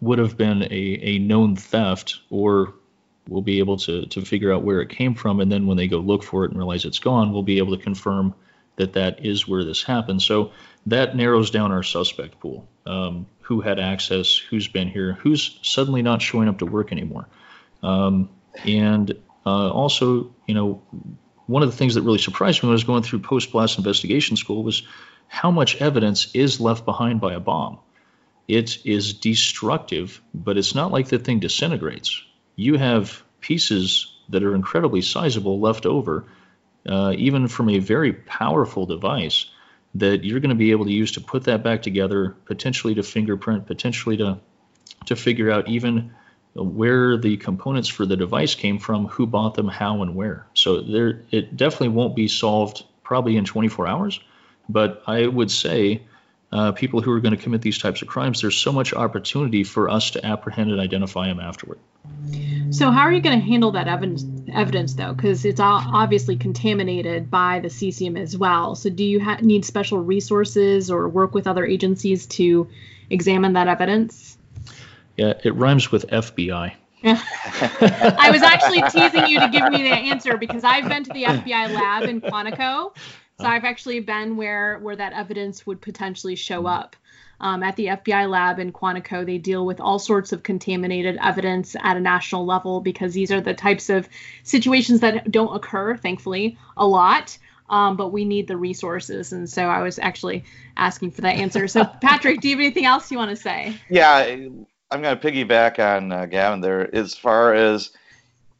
would 0.00 0.18
have 0.18 0.36
been 0.36 0.62
a, 0.62 0.66
a 1.02 1.18
known 1.18 1.56
theft, 1.56 2.20
or 2.30 2.74
we'll 3.28 3.42
be 3.42 3.58
able 3.58 3.76
to 3.78 4.06
to 4.06 4.22
figure 4.22 4.52
out 4.52 4.62
where 4.62 4.80
it 4.80 4.90
came 4.90 5.14
from, 5.14 5.40
and 5.40 5.50
then 5.50 5.66
when 5.66 5.76
they 5.76 5.88
go 5.88 5.98
look 5.98 6.22
for 6.22 6.44
it 6.44 6.50
and 6.50 6.58
realize 6.58 6.84
it's 6.84 6.98
gone, 6.98 7.32
we'll 7.32 7.42
be 7.42 7.58
able 7.58 7.76
to 7.76 7.82
confirm 7.82 8.34
that 8.76 8.92
that 8.92 9.24
is 9.24 9.48
where 9.48 9.64
this 9.64 9.82
happened. 9.82 10.20
So 10.20 10.52
that 10.86 11.16
narrows 11.16 11.50
down 11.50 11.72
our 11.72 11.82
suspect 11.82 12.40
pool. 12.40 12.68
Um, 12.84 13.26
who 13.40 13.60
had 13.60 13.78
access? 13.78 14.36
Who's 14.36 14.68
been 14.68 14.88
here? 14.88 15.14
Who's 15.14 15.58
suddenly 15.62 16.02
not 16.02 16.20
showing 16.20 16.48
up 16.48 16.58
to 16.58 16.66
work 16.66 16.92
anymore? 16.92 17.26
Um, 17.86 18.30
and 18.64 19.12
uh, 19.46 19.70
also, 19.70 20.34
you 20.46 20.54
know, 20.54 20.82
one 21.46 21.62
of 21.62 21.70
the 21.70 21.76
things 21.76 21.94
that 21.94 22.02
really 22.02 22.18
surprised 22.18 22.62
me 22.62 22.66
when 22.66 22.72
I 22.72 22.74
was 22.74 22.84
going 22.84 23.04
through 23.04 23.20
post 23.20 23.52
blast 23.52 23.78
investigation 23.78 24.36
school 24.36 24.64
was 24.64 24.82
how 25.28 25.52
much 25.52 25.76
evidence 25.76 26.28
is 26.34 26.60
left 26.60 26.84
behind 26.84 27.20
by 27.20 27.34
a 27.34 27.40
bomb. 27.40 27.78
It 28.48 28.84
is 28.84 29.14
destructive, 29.14 30.20
but 30.34 30.58
it's 30.58 30.74
not 30.74 30.90
like 30.90 31.08
the 31.08 31.18
thing 31.18 31.38
disintegrates. 31.38 32.22
You 32.56 32.76
have 32.76 33.22
pieces 33.40 34.12
that 34.30 34.42
are 34.42 34.54
incredibly 34.54 35.02
sizable 35.02 35.60
left 35.60 35.86
over, 35.86 36.26
uh, 36.88 37.14
even 37.16 37.46
from 37.46 37.68
a 37.68 37.78
very 37.78 38.12
powerful 38.12 38.86
device, 38.86 39.46
that 39.94 40.24
you're 40.24 40.40
going 40.40 40.50
to 40.50 40.56
be 40.56 40.72
able 40.72 40.86
to 40.86 40.92
use 40.92 41.12
to 41.12 41.20
put 41.20 41.44
that 41.44 41.62
back 41.62 41.82
together, 41.82 42.36
potentially 42.46 42.96
to 42.96 43.04
fingerprint, 43.04 43.66
potentially 43.66 44.16
to 44.16 44.40
to 45.06 45.14
figure 45.14 45.50
out 45.50 45.68
even 45.68 46.12
where 46.56 47.16
the 47.16 47.36
components 47.36 47.88
for 47.88 48.06
the 48.06 48.16
device 48.16 48.54
came 48.54 48.78
from, 48.78 49.06
who 49.06 49.26
bought 49.26 49.54
them, 49.54 49.68
how, 49.68 50.02
and 50.02 50.14
where. 50.14 50.46
So 50.54 50.80
there, 50.80 51.22
it 51.30 51.56
definitely 51.56 51.88
won't 51.88 52.16
be 52.16 52.28
solved 52.28 52.84
probably 53.02 53.36
in 53.36 53.44
24 53.44 53.86
hours. 53.86 54.20
But 54.68 55.02
I 55.06 55.26
would 55.26 55.50
say 55.50 56.02
uh, 56.52 56.72
people 56.72 57.02
who 57.02 57.12
are 57.12 57.20
going 57.20 57.36
to 57.36 57.42
commit 57.42 57.62
these 57.62 57.78
types 57.78 58.02
of 58.02 58.08
crimes, 58.08 58.40
there's 58.40 58.56
so 58.56 58.72
much 58.72 58.94
opportunity 58.94 59.64
for 59.64 59.88
us 59.90 60.12
to 60.12 60.24
apprehend 60.24 60.70
and 60.70 60.80
identify 60.80 61.28
them 61.28 61.40
afterward. 61.40 61.78
So 62.70 62.90
how 62.90 63.02
are 63.02 63.12
you 63.12 63.20
going 63.20 63.38
to 63.38 63.44
handle 63.44 63.72
that 63.72 63.86
evidence, 63.86 64.24
evidence 64.52 64.94
though? 64.94 65.12
Because 65.12 65.44
it's 65.44 65.60
obviously 65.60 66.36
contaminated 66.36 67.30
by 67.30 67.60
the 67.60 67.68
cesium 67.68 68.18
as 68.18 68.36
well. 68.36 68.74
So 68.74 68.90
do 68.90 69.04
you 69.04 69.20
ha- 69.22 69.38
need 69.40 69.64
special 69.64 70.00
resources 70.00 70.90
or 70.90 71.08
work 71.08 71.32
with 71.32 71.46
other 71.46 71.64
agencies 71.64 72.26
to 72.26 72.68
examine 73.08 73.52
that 73.52 73.68
evidence? 73.68 74.35
Yeah, 75.16 75.34
it 75.42 75.54
rhymes 75.54 75.90
with 75.90 76.06
FBI. 76.08 76.74
I 77.04 78.30
was 78.32 78.42
actually 78.42 78.82
teasing 78.82 79.26
you 79.28 79.40
to 79.40 79.48
give 79.48 79.70
me 79.70 79.82
the 79.82 79.94
answer 79.94 80.36
because 80.36 80.64
I've 80.64 80.88
been 80.88 81.04
to 81.04 81.12
the 81.12 81.24
FBI 81.24 81.74
lab 81.74 82.08
in 82.08 82.20
Quantico. 82.20 82.96
So 83.38 83.44
I've 83.44 83.64
actually 83.64 84.00
been 84.00 84.36
where 84.36 84.78
where 84.78 84.96
that 84.96 85.12
evidence 85.12 85.66
would 85.66 85.80
potentially 85.80 86.36
show 86.36 86.66
up. 86.66 86.96
Um, 87.38 87.62
at 87.62 87.76
the 87.76 87.86
FBI 87.88 88.30
lab 88.30 88.58
in 88.58 88.72
Quantico, 88.72 89.26
they 89.26 89.36
deal 89.36 89.66
with 89.66 89.78
all 89.78 89.98
sorts 89.98 90.32
of 90.32 90.42
contaminated 90.42 91.18
evidence 91.20 91.76
at 91.78 91.98
a 91.98 92.00
national 92.00 92.46
level 92.46 92.80
because 92.80 93.12
these 93.12 93.30
are 93.30 93.42
the 93.42 93.52
types 93.52 93.90
of 93.90 94.08
situations 94.42 95.00
that 95.00 95.30
don't 95.30 95.54
occur, 95.54 95.98
thankfully, 95.98 96.56
a 96.78 96.86
lot. 96.86 97.36
Um, 97.68 97.96
but 97.96 98.08
we 98.08 98.24
need 98.24 98.46
the 98.46 98.56
resources. 98.56 99.32
And 99.32 99.50
so 99.50 99.66
I 99.66 99.82
was 99.82 99.98
actually 99.98 100.44
asking 100.76 101.10
for 101.10 101.22
that 101.22 101.34
answer. 101.36 101.68
So, 101.68 101.84
Patrick, 102.00 102.40
do 102.40 102.48
you 102.48 102.56
have 102.56 102.64
anything 102.64 102.86
else 102.86 103.10
you 103.10 103.18
want 103.18 103.30
to 103.30 103.36
say? 103.36 103.76
Yeah, 103.90 104.36
I'm 104.90 105.02
going 105.02 105.18
to 105.18 105.30
piggyback 105.30 105.78
on 105.78 106.12
uh, 106.12 106.26
Gavin 106.26 106.60
there. 106.60 106.94
As 106.94 107.14
far 107.14 107.54
as 107.54 107.90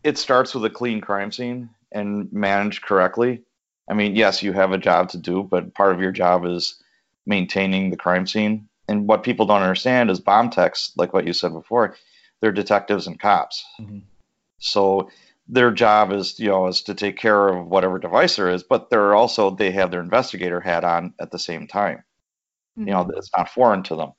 it 0.06 0.18
starts 0.18 0.54
with 0.54 0.64
a 0.64 0.70
clean 0.70 1.00
crime 1.00 1.32
scene 1.32 1.68
and 1.90 2.32
managed 2.32 2.82
correctly. 2.82 3.42
I 3.88 3.94
mean, 3.94 4.14
yes, 4.14 4.42
you 4.42 4.52
have 4.52 4.70
a 4.70 4.78
job 4.78 5.08
to 5.10 5.18
do, 5.18 5.42
but 5.42 5.74
part 5.74 5.92
of 5.92 6.00
your 6.00 6.12
job 6.12 6.44
is 6.44 6.80
maintaining 7.26 7.90
the 7.90 7.96
crime 7.96 8.26
scene. 8.26 8.68
And 8.88 9.08
what 9.08 9.24
people 9.24 9.46
don't 9.46 9.62
understand 9.62 10.10
is 10.10 10.20
bomb 10.20 10.50
techs, 10.50 10.92
like 10.96 11.12
what 11.12 11.26
you 11.26 11.32
said 11.32 11.52
before, 11.52 11.96
they're 12.40 12.52
detectives 12.52 13.08
and 13.08 13.18
cops. 13.18 13.64
Mm-hmm. 13.80 13.98
So 14.58 15.10
their 15.48 15.72
job 15.72 16.12
is, 16.12 16.38
you 16.38 16.48
know, 16.48 16.68
is 16.68 16.82
to 16.82 16.94
take 16.94 17.16
care 17.16 17.48
of 17.48 17.66
whatever 17.66 17.98
device 17.98 18.36
there 18.36 18.50
is, 18.50 18.62
but 18.62 18.90
they're 18.90 19.14
also 19.14 19.50
they 19.50 19.72
have 19.72 19.90
their 19.90 20.00
investigator 20.00 20.60
hat 20.60 20.84
on 20.84 21.14
at 21.20 21.30
the 21.32 21.38
same 21.38 21.66
time. 21.66 22.04
Mm-hmm. 22.78 22.88
You 22.88 22.94
know, 22.94 23.10
it's 23.16 23.30
not 23.36 23.50
foreign 23.50 23.82
to 23.84 23.96
them. 23.96 24.12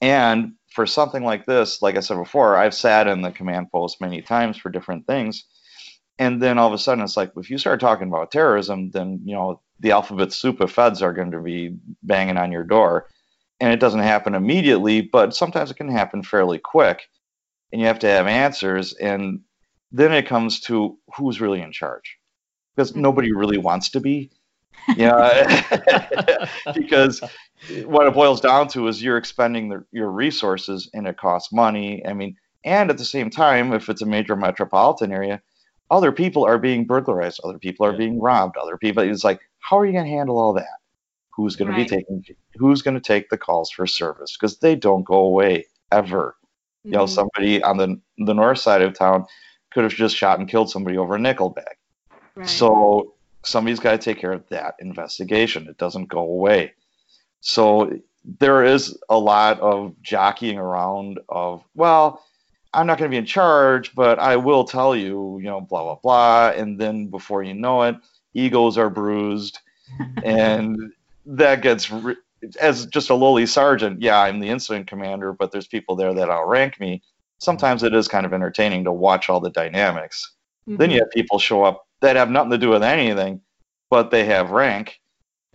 And 0.00 0.52
for 0.76 0.86
something 0.86 1.24
like 1.24 1.46
this, 1.46 1.80
like 1.80 1.96
I 1.96 2.00
said 2.00 2.18
before, 2.18 2.54
I've 2.54 2.74
sat 2.74 3.08
in 3.08 3.22
the 3.22 3.32
command 3.32 3.72
post 3.72 3.98
many 3.98 4.20
times 4.20 4.58
for 4.58 4.68
different 4.68 5.06
things. 5.06 5.44
And 6.18 6.40
then 6.40 6.58
all 6.58 6.68
of 6.68 6.74
a 6.74 6.78
sudden, 6.78 7.02
it's 7.02 7.16
like, 7.16 7.32
if 7.34 7.48
you 7.48 7.56
start 7.56 7.80
talking 7.80 8.08
about 8.08 8.30
terrorism, 8.30 8.90
then, 8.90 9.22
you 9.24 9.34
know, 9.34 9.62
the 9.80 9.92
alphabet 9.92 10.34
soup 10.34 10.60
of 10.60 10.70
feds 10.70 11.00
are 11.00 11.14
going 11.14 11.30
to 11.30 11.40
be 11.40 11.78
banging 12.02 12.36
on 12.36 12.52
your 12.52 12.62
door. 12.62 13.08
And 13.58 13.72
it 13.72 13.80
doesn't 13.80 14.00
happen 14.00 14.34
immediately, 14.34 15.00
but 15.00 15.34
sometimes 15.34 15.70
it 15.70 15.78
can 15.78 15.90
happen 15.90 16.22
fairly 16.22 16.58
quick. 16.58 17.08
And 17.72 17.80
you 17.80 17.86
have 17.86 18.00
to 18.00 18.08
have 18.08 18.26
answers. 18.26 18.92
And 18.92 19.40
then 19.92 20.12
it 20.12 20.26
comes 20.26 20.60
to 20.60 20.98
who's 21.16 21.40
really 21.40 21.62
in 21.62 21.72
charge. 21.72 22.18
Because 22.74 22.92
mm-hmm. 22.92 23.00
nobody 23.00 23.32
really 23.32 23.58
wants 23.58 23.88
to 23.90 24.00
be. 24.00 24.30
Yeah. 24.94 26.46
because 26.74 27.22
what 27.84 28.06
it 28.06 28.14
boils 28.14 28.40
down 28.40 28.68
to 28.68 28.88
is 28.88 29.02
you're 29.02 29.16
expending 29.16 29.68
the, 29.68 29.84
your 29.92 30.10
resources 30.10 30.90
and 30.94 31.06
it 31.06 31.16
costs 31.16 31.52
money. 31.52 32.04
I 32.06 32.12
mean, 32.12 32.36
and 32.64 32.90
at 32.90 32.98
the 32.98 33.04
same 33.04 33.30
time, 33.30 33.72
if 33.72 33.88
it's 33.88 34.02
a 34.02 34.06
major 34.06 34.36
metropolitan 34.36 35.12
area, 35.12 35.40
other 35.90 36.12
people 36.12 36.44
are 36.44 36.58
being 36.58 36.84
burglarized, 36.84 37.40
other 37.44 37.58
people 37.58 37.86
are 37.86 37.92
yeah. 37.92 37.98
being 37.98 38.20
robbed, 38.20 38.56
other 38.56 38.76
people. 38.76 39.02
It's 39.02 39.24
like, 39.24 39.40
how 39.60 39.78
are 39.78 39.86
you 39.86 39.92
going 39.92 40.04
to 40.04 40.10
handle 40.10 40.38
all 40.38 40.52
that? 40.54 40.80
Who's 41.30 41.54
going 41.54 41.70
right. 41.70 41.86
to 41.86 41.96
be 41.96 42.02
taking? 42.02 42.24
Who's 42.56 42.82
going 42.82 42.94
to 42.94 43.00
take 43.00 43.28
the 43.28 43.36
calls 43.36 43.70
for 43.70 43.86
service? 43.86 44.36
Because 44.36 44.58
they 44.58 44.74
don't 44.74 45.04
go 45.04 45.18
away 45.18 45.66
ever. 45.92 46.34
Mm-hmm. 46.40 46.88
You 46.88 46.98
know, 46.98 47.04
mm-hmm. 47.04 47.14
somebody 47.14 47.62
on 47.62 47.76
the 47.76 48.00
the 48.18 48.34
north 48.34 48.58
side 48.58 48.82
of 48.82 48.94
town 48.94 49.26
could 49.70 49.84
have 49.84 49.92
just 49.92 50.16
shot 50.16 50.38
and 50.38 50.48
killed 50.48 50.70
somebody 50.70 50.96
over 50.96 51.16
a 51.16 51.18
nickel 51.18 51.50
bag. 51.50 51.76
Right. 52.34 52.48
So 52.48 53.14
somebody's 53.44 53.80
got 53.80 53.92
to 53.92 53.98
take 53.98 54.18
care 54.18 54.32
of 54.32 54.48
that 54.48 54.74
investigation. 54.80 55.68
It 55.68 55.78
doesn't 55.78 56.08
go 56.08 56.20
away. 56.20 56.72
So 57.40 57.98
there 58.38 58.64
is 58.64 58.96
a 59.08 59.18
lot 59.18 59.60
of 59.60 59.94
jockeying 60.02 60.58
around 60.58 61.20
of, 61.28 61.62
well, 61.74 62.24
I'm 62.74 62.86
not 62.86 62.98
going 62.98 63.10
to 63.10 63.14
be 63.14 63.18
in 63.18 63.26
charge, 63.26 63.94
but 63.94 64.18
I 64.18 64.36
will 64.36 64.64
tell 64.64 64.94
you, 64.94 65.38
you 65.38 65.46
know, 65.46 65.60
blah, 65.60 65.82
blah, 65.82 65.98
blah. 66.02 66.50
And 66.50 66.78
then 66.78 67.06
before 67.06 67.42
you 67.42 67.54
know 67.54 67.82
it, 67.82 67.96
egos 68.34 68.76
are 68.76 68.90
bruised. 68.90 69.60
and 70.24 70.92
that 71.24 71.62
gets, 71.62 71.90
re- 71.90 72.16
as 72.60 72.86
just 72.86 73.10
a 73.10 73.14
lowly 73.14 73.46
sergeant, 73.46 74.02
yeah, 74.02 74.20
I'm 74.20 74.40
the 74.40 74.48
incident 74.48 74.88
commander, 74.88 75.32
but 75.32 75.52
there's 75.52 75.66
people 75.66 75.96
there 75.96 76.12
that 76.12 76.28
outrank 76.28 76.78
me. 76.80 77.02
Sometimes 77.38 77.82
it 77.82 77.94
is 77.94 78.08
kind 78.08 78.26
of 78.26 78.34
entertaining 78.34 78.84
to 78.84 78.92
watch 78.92 79.30
all 79.30 79.40
the 79.40 79.50
dynamics. 79.50 80.34
Mm-hmm. 80.68 80.78
Then 80.78 80.90
you 80.90 80.98
have 80.98 81.10
people 81.10 81.38
show 81.38 81.62
up 81.62 81.86
that 82.00 82.16
have 82.16 82.30
nothing 82.30 82.50
to 82.50 82.58
do 82.58 82.70
with 82.70 82.82
anything, 82.82 83.40
but 83.88 84.10
they 84.10 84.24
have 84.24 84.50
rank 84.50 85.00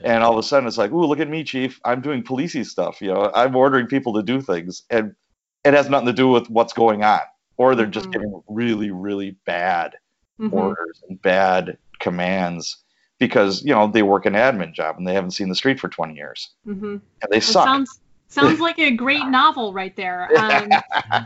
And 0.04 0.24
all 0.24 0.34
of 0.34 0.38
a 0.38 0.44
sudden, 0.44 0.68
it's 0.68 0.78
like, 0.78 0.92
"Ooh, 0.92 1.06
look 1.06 1.20
at 1.20 1.30
me, 1.30 1.44
chief! 1.44 1.80
I'm 1.86 2.02
doing 2.02 2.24
policey 2.24 2.66
stuff. 2.66 3.02
You 3.02 3.14
know, 3.14 3.32
I'm 3.34 3.56
ordering 3.56 3.88
people 3.88 4.14
to 4.14 4.24
do 4.24 4.42
things, 4.42 4.84
and 4.90 5.16
it 5.64 5.74
has 5.74 5.90
nothing 5.90 6.08
to 6.08 6.14
do 6.14 6.28
with 6.28 6.50
what's 6.50 6.74
going 6.74 7.04
on, 7.04 7.22
or 7.58 7.76
they're 7.76 7.86
just 7.86 8.10
Mhm. 8.10 8.14
giving 8.14 8.42
really, 8.48 8.92
really 8.92 9.38
bad 9.46 9.94
Mhm. 10.40 10.52
orders 10.54 11.02
and 11.08 11.22
bad 11.22 11.78
commands 12.00 12.84
because 13.20 13.64
you 13.64 13.74
know 13.74 13.88
they 13.88 14.02
work 14.02 14.26
an 14.26 14.34
admin 14.34 14.74
job 14.74 14.98
and 14.98 15.08
they 15.08 15.14
haven't 15.14 15.32
seen 15.32 15.50
the 15.50 15.56
street 15.56 15.80
for 15.80 15.88
20 15.88 16.16
years 16.16 16.52
Mhm. 16.68 17.00
and 17.22 17.32
they 17.32 17.38
It 17.38 17.42
suck. 17.44 17.66
sounds 17.66 18.00
sounds 18.28 18.60
like 18.62 18.80
a 18.80 18.92
great 18.92 19.26
novel 19.28 19.74
right 19.74 19.96
there. 19.96 20.30
Um, 20.38 20.72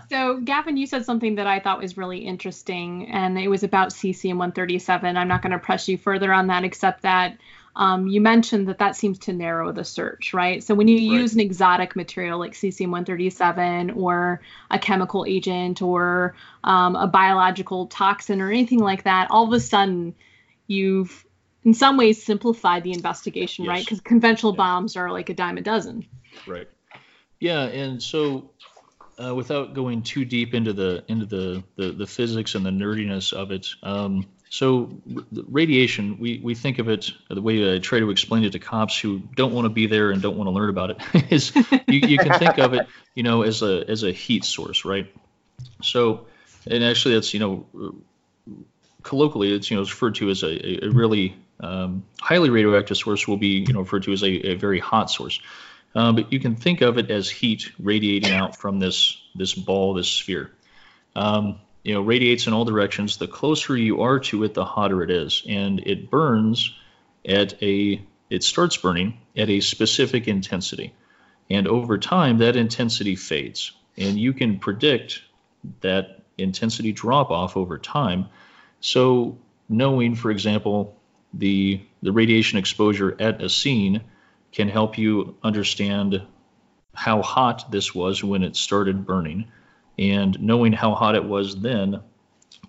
so, 0.10 0.40
Gavin, 0.42 0.78
you 0.78 0.86
said 0.88 1.06
something 1.06 1.36
that 1.36 1.48
I 1.48 1.60
thought 1.60 1.80
was 1.82 1.98
really 1.98 2.20
interesting, 2.20 3.10
and 3.12 3.38
it 3.40 3.48
was 3.48 3.64
about 3.64 3.90
cesium 3.90 4.38
137. 4.38 5.16
I'm 5.16 5.28
not 5.28 5.42
going 5.42 5.52
to 5.52 5.60
press 5.60 5.88
you 5.88 5.98
further 5.98 6.34
on 6.34 6.48
that, 6.48 6.64
except 6.64 7.04
that 7.04 7.38
um, 7.76 8.08
you 8.08 8.22
mentioned 8.22 8.68
that 8.70 8.80
that 8.80 8.96
seems 8.96 9.20
to 9.20 9.34
narrow 9.34 9.72
the 9.72 9.84
search, 9.84 10.34
right? 10.34 10.64
So, 10.64 10.76
when 10.76 10.88
you 10.88 10.96
Right. 10.96 11.22
use 11.22 11.34
an 11.34 11.40
exotic 11.42 11.96
material 11.96 12.40
like 12.40 12.54
cesium 12.54 12.90
137 12.92 13.92
or 13.92 14.42
a 14.72 14.80
chemical 14.80 15.26
agent 15.28 15.82
or 15.82 16.36
um, 16.64 16.96
a 16.96 17.08
biological 17.08 17.88
toxin 17.88 18.42
or 18.42 18.50
anything 18.50 18.80
like 18.80 19.04
that, 19.04 19.30
all 19.32 19.46
of 19.46 19.54
a 19.54 19.60
sudden 19.60 20.16
you've 20.68 21.26
in 21.64 21.74
some 21.74 21.98
ways 21.98 22.24
simplified 22.24 22.84
the 22.84 22.92
investigation, 22.92 23.66
right? 23.66 23.84
Because 23.84 24.00
conventional 24.00 24.54
Yeah. 24.54 24.58
bombs 24.58 24.96
are 24.96 25.12
like 25.12 25.30
a 25.30 25.34
dime 25.34 25.58
a 25.58 25.62
dozen. 25.62 26.06
Right. 26.46 26.68
Yeah, 27.40 27.64
and 27.64 28.02
so 28.02 28.52
uh, 29.24 29.34
without 29.34 29.74
going 29.74 30.02
too 30.02 30.26
deep 30.26 30.54
into 30.54 30.74
the 30.74 31.04
into 31.08 31.26
the, 31.26 31.64
the 31.76 31.92
the 31.92 32.08
physics 32.08 32.56
and 32.56 32.66
the 32.66 32.70
nerdiness 32.70 33.34
of 33.34 33.52
it, 33.52 33.68
um, 33.84 34.26
so 34.50 35.02
r- 35.16 35.24
radiation, 35.50 36.18
we 36.20 36.40
we 36.44 36.56
think 36.56 36.80
of 36.80 36.90
it 36.90 37.12
the 37.30 37.42
way 37.42 37.76
I 37.76 37.80
try 37.80 38.00
to 38.00 38.10
explain 38.10 38.44
it 38.44 38.52
to 38.52 38.60
cops 38.60 38.98
who 38.98 39.20
don't 39.36 39.54
want 39.54 39.66
to 39.66 39.70
be 39.70 39.88
there 39.88 40.12
and 40.12 40.22
don't 40.22 40.38
want 40.38 40.48
to 40.48 40.52
learn 40.52 40.70
about 40.70 40.92
it 40.92 40.98
is 41.32 41.56
you, 41.88 42.00
you 42.00 42.18
can 42.18 42.38
think 42.40 42.58
of 42.58 42.74
it, 42.74 42.88
you 43.16 43.24
know, 43.24 43.42
as 43.42 43.62
a 43.62 43.84
as 43.90 44.04
a 44.04 44.12
heat 44.12 44.46
source, 44.46 44.86
right? 44.86 45.14
So, 45.82 46.28
and 46.68 46.84
actually, 46.84 47.16
that's 47.16 47.34
you 47.34 47.40
know, 47.40 47.96
colloquially, 49.04 49.54
it's 49.54 49.70
you 49.70 49.78
know, 49.78 49.84
referred 49.84 50.16
to 50.16 50.30
as 50.30 50.44
a, 50.44 50.86
a 50.86 50.90
really 50.90 51.36
um, 51.60 52.04
highly 52.22 52.50
radioactive 52.50 52.98
source 52.98 53.28
will 53.28 53.38
be 53.38 53.66
you 53.68 53.74
know 53.74 53.80
referred 53.80 54.04
to 54.04 54.14
as 54.14 54.24
a, 54.24 54.52
a 54.52 54.56
very 54.56 54.80
hot 54.80 55.10
source. 55.10 55.40
Uh, 55.96 56.12
but 56.12 56.34
you 56.34 56.40
can 56.40 56.56
think 56.56 56.82
of 56.82 56.98
it 56.98 57.10
as 57.10 57.30
heat 57.30 57.72
radiating 57.80 58.34
out 58.34 58.58
from 58.58 58.80
this 58.80 59.18
this 59.34 59.54
ball, 59.54 59.94
this 59.94 60.10
sphere. 60.10 60.52
Um, 61.16 61.62
you 61.84 61.94
know, 61.94 62.02
radiates 62.02 62.48
in 62.48 62.54
all 62.54 62.66
directions. 62.66 63.18
The 63.18 63.28
closer 63.28 63.78
you 63.78 64.02
are 64.02 64.20
to 64.20 64.44
it, 64.44 64.54
the 64.54 64.66
hotter 64.66 65.04
it 65.04 65.12
is, 65.12 65.44
and 65.48 65.80
it 65.80 66.10
burns 66.10 66.76
at 67.26 67.62
a 67.64 68.02
it 68.30 68.44
starts 68.44 68.76
burning 68.76 69.20
at 69.38 69.50
a 69.50 69.62
specific 69.62 70.28
intensity, 70.28 70.94
and 71.50 71.68
over 71.68 71.98
time 71.98 72.40
that 72.40 72.56
intensity 72.56 73.16
fades, 73.16 73.72
and 73.98 74.20
you 74.20 74.34
can 74.34 74.60
predict 74.60 75.22
that 75.82 76.24
intensity 76.38 76.92
drop 76.92 77.32
off 77.32 77.56
over 77.56 77.78
time. 77.78 78.26
So 78.82 79.38
knowing, 79.70 80.16
for 80.16 80.32
example, 80.32 80.98
the 81.34 81.82
the 82.02 82.12
radiation 82.12 82.58
exposure 82.60 83.16
at 83.20 83.42
a 83.42 83.50
scene 83.50 84.02
can 84.56 84.70
help 84.70 84.98
you 84.98 85.36
understand 85.44 86.22
how 86.94 87.22
hot 87.22 87.70
this 87.72 87.94
was 87.94 88.24
when 88.24 88.42
it 88.42 88.56
started 88.56 89.06
burning. 89.06 89.52
And 90.00 90.42
knowing 90.42 90.74
how 90.74 90.96
hot 90.96 91.16
it 91.16 91.26
was 91.26 91.62
then 91.62 92.02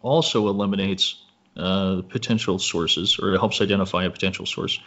also 0.02 0.48
eliminates 0.48 1.22
uh, 1.56 2.02
potential 2.08 2.58
sources 2.58 3.18
or 3.18 3.34
it 3.34 3.38
helps 3.38 3.60
identify 3.60 4.04
a 4.04 4.10
potential 4.10 4.46
source. 4.46 4.80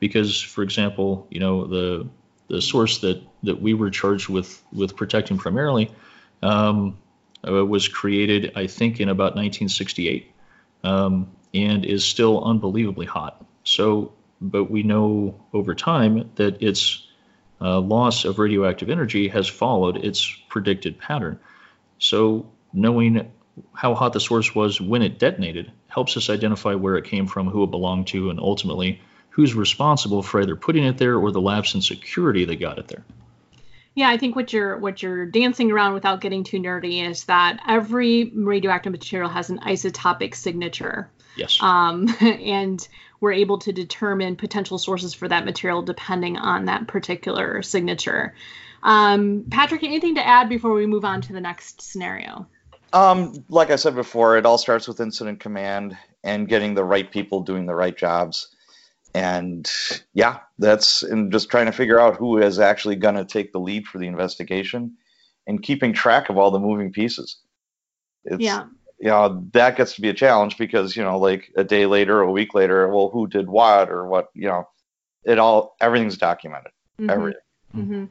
Because, 0.00 0.40
for 0.40 0.62
example, 0.62 1.26
you 1.30 1.40
know, 1.40 1.66
the 1.66 2.08
the 2.48 2.60
source 2.60 2.98
that, 2.98 3.22
that 3.44 3.62
we 3.62 3.74
were 3.74 3.90
charged 3.90 4.28
with, 4.28 4.60
with 4.72 4.96
protecting 4.96 5.38
primarily 5.38 5.88
um, 6.42 6.98
uh, 7.46 7.64
was 7.64 7.86
created, 7.86 8.52
I 8.56 8.66
think, 8.66 8.98
in 8.98 9.08
about 9.08 9.36
1968 9.36 10.32
um, 10.82 11.30
and 11.54 11.84
is 11.84 12.04
still 12.04 12.42
unbelievably 12.42 13.06
hot. 13.06 13.46
So, 13.62 14.14
but 14.40 14.70
we 14.70 14.82
know 14.82 15.40
over 15.52 15.74
time 15.74 16.30
that 16.36 16.62
its 16.62 17.06
uh, 17.60 17.80
loss 17.80 18.24
of 18.24 18.38
radioactive 18.38 18.88
energy 18.88 19.28
has 19.28 19.46
followed 19.46 19.96
its 19.98 20.34
predicted 20.48 20.98
pattern. 20.98 21.38
So, 21.98 22.50
knowing 22.72 23.30
how 23.74 23.94
hot 23.94 24.12
the 24.12 24.20
source 24.20 24.54
was 24.54 24.80
when 24.80 25.02
it 25.02 25.18
detonated 25.18 25.70
helps 25.88 26.16
us 26.16 26.30
identify 26.30 26.74
where 26.74 26.96
it 26.96 27.04
came 27.04 27.26
from, 27.26 27.48
who 27.48 27.64
it 27.64 27.70
belonged 27.70 28.06
to, 28.08 28.30
and 28.30 28.40
ultimately 28.40 29.00
who's 29.30 29.54
responsible 29.54 30.22
for 30.22 30.40
either 30.40 30.56
putting 30.56 30.84
it 30.84 30.98
there 30.98 31.18
or 31.18 31.30
the 31.30 31.40
lapse 31.40 31.74
in 31.74 31.82
security 31.82 32.44
that 32.46 32.60
got 32.60 32.78
it 32.78 32.88
there. 32.88 33.04
Yeah, 34.00 34.08
I 34.08 34.16
think 34.16 34.34
what 34.34 34.50
you're 34.50 34.78
what 34.78 35.02
you're 35.02 35.26
dancing 35.26 35.70
around 35.70 35.92
without 35.92 36.22
getting 36.22 36.42
too 36.42 36.58
nerdy 36.58 37.06
is 37.06 37.24
that 37.24 37.60
every 37.68 38.32
radioactive 38.34 38.92
material 38.92 39.28
has 39.28 39.50
an 39.50 39.58
isotopic 39.58 40.34
signature. 40.34 41.10
Yes. 41.36 41.62
Um, 41.62 42.08
and 42.22 42.88
we're 43.20 43.34
able 43.34 43.58
to 43.58 43.72
determine 43.72 44.36
potential 44.36 44.78
sources 44.78 45.12
for 45.12 45.28
that 45.28 45.44
material 45.44 45.82
depending 45.82 46.38
on 46.38 46.64
that 46.64 46.86
particular 46.86 47.60
signature. 47.60 48.34
Um, 48.82 49.44
Patrick, 49.50 49.82
anything 49.82 50.14
to 50.14 50.26
add 50.26 50.48
before 50.48 50.72
we 50.72 50.86
move 50.86 51.04
on 51.04 51.20
to 51.20 51.34
the 51.34 51.40
next 51.42 51.82
scenario? 51.82 52.46
Um, 52.94 53.44
like 53.50 53.68
I 53.68 53.76
said 53.76 53.94
before, 53.94 54.38
it 54.38 54.46
all 54.46 54.56
starts 54.56 54.88
with 54.88 54.98
incident 55.00 55.40
command 55.40 55.94
and 56.24 56.48
getting 56.48 56.72
the 56.72 56.84
right 56.84 57.10
people 57.10 57.42
doing 57.42 57.66
the 57.66 57.74
right 57.74 57.94
jobs. 57.94 58.48
And 59.14 59.70
yeah, 60.14 60.38
that's 60.58 61.02
and 61.02 61.32
just 61.32 61.50
trying 61.50 61.66
to 61.66 61.72
figure 61.72 61.98
out 61.98 62.16
who 62.16 62.38
is 62.38 62.58
actually 62.60 62.96
going 62.96 63.16
to 63.16 63.24
take 63.24 63.52
the 63.52 63.58
lead 63.58 63.86
for 63.86 63.98
the 63.98 64.06
investigation 64.06 64.96
and 65.46 65.62
keeping 65.62 65.92
track 65.92 66.28
of 66.30 66.38
all 66.38 66.50
the 66.50 66.60
moving 66.60 66.92
pieces. 66.92 67.38
It's, 68.24 68.40
Yeah. 68.40 68.66
you 68.98 69.08
know, 69.08 69.44
that 69.52 69.76
gets 69.76 69.94
to 69.94 70.00
be 70.00 70.10
a 70.10 70.14
challenge 70.14 70.58
because, 70.58 70.96
you 70.96 71.02
know, 71.02 71.18
like 71.18 71.50
a 71.56 71.64
day 71.64 71.86
later, 71.86 72.20
a 72.20 72.30
week 72.30 72.54
later, 72.54 72.86
well, 72.88 73.08
who 73.08 73.26
did 73.26 73.48
what 73.48 73.90
or 73.90 74.06
what, 74.06 74.28
you 74.34 74.46
know, 74.46 74.68
it 75.24 75.38
all, 75.38 75.74
everything's 75.80 76.18
documented. 76.18 76.72
Mhm. 77.00 77.10
Everything. 77.10 77.40
hmm 77.72 78.04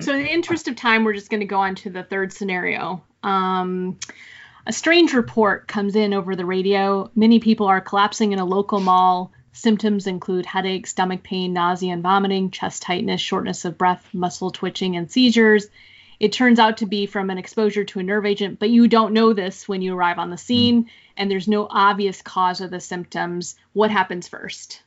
So, 0.00 0.12
in 0.14 0.22
the 0.22 0.30
interest 0.30 0.68
of 0.68 0.76
time, 0.76 1.02
we're 1.02 1.14
just 1.14 1.30
going 1.30 1.40
to 1.40 1.46
go 1.46 1.58
on 1.58 1.74
to 1.76 1.90
the 1.90 2.04
third 2.04 2.32
scenario. 2.32 3.02
Um, 3.24 3.98
a 4.66 4.72
strange 4.72 5.14
report 5.14 5.66
comes 5.66 5.96
in 5.96 6.14
over 6.14 6.36
the 6.36 6.44
radio. 6.44 7.10
Many 7.16 7.40
people 7.40 7.66
are 7.66 7.80
collapsing 7.80 8.32
in 8.32 8.38
a 8.38 8.44
local 8.44 8.80
mall. 8.80 9.32
Symptoms 9.58 10.06
include 10.06 10.46
headache, 10.46 10.86
stomach 10.86 11.24
pain, 11.24 11.52
nausea 11.52 11.92
and 11.92 12.00
vomiting, 12.00 12.52
chest 12.52 12.80
tightness, 12.80 13.20
shortness 13.20 13.64
of 13.64 13.76
breath, 13.76 14.08
muscle 14.12 14.52
twitching, 14.52 14.94
and 14.94 15.10
seizures. 15.10 15.66
It 16.20 16.30
turns 16.30 16.60
out 16.60 16.76
to 16.76 16.86
be 16.86 17.06
from 17.06 17.28
an 17.28 17.38
exposure 17.38 17.82
to 17.82 17.98
a 17.98 18.04
nerve 18.04 18.24
agent, 18.24 18.60
but 18.60 18.70
you 18.70 18.86
don't 18.86 19.14
know 19.14 19.32
this 19.32 19.66
when 19.66 19.82
you 19.82 19.96
arrive 19.96 20.20
on 20.20 20.30
the 20.30 20.38
scene, 20.38 20.82
hmm. 20.82 20.88
and 21.16 21.28
there's 21.28 21.48
no 21.48 21.66
obvious 21.68 22.22
cause 22.22 22.60
of 22.60 22.70
the 22.70 22.78
symptoms. 22.78 23.56
What 23.72 23.90
happens 23.90 24.28
first? 24.28 24.80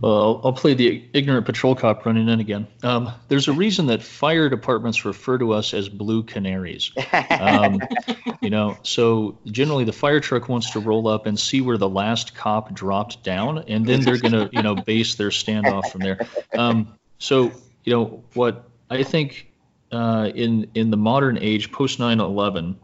Well, 0.00 0.12
I'll, 0.12 0.40
I'll 0.44 0.52
play 0.52 0.74
the 0.74 1.04
ignorant 1.12 1.44
patrol 1.44 1.74
cop 1.74 2.06
running 2.06 2.28
in 2.28 2.38
again. 2.38 2.68
Um, 2.84 3.12
there's 3.26 3.48
a 3.48 3.52
reason 3.52 3.86
that 3.86 4.02
fire 4.02 4.48
departments 4.48 5.04
refer 5.04 5.38
to 5.38 5.52
us 5.52 5.74
as 5.74 5.88
blue 5.88 6.22
canaries. 6.22 6.92
Um, 7.30 7.80
you 8.40 8.50
know, 8.50 8.78
so 8.82 9.38
generally 9.46 9.84
the 9.84 9.92
fire 9.92 10.20
truck 10.20 10.48
wants 10.48 10.70
to 10.72 10.80
roll 10.80 11.08
up 11.08 11.26
and 11.26 11.38
see 11.38 11.60
where 11.60 11.78
the 11.78 11.88
last 11.88 12.34
cop 12.36 12.72
dropped 12.72 13.24
down, 13.24 13.64
and 13.66 13.84
then 13.84 14.00
they're 14.00 14.18
gonna, 14.18 14.48
you 14.52 14.62
know, 14.62 14.76
base 14.76 15.16
their 15.16 15.30
standoff 15.30 15.90
from 15.90 16.02
there. 16.02 16.26
Um, 16.56 16.94
so, 17.18 17.50
you 17.84 17.92
know, 17.92 18.24
what 18.34 18.68
I 18.88 19.02
think 19.02 19.50
uh, 19.90 20.30
in 20.32 20.70
in 20.74 20.90
the 20.90 20.96
modern 20.96 21.38
age, 21.38 21.72
post 21.72 21.98
9/11, 21.98 22.76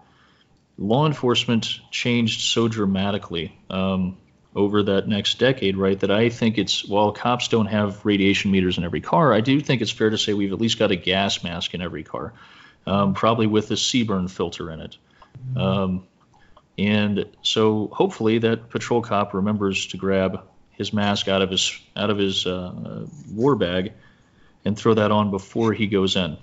law 0.78 1.06
enforcement 1.06 1.78
changed 1.92 2.40
so 2.40 2.66
dramatically. 2.66 3.56
Um, 3.70 4.16
over 4.55 4.84
that 4.84 5.09
next 5.09 5.38
decade, 5.38 5.76
right? 5.76 5.98
That 5.98 6.11
I 6.11 6.28
think 6.28 6.59
it's 6.59 6.84
while 6.84 7.12
cops 7.12 7.48
don't 7.48 7.66
have 7.66 8.05
radiation 8.05 8.50
meters 8.50 8.78
in 8.78 8.84
every 8.84 9.00
car, 9.00 9.32
I 9.32 9.40
do 9.40 9.61
think 9.61 9.82
it's 9.82 9.90
fair 9.90 10.11
to 10.11 10.18
say 10.18 10.32
we've 10.34 10.52
at 10.52 10.61
least 10.61 10.78
got 10.78 10.90
a 10.90 10.96
gas 10.96 11.42
mask 11.42 11.74
in 11.74 11.82
every 11.82 12.05
car, 12.05 12.32
um, 12.86 13.14
probably 13.14 13.46
with 13.46 13.70
a 13.70 13.74
CBRN 13.74 14.30
filter 14.30 14.70
in 14.70 14.80
it. 14.80 14.96
Um, 15.57 16.07
and 16.78 17.26
so 17.42 17.88
hopefully 17.92 18.38
that 18.38 18.70
patrol 18.70 19.02
cop 19.02 19.34
remembers 19.34 19.86
to 19.88 19.96
grab 19.96 20.42
his 20.72 20.92
mask 20.92 21.28
out 21.28 21.42
of 21.42 21.50
his 21.50 21.78
out 21.94 22.11
of 22.11 22.18
his 22.18 22.46
uh, 22.46 23.07
war 23.32 23.55
bag 23.55 23.92
and 24.64 24.76
throw 24.76 24.94
that 24.94 25.11
on 25.11 25.30
before 25.30 25.72
he 25.72 25.86
goes 25.86 26.16
in. 26.16 26.36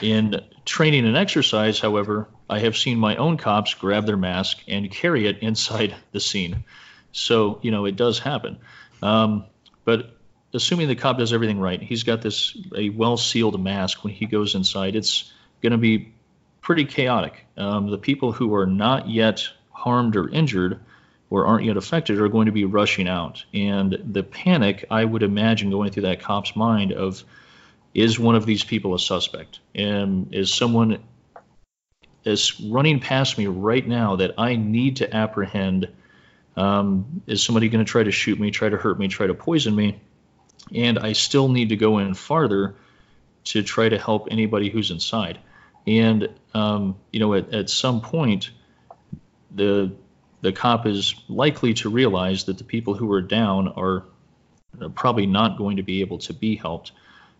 In 0.00 0.40
training 0.64 1.06
and 1.06 1.16
exercise, 1.16 1.78
however, 1.78 2.28
I 2.48 2.60
have 2.60 2.76
seen 2.76 2.98
my 2.98 3.16
own 3.16 3.36
cops 3.36 3.74
grab 3.74 4.06
their 4.06 4.16
mask 4.16 4.58
and 4.68 4.90
carry 4.90 5.26
it 5.26 5.38
inside 5.40 5.94
the 6.12 6.20
scene. 6.20 6.64
So, 7.12 7.58
you 7.62 7.70
know, 7.70 7.84
it 7.84 7.96
does 7.96 8.18
happen. 8.18 8.58
Um, 9.02 9.44
but 9.84 10.16
assuming 10.54 10.88
the 10.88 10.96
cop 10.96 11.18
does 11.18 11.32
everything 11.32 11.60
right, 11.60 11.80
he's 11.80 12.02
got 12.02 12.22
this 12.22 12.56
a 12.76 12.88
well 12.90 13.16
sealed 13.16 13.62
mask 13.62 14.04
when 14.04 14.12
he 14.12 14.26
goes 14.26 14.54
inside. 14.54 14.96
It's 14.96 15.32
going 15.62 15.72
to 15.72 15.78
be 15.78 16.12
pretty 16.60 16.84
chaotic. 16.84 17.46
Um, 17.56 17.90
the 17.90 17.98
people 17.98 18.32
who 18.32 18.54
are 18.54 18.66
not 18.66 19.08
yet 19.08 19.48
harmed 19.70 20.16
or 20.16 20.28
injured 20.28 20.80
or 21.28 21.46
aren't 21.46 21.64
yet 21.64 21.76
affected 21.76 22.20
are 22.20 22.28
going 22.28 22.46
to 22.46 22.52
be 22.52 22.64
rushing 22.64 23.08
out. 23.08 23.44
And 23.54 23.98
the 24.12 24.22
panic, 24.22 24.84
I 24.90 25.04
would 25.04 25.22
imagine, 25.22 25.70
going 25.70 25.90
through 25.90 26.02
that 26.04 26.20
cop's 26.20 26.54
mind 26.54 26.92
of, 26.92 27.24
is 27.94 28.18
one 28.18 28.34
of 28.34 28.46
these 28.46 28.64
people 28.64 28.94
a 28.94 28.98
suspect? 28.98 29.58
And 29.74 30.34
is 30.34 30.52
someone 30.52 31.02
is 32.24 32.60
running 32.60 33.00
past 33.00 33.36
me 33.36 33.46
right 33.46 33.86
now 33.86 34.16
that 34.16 34.34
I 34.38 34.56
need 34.56 34.96
to 34.96 35.14
apprehend? 35.14 35.88
Um, 36.56 37.22
is 37.26 37.42
somebody 37.42 37.68
going 37.68 37.84
to 37.84 37.90
try 37.90 38.02
to 38.02 38.10
shoot 38.10 38.38
me, 38.38 38.50
try 38.50 38.68
to 38.68 38.76
hurt 38.76 38.98
me, 38.98 39.08
try 39.08 39.26
to 39.26 39.34
poison 39.34 39.74
me? 39.74 40.00
And 40.74 40.98
I 40.98 41.12
still 41.12 41.48
need 41.48 41.70
to 41.70 41.76
go 41.76 41.98
in 41.98 42.14
farther 42.14 42.76
to 43.44 43.62
try 43.62 43.88
to 43.88 43.98
help 43.98 44.28
anybody 44.30 44.70
who's 44.70 44.90
inside. 44.90 45.38
And 45.86 46.28
um, 46.54 46.96
you 47.10 47.20
know, 47.20 47.34
at, 47.34 47.52
at 47.52 47.70
some 47.70 48.00
point, 48.00 48.50
the 49.50 49.92
the 50.40 50.52
cop 50.52 50.86
is 50.86 51.14
likely 51.28 51.74
to 51.74 51.88
realize 51.88 52.44
that 52.44 52.58
the 52.58 52.64
people 52.64 52.94
who 52.94 53.10
are 53.12 53.22
down 53.22 53.68
are 53.68 54.04
probably 54.94 55.26
not 55.26 55.56
going 55.56 55.76
to 55.76 55.82
be 55.82 56.00
able 56.00 56.18
to 56.18 56.32
be 56.32 56.56
helped. 56.56 56.92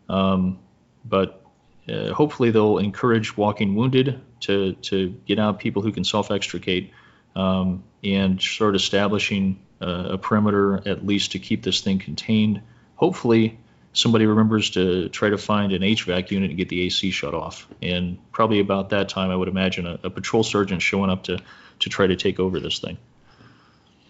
Um, 0.08 0.58
but 1.04 1.44
uh, 1.88 2.12
hopefully, 2.12 2.50
they'll 2.50 2.78
encourage 2.78 3.36
walking 3.36 3.74
wounded 3.74 4.20
to 4.40 4.72
to 4.74 5.10
get 5.26 5.38
out 5.38 5.58
people 5.58 5.82
who 5.82 5.92
can 5.92 6.04
self 6.04 6.30
extricate 6.30 6.92
um, 7.36 7.82
and 8.04 8.40
start 8.40 8.74
establishing 8.74 9.58
uh, 9.80 10.10
a 10.10 10.18
perimeter 10.18 10.86
at 10.86 11.04
least 11.04 11.32
to 11.32 11.38
keep 11.38 11.62
this 11.62 11.80
thing 11.80 11.98
contained. 11.98 12.62
Hopefully, 12.96 13.58
somebody 13.92 14.26
remembers 14.26 14.70
to 14.70 15.08
try 15.08 15.28
to 15.28 15.38
find 15.38 15.72
an 15.72 15.82
HVAC 15.82 16.30
unit 16.30 16.50
and 16.50 16.58
get 16.58 16.68
the 16.68 16.82
AC 16.82 17.10
shut 17.10 17.34
off. 17.34 17.66
And 17.82 18.18
probably 18.32 18.60
about 18.60 18.90
that 18.90 19.08
time, 19.08 19.30
I 19.30 19.36
would 19.36 19.48
imagine 19.48 19.86
a, 19.86 19.98
a 20.04 20.10
patrol 20.10 20.42
sergeant 20.42 20.82
showing 20.82 21.10
up 21.10 21.24
to 21.24 21.38
to 21.80 21.88
try 21.88 22.06
to 22.06 22.16
take 22.16 22.38
over 22.38 22.60
this 22.60 22.78
thing. 22.78 22.96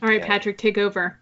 All 0.03 0.09
right, 0.09 0.23
Patrick, 0.23 0.59
take 0.59 0.79
over. 0.79 1.19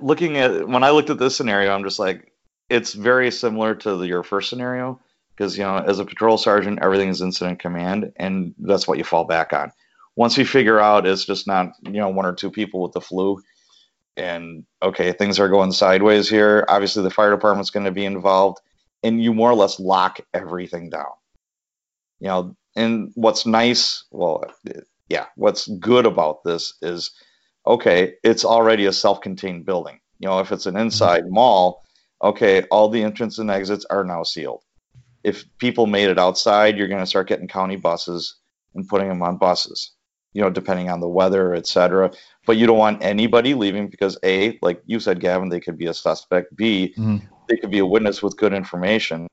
Looking 0.00 0.36
at 0.36 0.68
when 0.68 0.82
I 0.84 0.90
looked 0.90 1.10
at 1.10 1.18
this 1.18 1.36
scenario, 1.36 1.72
I'm 1.72 1.84
just 1.84 1.98
like, 1.98 2.32
it's 2.68 2.92
very 2.92 3.30
similar 3.30 3.74
to 3.76 3.96
the, 3.96 4.06
your 4.06 4.22
first 4.22 4.50
scenario 4.50 5.00
because 5.34 5.56
you 5.56 5.64
know, 5.64 5.76
as 5.76 5.98
a 6.00 6.04
patrol 6.04 6.38
sergeant, 6.38 6.80
everything 6.82 7.08
is 7.08 7.22
incident 7.22 7.60
command, 7.60 8.12
and 8.16 8.54
that's 8.58 8.88
what 8.88 8.98
you 8.98 9.04
fall 9.04 9.24
back 9.24 9.52
on. 9.52 9.72
Once 10.18 10.36
we 10.36 10.42
figure 10.42 10.80
out 10.80 11.06
it's 11.06 11.24
just 11.24 11.46
not 11.46 11.74
you 11.84 11.92
know 11.92 12.08
one 12.08 12.26
or 12.26 12.32
two 12.32 12.50
people 12.50 12.82
with 12.82 12.90
the 12.90 13.00
flu, 13.00 13.40
and 14.16 14.64
okay, 14.82 15.12
things 15.12 15.38
are 15.38 15.48
going 15.48 15.70
sideways 15.70 16.28
here. 16.28 16.64
Obviously, 16.68 17.04
the 17.04 17.10
fire 17.10 17.30
department's 17.30 17.70
going 17.70 17.86
to 17.86 17.92
be 17.92 18.04
involved, 18.04 18.58
and 19.04 19.22
you 19.22 19.32
more 19.32 19.48
or 19.48 19.54
less 19.54 19.78
lock 19.78 20.18
everything 20.34 20.90
down. 20.90 21.12
You 22.18 22.26
know, 22.26 22.56
and 22.74 23.12
what's 23.14 23.46
nice, 23.46 24.06
well, 24.10 24.42
yeah, 25.08 25.26
what's 25.36 25.68
good 25.68 26.04
about 26.04 26.42
this 26.42 26.74
is, 26.82 27.12
okay, 27.64 28.14
it's 28.24 28.44
already 28.44 28.86
a 28.86 28.92
self-contained 28.92 29.66
building. 29.66 30.00
You 30.18 30.30
know, 30.30 30.40
if 30.40 30.50
it's 30.50 30.66
an 30.66 30.74
mm-hmm. 30.74 30.86
inside 30.86 31.28
mall, 31.28 31.84
okay, 32.20 32.64
all 32.72 32.88
the 32.88 33.04
entrances 33.04 33.38
and 33.38 33.52
exits 33.52 33.86
are 33.88 34.02
now 34.02 34.24
sealed. 34.24 34.64
If 35.22 35.44
people 35.58 35.86
made 35.86 36.08
it 36.08 36.18
outside, 36.18 36.76
you're 36.76 36.88
going 36.88 37.04
to 37.04 37.06
start 37.06 37.28
getting 37.28 37.46
county 37.46 37.76
buses 37.76 38.34
and 38.74 38.88
putting 38.88 39.08
them 39.08 39.22
on 39.22 39.38
buses 39.38 39.92
you 40.32 40.42
know, 40.42 40.50
depending 40.50 40.90
on 40.90 41.00
the 41.00 41.08
weather, 41.08 41.54
etc. 41.54 42.10
But 42.46 42.56
you 42.56 42.66
don't 42.66 42.78
want 42.78 43.02
anybody 43.02 43.54
leaving 43.54 43.88
because 43.88 44.18
A, 44.22 44.58
like 44.62 44.82
you 44.86 45.00
said, 45.00 45.20
Gavin, 45.20 45.48
they 45.48 45.60
could 45.60 45.78
be 45.78 45.86
a 45.86 45.94
suspect. 45.94 46.54
B, 46.56 46.94
mm-hmm. 46.96 47.18
they 47.48 47.56
could 47.56 47.70
be 47.70 47.78
a 47.78 47.86
witness 47.86 48.22
with 48.22 48.36
good 48.36 48.52
information. 48.52 49.26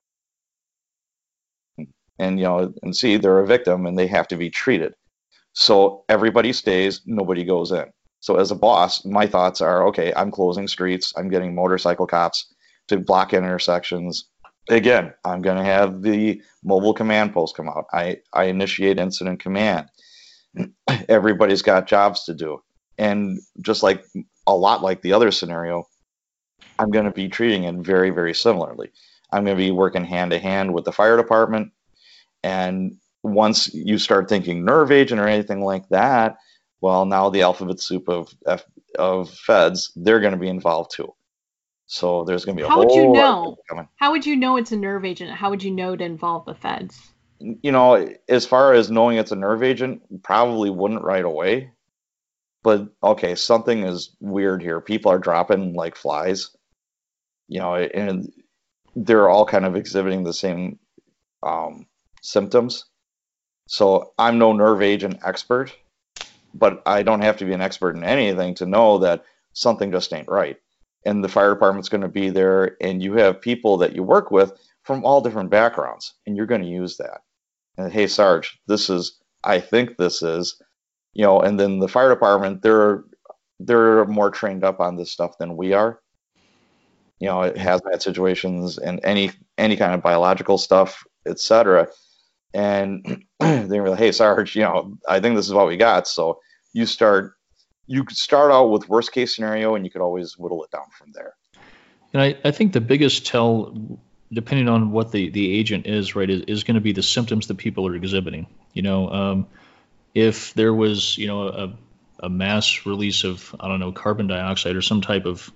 And 2.18 2.40
you 2.40 2.46
know, 2.46 2.74
and 2.82 2.96
C, 2.96 3.18
they're 3.18 3.40
a 3.40 3.48
victim 3.48 3.86
and 3.86 3.98
they 3.98 4.08
have 4.08 4.28
to 4.30 4.38
be 4.38 4.50
treated. 4.50 4.96
So 5.54 6.04
everybody 6.10 6.54
stays, 6.54 7.02
nobody 7.06 7.44
goes 7.44 7.72
in. 7.72 7.86
So 8.22 8.38
as 8.38 8.52
a 8.52 8.56
boss, 8.56 9.06
my 9.06 9.28
thoughts 9.28 9.62
are 9.62 9.86
okay, 9.88 10.14
I'm 10.16 10.32
closing 10.32 10.68
streets, 10.68 11.14
I'm 11.16 11.30
getting 11.30 11.54
motorcycle 11.54 12.08
cops 12.08 12.54
to 12.88 12.98
block 12.98 13.34
intersections. 13.34 14.26
Again, 14.70 15.14
I'm 15.24 15.42
going 15.42 15.58
to 15.58 15.64
have 15.64 16.02
the 16.02 16.42
mobile 16.64 16.94
command 16.94 17.34
post 17.34 17.56
come 17.56 17.70
out. 17.70 17.86
I, 17.94 18.18
I 18.34 18.46
initiate 18.46 18.98
incident 18.98 19.40
command 19.40 19.88
everybody's 21.10 21.62
got 21.62 21.88
jobs 21.88 22.26
to 22.26 22.34
do. 22.34 22.62
And 22.98 23.40
just 23.62 23.84
like 23.84 24.06
a 24.48 24.56
lot 24.56 24.82
like 24.82 25.02
the 25.02 25.14
other 25.14 25.32
scenario, 25.32 25.86
I'm 26.80 26.92
going 26.92 27.06
to 27.06 27.12
be 27.12 27.28
treating 27.28 27.64
it 27.64 27.76
very, 27.76 28.10
very 28.10 28.34
similarly. 28.34 28.92
I'm 29.32 29.44
going 29.44 29.58
to 29.58 29.64
be 29.64 29.72
working 29.72 30.06
hand 30.06 30.32
to 30.32 30.40
hand 30.40 30.74
with 30.74 30.86
the 30.86 30.92
fire 30.92 31.18
department. 31.18 31.72
And 32.44 32.98
once 33.24 33.74
you 33.74 33.98
start 33.98 34.30
thinking 34.30 34.64
nerve 34.64 34.92
agent 34.92 35.20
or 35.20 35.28
anything 35.28 35.62
like 35.62 35.88
that, 35.90 36.38
well, 36.82 37.06
now 37.06 37.30
the 37.30 37.42
alphabet 37.42 37.80
soup 37.80 38.08
of 38.08 38.34
of 38.98 39.30
feds, 39.32 39.92
they're 39.96 40.20
going 40.20 40.34
to 40.34 40.40
be 40.40 40.48
involved 40.48 40.92
too. 40.96 41.14
So 41.88 42.24
there's 42.24 42.46
going 42.46 42.58
to 42.58 42.62
be 42.62 42.66
a 42.66 42.70
How 42.70 42.80
would 42.80 42.92
you 42.92 43.12
know? 43.12 43.58
How 43.98 44.12
would 44.12 44.26
you 44.26 44.36
know 44.36 44.58
it's 44.58 44.72
a 44.72 44.78
nerve 44.78 45.06
agent? 45.06 45.32
How 45.32 45.50
would 45.50 45.64
you 45.64 45.72
know 45.72 45.96
to 45.96 46.04
involve 46.04 46.46
the 46.46 46.56
feds? 46.56 47.12
You 47.40 47.72
know, 47.72 48.10
as 48.30 48.46
far 48.46 48.74
as 48.74 48.90
knowing 48.90 49.18
it's 49.18 49.32
a 49.32 49.36
nerve 49.36 49.64
agent, 49.64 50.24
probably 50.24 50.70
wouldn't 50.70 51.04
right 51.04 51.26
away. 51.26 51.72
But 52.64 52.88
okay, 53.04 53.36
something 53.36 53.84
is 53.84 54.16
weird 54.20 54.62
here. 54.62 54.82
People 54.82 55.12
are 55.12 55.20
dropping 55.20 55.74
like 55.74 55.96
flies, 55.96 56.50
you 57.48 57.60
know, 57.60 57.76
and 57.76 58.32
they're 58.96 59.30
all 59.30 59.46
kind 59.46 59.66
of 59.66 59.76
exhibiting 59.76 60.24
the 60.24 60.34
same 60.34 60.80
um, 61.44 61.86
symptoms. 62.22 62.86
So 63.68 64.14
I'm 64.18 64.40
no 64.40 64.54
nerve 64.54 64.82
agent 64.82 65.20
expert, 65.24 65.76
but 66.54 66.82
I 66.86 67.04
don't 67.04 67.22
have 67.22 67.38
to 67.38 67.46
be 67.46 67.54
an 67.54 67.62
expert 67.62 67.96
in 67.96 68.04
anything 68.04 68.56
to 68.56 68.66
know 68.66 69.00
that 69.00 69.26
something 69.54 69.92
just 69.92 70.14
ain't 70.14 70.28
right. 70.28 70.58
And 71.06 71.24
the 71.24 71.30
fire 71.30 71.54
department's 71.54 71.90
going 71.90 72.02
to 72.02 72.08
be 72.08 72.30
there, 72.30 72.78
and 72.82 73.04
you 73.04 73.14
have 73.14 73.42
people 73.42 73.78
that 73.78 73.96
you 73.96 74.02
work 74.02 74.32
with 74.32 74.54
from 74.86 75.04
all 75.04 75.22
different 75.22 75.50
backgrounds, 75.50 76.14
and 76.26 76.38
you're 76.38 76.46
going 76.46 76.62
to 76.62 76.68
use 76.68 76.98
that. 76.98 77.22
And 77.78 77.92
hey, 77.92 78.08
Sarge, 78.08 78.60
this 78.68 78.90
is, 78.90 79.20
I 79.44 79.60
think 79.60 79.98
this 79.98 80.22
is, 80.22 80.62
you 81.14 81.24
know, 81.24 81.42
and 81.42 81.60
then 81.60 81.80
the 81.80 81.88
fire 81.88 82.10
department, 82.10 82.62
they're 82.62 83.04
they're 83.60 84.06
more 84.06 84.30
trained 84.30 84.66
up 84.66 84.82
on 84.82 84.96
this 84.96 85.12
stuff 85.12 85.38
than 85.38 85.56
we 85.56 85.74
are. 85.74 86.00
You 87.20 87.30
know, 87.30 87.52
hazmat 87.52 88.02
situations 88.02 88.78
and 88.78 89.00
any 89.04 89.32
any 89.58 89.78
kind 89.78 89.94
of 89.94 90.02
biological 90.02 90.58
stuff, 90.58 91.04
etc. 91.26 91.88
And 92.54 93.24
they're 93.40 93.90
like, 93.90 94.00
hey, 94.00 94.12
Sarge, 94.12 94.56
you 94.56 94.64
know, 94.64 94.98
I 95.08 95.20
think 95.20 95.36
this 95.36 95.48
is 95.48 95.54
what 95.54 95.68
we 95.68 95.78
got. 95.78 96.08
So 96.08 96.40
you 96.74 96.86
start 96.86 97.34
you 97.88 98.04
could 98.04 98.18
start 98.18 98.52
out 98.52 98.68
with 98.68 98.90
worst 98.90 99.12
case 99.12 99.36
scenario 99.36 99.76
and 99.76 99.86
you 99.86 99.92
could 99.92 100.02
always 100.02 100.38
whittle 100.38 100.64
it 100.64 100.72
down 100.72 100.86
from 100.98 101.12
there. 101.14 101.34
And 102.14 102.22
I, 102.22 102.38
I 102.44 102.52
think 102.52 102.74
the 102.74 102.82
biggest 102.82 103.26
tell 103.26 104.00
depending 104.32 104.68
on 104.70 104.92
what 104.92 105.12
the, 105.12 105.30
the 105.30 105.58
agent 105.58 105.88
is, 105.88 106.16
right, 106.16 106.30
is, 106.30 106.42
is 106.42 106.64
going 106.64 106.76
to 106.76 106.82
be 106.82 106.94
the 106.94 107.04
symptoms 107.04 107.48
that 107.48 107.58
people 107.58 107.88
are 107.88 107.96
exhibiting. 107.96 108.48
You 108.74 108.82
know, 108.82 109.10
um, 109.10 109.48
if 110.14 110.54
there 110.54 110.74
was, 110.74 111.18
you 111.18 111.28
know, 111.28 111.48
a, 111.48 111.74
a 112.20 112.30
mass 112.30 112.86
release 112.86 113.24
of, 113.24 113.56
I 113.60 113.68
don't 113.68 113.80
know, 113.80 113.92
carbon 113.92 114.28
dioxide 114.28 114.76
or 114.76 114.82
some 114.82 115.02
type 115.02 115.26
of 115.26 115.52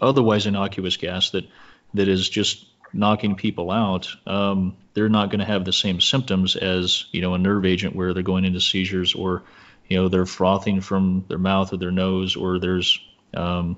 otherwise 0.00 0.46
innocuous 0.46 0.96
gas 0.96 1.30
that 1.30 1.44
that 1.94 2.08
is 2.08 2.28
just 2.28 2.66
knocking 2.92 3.34
people 3.34 3.70
out, 3.70 4.08
um, 4.26 4.76
they're 4.94 5.08
not 5.08 5.30
going 5.30 5.40
to 5.40 5.44
have 5.44 5.64
the 5.64 5.72
same 5.72 6.00
symptoms 6.00 6.56
as, 6.56 7.04
you 7.12 7.20
know, 7.20 7.34
a 7.34 7.38
nerve 7.38 7.64
agent 7.64 7.94
where 7.94 8.14
they're 8.14 8.22
going 8.22 8.44
into 8.44 8.60
seizures 8.60 9.14
or, 9.14 9.42
you 9.88 9.96
know, 9.96 10.08
they're 10.08 10.26
frothing 10.26 10.80
from 10.80 11.24
their 11.28 11.38
mouth 11.38 11.72
or 11.72 11.76
their 11.76 11.90
nose 11.90 12.36
or 12.36 12.58
there's 12.58 13.00
um, 13.34 13.76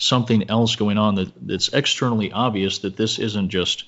something 0.00 0.48
else 0.50 0.76
going 0.76 0.98
on 0.98 1.14
that, 1.14 1.30
that's 1.46 1.68
externally 1.68 2.32
obvious 2.32 2.78
that 2.78 2.96
this 2.96 3.18
isn't 3.18 3.50
just 3.50 3.84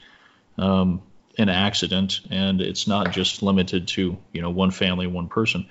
um, 0.59 1.03
an 1.39 1.49
accident 1.49 2.21
and 2.31 2.61
it's 2.61 2.87
not 2.87 3.13
just 3.13 3.43
limited 3.43 3.89
to 3.89 4.19
you 4.33 4.43
know 4.43 4.51
one 4.51 4.71
family 4.71 5.07
one 5.07 5.29
person 5.29 5.67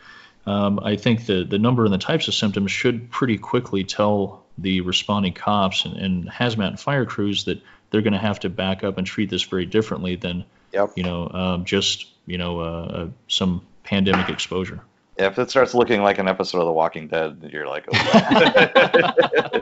um, 0.47 0.79
i 0.83 0.95
think 0.95 1.27
the, 1.27 1.43
the 1.43 1.59
number 1.59 1.85
and 1.85 1.93
the 1.93 1.99
types 1.99 2.27
of 2.27 2.33
symptoms 2.33 2.71
should 2.71 3.11
pretty 3.11 3.37
quickly 3.37 3.83
tell 3.83 4.43
the 4.57 4.81
responding 4.81 5.33
cops 5.33 5.85
and, 5.85 5.95
and 5.97 6.27
hazmat 6.27 6.69
and 6.69 6.79
fire 6.79 7.05
crews 7.05 7.45
that 7.45 7.61
they're 7.91 8.01
going 8.01 8.13
to 8.13 8.19
have 8.19 8.39
to 8.39 8.49
back 8.49 8.83
up 8.83 8.97
and 8.97 9.05
treat 9.05 9.29
this 9.29 9.43
very 9.43 9.67
differently 9.67 10.15
than 10.15 10.43
yep. 10.73 10.89
you 10.95 11.03
know 11.03 11.29
um, 11.29 11.65
just 11.65 12.07
you 12.25 12.39
know 12.39 12.59
uh, 12.59 12.63
uh, 12.63 13.07
some 13.27 13.61
pandemic 13.83 14.29
exposure 14.29 14.81
if 15.17 15.37
it 15.37 15.49
starts 15.49 15.73
looking 15.73 16.01
like 16.01 16.17
an 16.19 16.27
episode 16.27 16.59
of 16.59 16.65
The 16.65 16.71
Walking 16.71 17.07
Dead, 17.07 17.49
you're 17.51 17.67
like, 17.67 17.85
oh. 17.91 17.97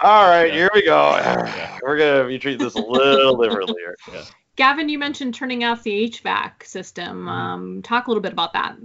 all 0.00 0.28
right, 0.28 0.46
yeah. 0.46 0.52
here 0.52 0.70
we 0.74 0.82
go. 0.84 1.16
Yeah. 1.16 1.78
We're 1.82 1.98
gonna 1.98 2.28
be 2.28 2.38
treating 2.38 2.64
this 2.64 2.74
a 2.74 2.80
little 2.80 3.36
differently 3.36 3.76
here. 3.78 3.96
Yeah. 4.12 4.24
Gavin, 4.56 4.88
you 4.88 4.98
mentioned 4.98 5.34
turning 5.34 5.64
off 5.64 5.82
the 5.82 6.10
HVAC 6.10 6.64
system. 6.64 7.18
Mm-hmm. 7.18 7.28
Um, 7.28 7.82
talk 7.82 8.06
a 8.06 8.10
little 8.10 8.22
bit 8.22 8.32
about 8.32 8.54
that. 8.54 8.76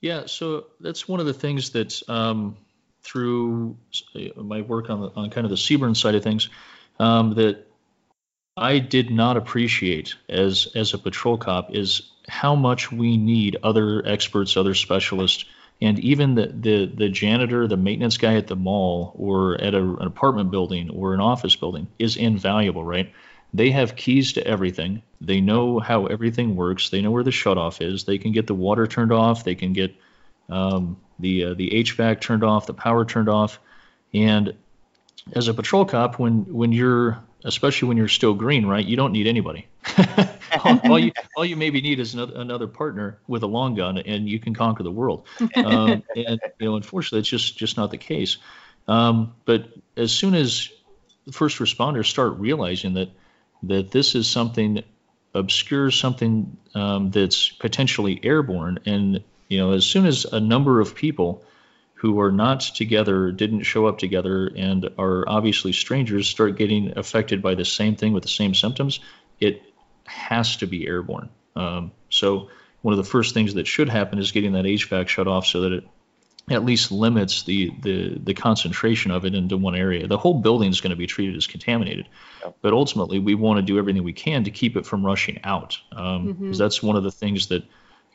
Yeah, 0.00 0.26
so 0.26 0.66
that's 0.80 1.08
one 1.08 1.20
of 1.20 1.26
the 1.26 1.34
things 1.34 1.70
that 1.70 2.02
um, 2.08 2.56
through 3.02 3.76
my 4.36 4.62
work 4.62 4.90
on 4.90 5.00
the, 5.00 5.10
on 5.16 5.30
kind 5.30 5.44
of 5.44 5.50
the 5.50 5.56
CBRN 5.56 5.96
side 5.96 6.14
of 6.14 6.22
things 6.22 6.48
um, 6.98 7.34
that 7.34 7.66
I 8.56 8.78
did 8.78 9.10
not 9.10 9.36
appreciate 9.36 10.14
as 10.28 10.68
as 10.74 10.94
a 10.94 10.98
patrol 10.98 11.36
cop 11.36 11.74
is 11.74 12.10
how 12.28 12.54
much 12.54 12.90
we 12.90 13.16
need 13.16 13.56
other 13.62 14.06
experts, 14.06 14.56
other 14.56 14.74
specialists 14.74 15.44
And 15.80 15.98
even 15.98 16.34
the, 16.34 16.46
the, 16.46 16.86
the 16.86 17.08
janitor, 17.08 17.66
the 17.66 17.76
maintenance 17.76 18.16
guy 18.16 18.36
at 18.36 18.46
the 18.46 18.56
mall 18.56 19.12
or 19.18 19.60
at 19.60 19.74
a, 19.74 19.82
an 19.82 20.06
apartment 20.06 20.50
building 20.50 20.90
or 20.90 21.12
an 21.12 21.20
office 21.20 21.54
building 21.54 21.86
is 21.98 22.16
invaluable, 22.16 22.82
right? 22.82 23.12
They 23.52 23.70
have 23.70 23.94
keys 23.94 24.34
to 24.34 24.46
everything. 24.46 25.02
They 25.20 25.40
know 25.40 25.78
how 25.78 26.06
everything 26.06 26.56
works. 26.56 26.88
They 26.88 27.02
know 27.02 27.10
where 27.10 27.24
the 27.24 27.30
shutoff 27.30 27.80
is. 27.80 28.04
They 28.04 28.18
can 28.18 28.32
get 28.32 28.46
the 28.46 28.54
water 28.54 28.86
turned 28.86 29.12
off. 29.12 29.44
They 29.44 29.54
can 29.54 29.72
get 29.72 29.94
um, 30.48 30.96
the 31.18 31.44
uh, 31.44 31.54
the 31.54 31.70
HVAC 31.70 32.20
turned 32.20 32.44
off, 32.44 32.66
the 32.66 32.74
power 32.74 33.04
turned 33.04 33.28
off. 33.28 33.58
And 34.12 34.54
as 35.32 35.48
a 35.48 35.54
patrol 35.54 35.84
cop, 35.84 36.18
when 36.18 36.52
when 36.52 36.72
you're 36.72 37.18
especially 37.44 37.88
when 37.88 37.96
you're 37.96 38.08
still 38.08 38.34
green, 38.34 38.66
right? 38.66 38.84
You 38.84 38.96
don't 38.96 39.12
need 39.12 39.26
anybody. 39.26 39.66
all, 40.64 40.80
all, 40.84 40.98
you 40.98 41.12
all 41.36 41.44
you 41.44 41.56
maybe 41.56 41.80
need 41.80 42.00
is 42.00 42.14
another, 42.14 42.34
another 42.36 42.66
partner 42.66 43.18
with 43.26 43.42
a 43.42 43.46
long 43.46 43.74
gun, 43.74 43.98
and 43.98 44.28
you 44.28 44.38
can 44.38 44.54
conquer 44.54 44.82
the 44.82 44.90
world. 44.90 45.26
Um, 45.56 46.02
and 46.14 46.40
you 46.58 46.66
know, 46.66 46.76
unfortunately, 46.76 47.20
it's 47.20 47.28
just 47.28 47.56
just 47.56 47.76
not 47.76 47.90
the 47.90 47.98
case. 47.98 48.36
Um, 48.88 49.34
but 49.44 49.68
as 49.96 50.12
soon 50.12 50.34
as 50.34 50.70
first 51.32 51.58
responders 51.58 52.06
start 52.06 52.34
realizing 52.38 52.94
that 52.94 53.10
that 53.64 53.90
this 53.90 54.14
is 54.14 54.28
something 54.28 54.82
obscure, 55.34 55.90
something 55.90 56.56
um, 56.74 57.10
that's 57.10 57.48
potentially 57.48 58.20
airborne, 58.22 58.78
and 58.86 59.22
you 59.48 59.58
know, 59.58 59.72
as 59.72 59.84
soon 59.84 60.06
as 60.06 60.24
a 60.24 60.40
number 60.40 60.80
of 60.80 60.94
people 60.94 61.44
who 61.96 62.20
are 62.20 62.30
not 62.30 62.60
together, 62.60 63.32
didn't 63.32 63.62
show 63.62 63.86
up 63.86 63.98
together, 63.98 64.50
and 64.54 64.90
are 64.98 65.26
obviously 65.26 65.72
strangers 65.72 66.28
start 66.28 66.56
getting 66.56 66.96
affected 66.98 67.40
by 67.40 67.54
the 67.54 67.64
same 67.64 67.96
thing 67.96 68.12
with 68.12 68.22
the 68.22 68.28
same 68.28 68.54
symptoms, 68.54 69.00
it 69.40 69.62
has 70.04 70.58
to 70.58 70.66
be 70.66 70.86
airborne. 70.86 71.30
Um, 71.56 71.92
so 72.10 72.50
one 72.82 72.92
of 72.92 72.98
the 72.98 73.10
first 73.10 73.32
things 73.32 73.54
that 73.54 73.66
should 73.66 73.88
happen 73.88 74.18
is 74.18 74.30
getting 74.30 74.52
that 74.52 74.66
HVAC 74.66 75.08
shut 75.08 75.26
off 75.26 75.46
so 75.46 75.62
that 75.62 75.72
it 75.72 75.84
at 76.50 76.64
least 76.64 76.92
limits 76.92 77.42
the, 77.42 77.72
the, 77.80 78.18
the 78.22 78.34
concentration 78.34 79.10
of 79.10 79.24
it 79.24 79.34
into 79.34 79.56
one 79.56 79.74
area. 79.74 80.06
The 80.06 80.18
whole 80.18 80.34
building 80.34 80.70
is 80.70 80.80
going 80.80 80.90
to 80.90 80.96
be 80.96 81.06
treated 81.06 81.34
as 81.36 81.46
contaminated, 81.46 82.08
yep. 82.44 82.56
but 82.60 82.72
ultimately 82.72 83.18
we 83.18 83.34
want 83.34 83.58
to 83.58 83.62
do 83.62 83.78
everything 83.78 84.04
we 84.04 84.12
can 84.12 84.44
to 84.44 84.50
keep 84.50 84.76
it 84.76 84.86
from 84.86 85.04
rushing 85.04 85.40
out. 85.42 85.80
Because 85.90 86.16
um, 86.16 86.34
mm-hmm. 86.34 86.52
that's 86.52 86.82
one 86.82 86.94
of 86.94 87.02
the 87.02 87.10
things 87.10 87.48
that, 87.48 87.64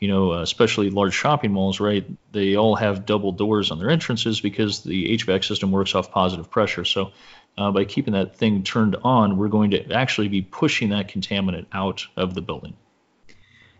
you 0.02 0.08
know, 0.08 0.32
uh, 0.32 0.42
especially 0.42 0.90
large 0.90 1.14
shopping 1.14 1.52
malls, 1.52 1.78
right? 1.78 2.04
They 2.32 2.56
all 2.56 2.74
have 2.74 3.06
double 3.06 3.30
doors 3.30 3.70
on 3.70 3.78
their 3.78 3.88
entrances 3.88 4.40
because 4.40 4.82
the 4.82 5.16
HVAC 5.16 5.44
system 5.44 5.70
works 5.70 5.94
off 5.94 6.10
positive 6.10 6.50
pressure. 6.50 6.84
So 6.84 7.12
uh, 7.56 7.70
by 7.70 7.84
keeping 7.84 8.14
that 8.14 8.34
thing 8.34 8.64
turned 8.64 8.96
on, 9.04 9.36
we're 9.36 9.46
going 9.46 9.70
to 9.70 9.92
actually 9.92 10.26
be 10.26 10.42
pushing 10.42 10.88
that 10.88 11.06
contaminant 11.06 11.66
out 11.72 12.04
of 12.16 12.34
the 12.34 12.42
building. 12.42 12.74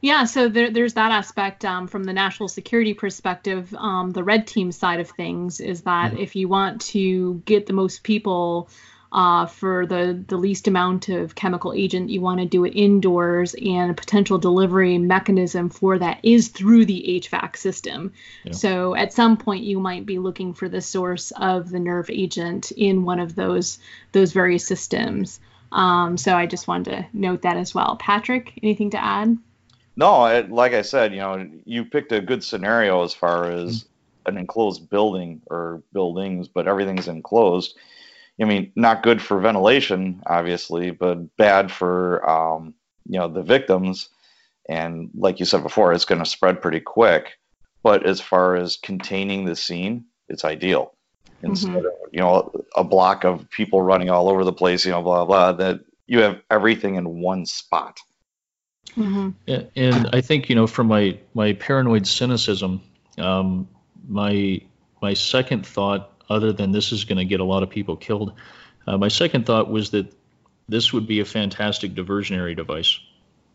Yeah, 0.00 0.26
so 0.26 0.48
there, 0.48 0.70
there's 0.70 0.94
that 0.94 1.10
aspect 1.10 1.64
um, 1.64 1.88
from 1.88 2.04
the 2.04 2.12
national 2.12 2.48
security 2.48 2.94
perspective. 2.94 3.74
Um, 3.74 4.12
the 4.12 4.22
red 4.22 4.46
team 4.46 4.70
side 4.70 5.00
of 5.00 5.10
things 5.10 5.58
is 5.58 5.82
that 5.82 6.12
mm-hmm. 6.12 6.22
if 6.22 6.36
you 6.36 6.46
want 6.46 6.82
to 6.92 7.42
get 7.46 7.66
the 7.66 7.72
most 7.72 8.04
people 8.04 8.68
uh, 9.12 9.44
for 9.44 9.84
the, 9.86 10.24
the 10.28 10.36
least 10.36 10.66
amount 10.66 11.08
of 11.10 11.34
chemical 11.34 11.74
agent, 11.74 12.08
you 12.08 12.20
want 12.20 12.40
to 12.40 12.46
do 12.46 12.64
it 12.64 12.70
indoors, 12.70 13.54
and 13.54 13.90
a 13.90 13.94
potential 13.94 14.38
delivery 14.38 14.96
mechanism 14.96 15.68
for 15.68 15.98
that 15.98 16.18
is 16.22 16.48
through 16.48 16.86
the 16.86 17.20
HVAC 17.22 17.56
system. 17.56 18.12
Yeah. 18.44 18.52
So 18.52 18.94
at 18.94 19.12
some 19.12 19.36
point, 19.36 19.64
you 19.64 19.78
might 19.78 20.06
be 20.06 20.18
looking 20.18 20.54
for 20.54 20.68
the 20.68 20.80
source 20.80 21.30
of 21.32 21.70
the 21.70 21.78
nerve 21.78 22.08
agent 22.08 22.70
in 22.72 23.04
one 23.04 23.20
of 23.20 23.34
those 23.34 23.78
those 24.12 24.32
various 24.32 24.66
systems. 24.66 25.40
Um, 25.72 26.16
so 26.16 26.34
I 26.34 26.46
just 26.46 26.66
wanted 26.66 26.90
to 26.90 27.06
note 27.12 27.42
that 27.42 27.56
as 27.56 27.74
well. 27.74 27.96
Patrick, 27.96 28.58
anything 28.62 28.90
to 28.90 29.02
add? 29.02 29.36
No, 29.94 30.24
it, 30.26 30.50
like 30.50 30.72
I 30.72 30.82
said, 30.82 31.12
you 31.12 31.20
know, 31.20 31.50
you 31.66 31.84
picked 31.84 32.12
a 32.12 32.20
good 32.20 32.42
scenario 32.42 33.02
as 33.04 33.12
far 33.12 33.50
as 33.50 33.82
mm-hmm. 33.82 34.28
an 34.30 34.38
enclosed 34.38 34.88
building 34.88 35.42
or 35.50 35.82
buildings, 35.92 36.48
but 36.48 36.66
everything's 36.66 37.08
enclosed. 37.08 37.76
I 38.40 38.44
mean, 38.44 38.72
not 38.74 39.02
good 39.02 39.20
for 39.20 39.38
ventilation, 39.38 40.22
obviously, 40.26 40.90
but 40.90 41.36
bad 41.36 41.70
for 41.70 42.28
um, 42.28 42.74
you 43.06 43.18
know 43.18 43.28
the 43.28 43.42
victims. 43.42 44.08
And 44.68 45.10
like 45.14 45.40
you 45.40 45.46
said 45.46 45.62
before, 45.62 45.92
it's 45.92 46.04
going 46.04 46.20
to 46.20 46.28
spread 46.28 46.62
pretty 46.62 46.80
quick. 46.80 47.38
But 47.82 48.06
as 48.06 48.20
far 48.20 48.56
as 48.56 48.76
containing 48.76 49.44
the 49.44 49.56
scene, 49.56 50.04
it's 50.28 50.44
ideal. 50.44 50.94
Instead 51.42 51.70
mm-hmm. 51.70 51.86
of 51.86 51.92
you 52.12 52.20
know 52.20 52.52
a 52.76 52.84
block 52.84 53.24
of 53.24 53.50
people 53.50 53.82
running 53.82 54.10
all 54.10 54.28
over 54.28 54.44
the 54.44 54.52
place, 54.52 54.84
you 54.86 54.92
know, 54.92 55.02
blah 55.02 55.24
blah, 55.24 55.52
that 55.52 55.80
you 56.06 56.20
have 56.20 56.40
everything 56.50 56.94
in 56.94 57.20
one 57.20 57.46
spot. 57.46 57.98
Mm-hmm. 58.96 59.30
And 59.76 60.08
I 60.12 60.20
think 60.20 60.48
you 60.48 60.54
know, 60.54 60.66
from 60.66 60.86
my 60.88 61.18
my 61.34 61.54
paranoid 61.54 62.06
cynicism, 62.06 62.80
um, 63.18 63.68
my 64.08 64.60
my 65.00 65.14
second 65.14 65.66
thought, 65.66 66.11
other 66.32 66.52
than 66.52 66.72
this 66.72 66.92
is 66.92 67.04
going 67.04 67.18
to 67.18 67.24
get 67.24 67.40
a 67.40 67.44
lot 67.44 67.62
of 67.62 67.70
people 67.70 67.96
killed, 67.96 68.32
uh, 68.86 68.98
my 68.98 69.08
second 69.08 69.46
thought 69.46 69.70
was 69.70 69.90
that 69.90 70.12
this 70.68 70.92
would 70.92 71.06
be 71.06 71.20
a 71.20 71.24
fantastic 71.24 71.94
diversionary 71.94 72.56
device 72.56 72.98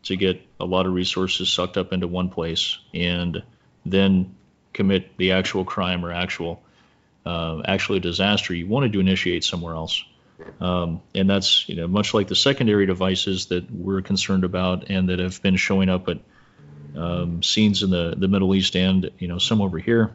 to 0.04 0.16
get 0.16 0.40
a 0.60 0.64
lot 0.64 0.86
of 0.86 0.92
resources 0.92 1.48
sucked 1.48 1.76
up 1.76 1.92
into 1.92 2.06
one 2.06 2.28
place 2.28 2.78
and 2.94 3.42
then 3.84 4.34
commit 4.72 5.16
the 5.16 5.32
actual 5.32 5.64
crime 5.64 6.04
or 6.04 6.12
actual 6.12 6.62
uh, 7.26 7.60
actually 7.64 8.00
disaster 8.00 8.54
you 8.54 8.66
wanted 8.66 8.92
to 8.92 9.00
initiate 9.00 9.44
somewhere 9.44 9.74
else. 9.74 10.04
Um, 10.60 11.02
and 11.14 11.28
that's 11.28 11.68
you 11.68 11.74
know 11.74 11.88
much 11.88 12.14
like 12.14 12.28
the 12.28 12.36
secondary 12.36 12.86
devices 12.86 13.46
that 13.46 13.68
we're 13.70 14.02
concerned 14.02 14.44
about 14.44 14.88
and 14.88 15.08
that 15.08 15.18
have 15.18 15.42
been 15.42 15.56
showing 15.56 15.88
up 15.88 16.08
at 16.08 16.18
um, 16.96 17.42
scenes 17.42 17.82
in 17.82 17.90
the, 17.90 18.14
the 18.16 18.28
Middle 18.28 18.54
East 18.54 18.76
and 18.76 19.10
you 19.18 19.26
know 19.26 19.38
some 19.38 19.60
over 19.60 19.78
here 19.78 20.12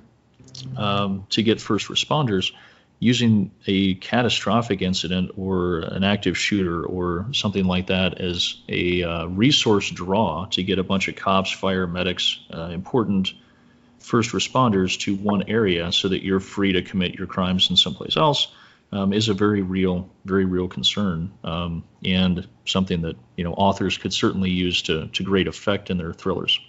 um, 0.77 1.25
to 1.29 1.43
get 1.43 1.61
first 1.61 1.87
responders 1.87 2.51
using 2.99 3.51
a 3.67 3.95
catastrophic 3.95 4.81
incident 4.81 5.31
or 5.35 5.79
an 5.79 6.03
active 6.03 6.37
shooter 6.37 6.85
or 6.85 7.27
something 7.33 7.65
like 7.65 7.87
that 7.87 8.21
as 8.21 8.61
a 8.69 9.03
uh, 9.03 9.25
resource 9.25 9.89
draw 9.89 10.45
to 10.45 10.63
get 10.63 10.79
a 10.79 10.83
bunch 10.83 11.09
of 11.09 11.15
cops, 11.15 11.51
fire 11.51 11.85
medics, 11.85 12.39
uh, 12.53 12.69
important 12.69 13.33
first 13.99 14.31
responders 14.31 14.99
to 14.99 15.15
one 15.15 15.43
area 15.49 15.91
so 15.91 16.07
that 16.09 16.23
you're 16.23 16.39
free 16.39 16.73
to 16.73 16.81
commit 16.81 17.15
your 17.15 17.27
crimes 17.27 17.69
in 17.69 17.75
someplace 17.75 18.15
else 18.15 18.53
um, 18.93 19.11
is 19.11 19.27
a 19.27 19.33
very 19.33 19.63
real, 19.63 20.09
very 20.23 20.45
real 20.45 20.67
concern, 20.67 21.31
um, 21.43 21.83
and 22.05 22.47
something 22.65 23.01
that 23.01 23.15
you 23.35 23.43
know 23.43 23.53
authors 23.53 23.97
could 23.97 24.13
certainly 24.13 24.51
use 24.51 24.83
to 24.83 25.07
to 25.07 25.23
great 25.23 25.47
effect 25.47 25.89
in 25.89 25.97
their 25.97 26.13
thrillers. 26.13 26.59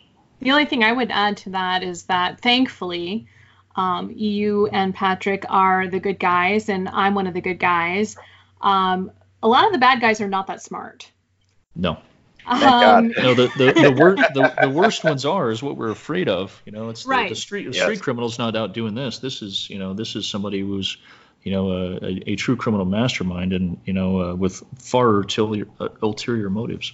The 0.40 0.50
only 0.50 0.64
thing 0.64 0.82
I 0.82 0.92
would 0.92 1.10
add 1.10 1.36
to 1.38 1.50
that 1.50 1.82
is 1.82 2.04
that 2.04 2.40
thankfully, 2.40 3.26
um, 3.76 4.10
you 4.10 4.66
and 4.68 4.94
Patrick 4.94 5.44
are 5.48 5.88
the 5.88 6.00
good 6.00 6.18
guys, 6.18 6.68
and 6.68 6.88
I'm 6.88 7.14
one 7.14 7.26
of 7.26 7.34
the 7.34 7.40
good 7.40 7.58
guys. 7.58 8.16
Um, 8.60 9.10
a 9.42 9.48
lot 9.48 9.66
of 9.66 9.72
the 9.72 9.78
bad 9.78 10.00
guys 10.00 10.20
are 10.20 10.28
not 10.28 10.46
that 10.46 10.62
smart. 10.62 11.10
No. 11.74 11.98
Um, 12.46 13.08
no, 13.08 13.34
the 13.34 13.50
the 13.56 13.72
the, 13.72 13.92
wor- 13.98 14.16
the, 14.16 14.54
the 14.60 14.70
worst 14.70 15.02
ones 15.02 15.24
are 15.24 15.50
is 15.50 15.62
what 15.62 15.76
we're 15.76 15.90
afraid 15.90 16.28
of. 16.28 16.60
You 16.66 16.72
know, 16.72 16.90
it's 16.90 17.06
right. 17.06 17.28
the, 17.28 17.34
the 17.34 17.40
street 17.40 17.64
the 17.64 17.76
yes. 17.76 17.82
street 17.84 18.02
criminal's 18.02 18.38
not 18.38 18.54
out 18.54 18.74
doing 18.74 18.94
this. 18.94 19.18
This 19.18 19.42
is 19.42 19.68
you 19.70 19.78
know 19.78 19.94
this 19.94 20.14
is 20.14 20.26
somebody 20.26 20.60
who's 20.60 20.98
you 21.44 21.52
know, 21.52 21.70
a, 21.70 21.96
a, 21.96 22.22
a 22.32 22.36
true 22.36 22.56
criminal 22.56 22.86
mastermind 22.86 23.52
and, 23.52 23.78
you 23.84 23.92
know, 23.92 24.20
uh, 24.20 24.34
with 24.34 24.62
far 24.78 25.18
ulterior, 25.18 25.66
uh, 25.78 25.88
ulterior 26.02 26.48
motives. 26.48 26.92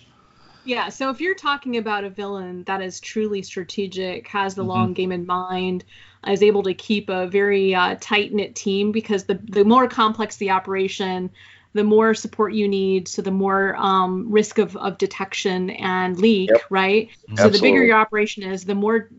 Yeah, 0.65 0.91
so 0.91 1.09
if 1.09 1.21
you're 1.21 1.37
talking 1.37 1.79
about 1.79 2.05
a 2.05 2.11
villain 2.11 2.65
that 2.65 2.83
is 2.83 3.01
truly 3.01 3.43
strategic, 3.43 4.27
has 4.29 4.55
the 4.55 4.63
mm-hmm. 4.63 4.71
long 4.71 4.93
game 4.93 5.13
in 5.13 5.25
mind, 5.25 5.85
is 6.27 6.43
able 6.43 6.63
to 6.65 6.75
keep 6.75 7.09
a 7.09 7.27
very 7.27 7.75
uh, 7.75 7.97
tight 8.01 8.33
knit 8.33 8.55
team, 8.55 8.93
because 8.93 9.25
the 9.25 9.35
the 9.35 9.65
more 9.65 9.89
complex 9.89 10.37
the 10.37 10.51
operation, 10.51 11.31
the 11.73 11.85
more 11.85 12.15
support 12.15 12.53
you 12.53 12.69
need, 12.69 13.09
so 13.09 13.23
the 13.23 13.31
more 13.31 13.77
um, 13.77 14.31
risk 14.31 14.59
of, 14.59 14.77
of 14.77 14.99
detection 14.99 15.71
and 15.71 16.19
leak, 16.19 16.51
yep. 16.51 16.63
right? 16.71 17.09
Absolutely. 17.31 17.37
So 17.37 17.49
the 17.49 17.63
bigger 17.63 17.85
your 17.85 17.99
operation 17.99 18.43
is, 18.43 18.65
the 18.65 18.75
more 18.75 19.11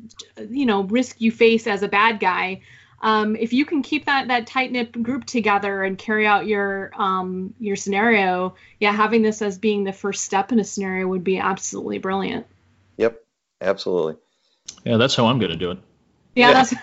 you 0.50 0.66
know 0.66 0.84
risk 0.84 1.20
you 1.20 1.32
face 1.32 1.68
as 1.68 1.84
a 1.84 1.88
bad 1.88 2.20
guy 2.20 2.62
um, 3.02 3.36
if 3.36 3.52
you 3.52 3.66
can 3.66 3.82
keep 3.82 4.06
that 4.06 4.28
that 4.28 4.48
tight 4.48 4.72
knit 4.72 4.92
group 5.04 5.26
together 5.26 5.84
and 5.84 5.98
carry 5.98 6.28
out 6.28 6.46
your 6.46 6.92
um, 6.96 7.54
your 7.60 7.76
scenario, 7.76 8.56
yeah, 8.80 8.92
having 8.92 9.24
this 9.24 9.42
as 9.42 9.58
being 9.58 9.84
the 9.84 9.94
first 9.94 10.24
step 10.24 10.52
in 10.52 10.60
a 10.60 10.64
scenario 10.64 11.08
would 11.08 11.24
be 11.24 11.40
absolutely 11.40 11.98
brilliant. 11.98 12.46
Yep, 12.98 13.20
absolutely. 13.60 14.18
Yeah, 14.84 14.98
that's 14.98 15.16
how 15.16 15.26
I'm 15.26 15.40
going 15.40 15.52
to 15.52 15.58
do 15.58 15.72
it. 15.72 15.80
Yeah, 16.36 16.54
that's 16.54 16.74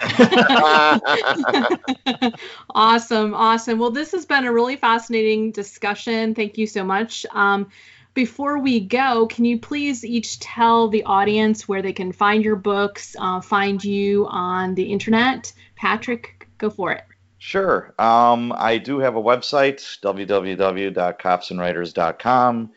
awesome, 2.71 3.35
awesome. 3.35 3.79
Well, 3.79 3.91
this 3.91 4.13
has 4.13 4.25
been 4.27 4.45
a 4.45 4.53
really 4.53 4.77
fascinating 4.77 5.53
discussion. 5.53 6.35
Thank 6.35 6.59
you 6.59 6.67
so 6.67 6.85
much. 6.85 7.25
Um, 7.33 7.71
before 8.13 8.59
we 8.59 8.81
go, 8.81 9.27
can 9.27 9.47
you 9.47 9.59
please 9.59 10.05
each 10.05 10.41
tell 10.41 10.89
the 10.89 11.05
audience 11.05 11.69
where 11.69 11.83
they 11.83 11.93
can 11.93 12.11
find 12.13 12.45
your 12.45 12.57
books, 12.57 13.17
uh, 13.19 13.41
find 13.41 13.83
you 13.83 14.27
on 14.29 14.75
the 14.75 14.93
internet? 14.93 15.53
Patrick, 15.77 16.47
go 16.59 16.69
for 16.69 16.93
it. 16.93 17.05
Sure. 17.39 17.95
Um, 17.99 18.53
I 18.57 18.79
do 18.79 18.99
have 18.99 19.17
a 19.17 19.23
website, 19.23 19.81
www.copsandwriters.com. 20.03 22.71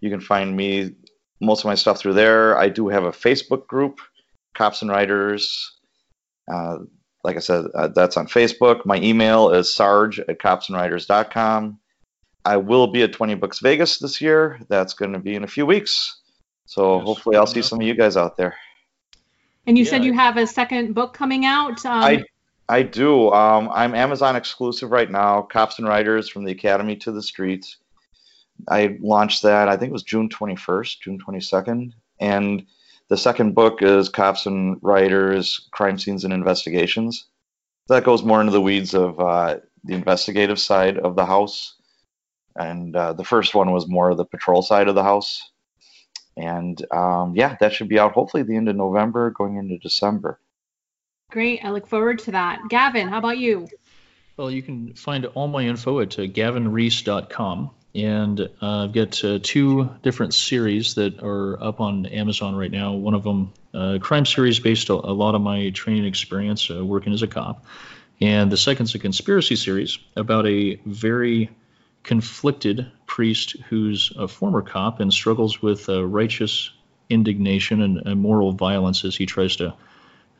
You 0.00 0.10
can 0.10 0.20
find 0.20 0.56
me, 0.56 0.94
most 1.40 1.60
of 1.60 1.66
my 1.66 1.74
stuff 1.74 2.00
through 2.00 2.14
there. 2.14 2.58
I 2.58 2.70
do 2.70 2.88
have 2.88 3.04
a 3.04 3.12
Facebook 3.12 3.66
group, 3.66 4.00
Cops 4.54 4.80
and 4.80 4.90
Writers. 4.90 5.75
Uh, 6.50 6.78
like 7.24 7.36
I 7.36 7.40
said, 7.40 7.64
uh, 7.74 7.88
that's 7.88 8.16
on 8.16 8.26
Facebook. 8.28 8.86
My 8.86 8.96
email 8.98 9.50
is 9.50 9.72
sarge 9.74 10.20
at 10.20 10.38
copsandwriters.com. 10.38 11.78
I 12.44 12.56
will 12.58 12.86
be 12.86 13.02
at 13.02 13.12
20 13.12 13.34
Books 13.34 13.58
Vegas 13.58 13.98
this 13.98 14.20
year. 14.20 14.60
That's 14.68 14.94
going 14.94 15.12
to 15.12 15.18
be 15.18 15.34
in 15.34 15.42
a 15.42 15.48
few 15.48 15.66
weeks. 15.66 16.20
So 16.66 16.96
Yes, 16.98 17.04
hopefully 17.04 17.36
I'll 17.36 17.46
see 17.46 17.60
up. 17.60 17.66
some 17.66 17.80
of 17.80 17.86
you 17.86 17.94
guys 17.94 18.16
out 18.16 18.36
there. 18.36 18.54
And 19.66 19.76
you 19.76 19.84
Yeah. 19.84 19.90
said 19.90 20.04
you 20.04 20.12
have 20.12 20.36
a 20.36 20.46
second 20.46 20.94
book 20.94 21.12
coming 21.14 21.44
out. 21.44 21.84
Um, 21.84 22.02
I 22.02 22.24
I 22.68 22.82
do. 22.82 23.30
Um, 23.32 23.68
I'm 23.72 23.94
Amazon 23.94 24.34
exclusive 24.36 24.90
right 24.90 25.08
now. 25.10 25.42
Cops 25.42 25.78
and 25.78 25.86
Writers 25.86 26.28
from 26.28 26.44
the 26.44 26.50
Academy 26.52 26.96
to 26.96 27.12
the 27.12 27.22
Streets. 27.22 27.76
I 28.68 28.96
launched 29.00 29.42
that. 29.42 29.68
I 29.68 29.76
think 29.76 29.90
it 29.90 29.92
was 29.92 30.02
June 30.02 30.28
21st, 30.28 31.00
June 31.00 31.18
22nd, 31.18 31.92
and 32.20 32.66
the 33.08 33.16
second 33.16 33.54
book 33.54 33.82
is 33.82 34.08
Cops 34.08 34.46
and 34.46 34.78
Writers: 34.82 35.68
Crime 35.70 35.98
Scenes 35.98 36.24
and 36.24 36.32
Investigations. 36.32 37.26
That 37.88 38.04
goes 38.04 38.22
more 38.22 38.40
into 38.40 38.52
the 38.52 38.60
weeds 38.60 38.94
of 38.94 39.20
uh, 39.20 39.58
the 39.84 39.94
investigative 39.94 40.58
side 40.58 40.98
of 40.98 41.14
the 41.14 41.26
house, 41.26 41.76
and 42.56 42.94
uh, 42.96 43.12
the 43.12 43.24
first 43.24 43.54
one 43.54 43.70
was 43.70 43.88
more 43.88 44.10
of 44.10 44.16
the 44.16 44.24
patrol 44.24 44.62
side 44.62 44.88
of 44.88 44.94
the 44.94 45.04
house. 45.04 45.40
And 46.36 46.84
um, 46.92 47.34
yeah, 47.34 47.56
that 47.60 47.72
should 47.72 47.88
be 47.88 47.98
out 47.98 48.12
hopefully 48.12 48.42
the 48.42 48.56
end 48.56 48.68
of 48.68 48.76
November, 48.76 49.30
going 49.30 49.56
into 49.56 49.78
December. 49.78 50.40
Great. 51.30 51.64
I 51.64 51.70
look 51.70 51.86
forward 51.86 52.18
to 52.20 52.32
that. 52.32 52.60
Gavin, 52.68 53.08
how 53.08 53.18
about 53.18 53.38
you? 53.38 53.68
Well, 54.36 54.50
you 54.50 54.62
can 54.62 54.94
find 54.94 55.24
all 55.26 55.48
my 55.48 55.62
info 55.62 56.00
at 56.00 56.18
uh, 56.18 56.22
gavinreese.com. 56.22 57.70
And 57.96 58.38
uh, 58.60 58.84
I've 58.84 58.92
got 58.92 59.24
uh, 59.24 59.38
two 59.42 59.88
different 60.02 60.34
series 60.34 60.96
that 60.96 61.22
are 61.22 61.62
up 61.62 61.80
on 61.80 62.04
Amazon 62.04 62.54
right 62.54 62.70
now. 62.70 62.92
One 62.92 63.14
of 63.14 63.22
them, 63.24 63.54
uh, 63.72 63.98
crime 64.02 64.26
series 64.26 64.60
based 64.60 64.90
a, 64.90 64.92
a 64.92 65.14
lot 65.14 65.34
on 65.34 65.42
my 65.42 65.70
training 65.70 66.04
experience 66.04 66.70
uh, 66.70 66.84
working 66.84 67.14
as 67.14 67.22
a 67.22 67.26
cop. 67.26 67.64
And 68.20 68.52
the 68.52 68.58
second's 68.58 68.94
a 68.94 68.98
conspiracy 68.98 69.56
series 69.56 69.98
about 70.14 70.46
a 70.46 70.74
very 70.84 71.48
conflicted 72.02 72.86
priest 73.06 73.56
who's 73.70 74.12
a 74.14 74.28
former 74.28 74.60
cop 74.60 75.00
and 75.00 75.10
struggles 75.10 75.62
with 75.62 75.88
uh, 75.88 76.04
righteous 76.04 76.70
indignation 77.08 77.80
and, 77.80 78.06
and 78.06 78.20
moral 78.20 78.52
violence 78.52 79.06
as 79.06 79.16
he 79.16 79.24
tries 79.24 79.56
to 79.56 79.72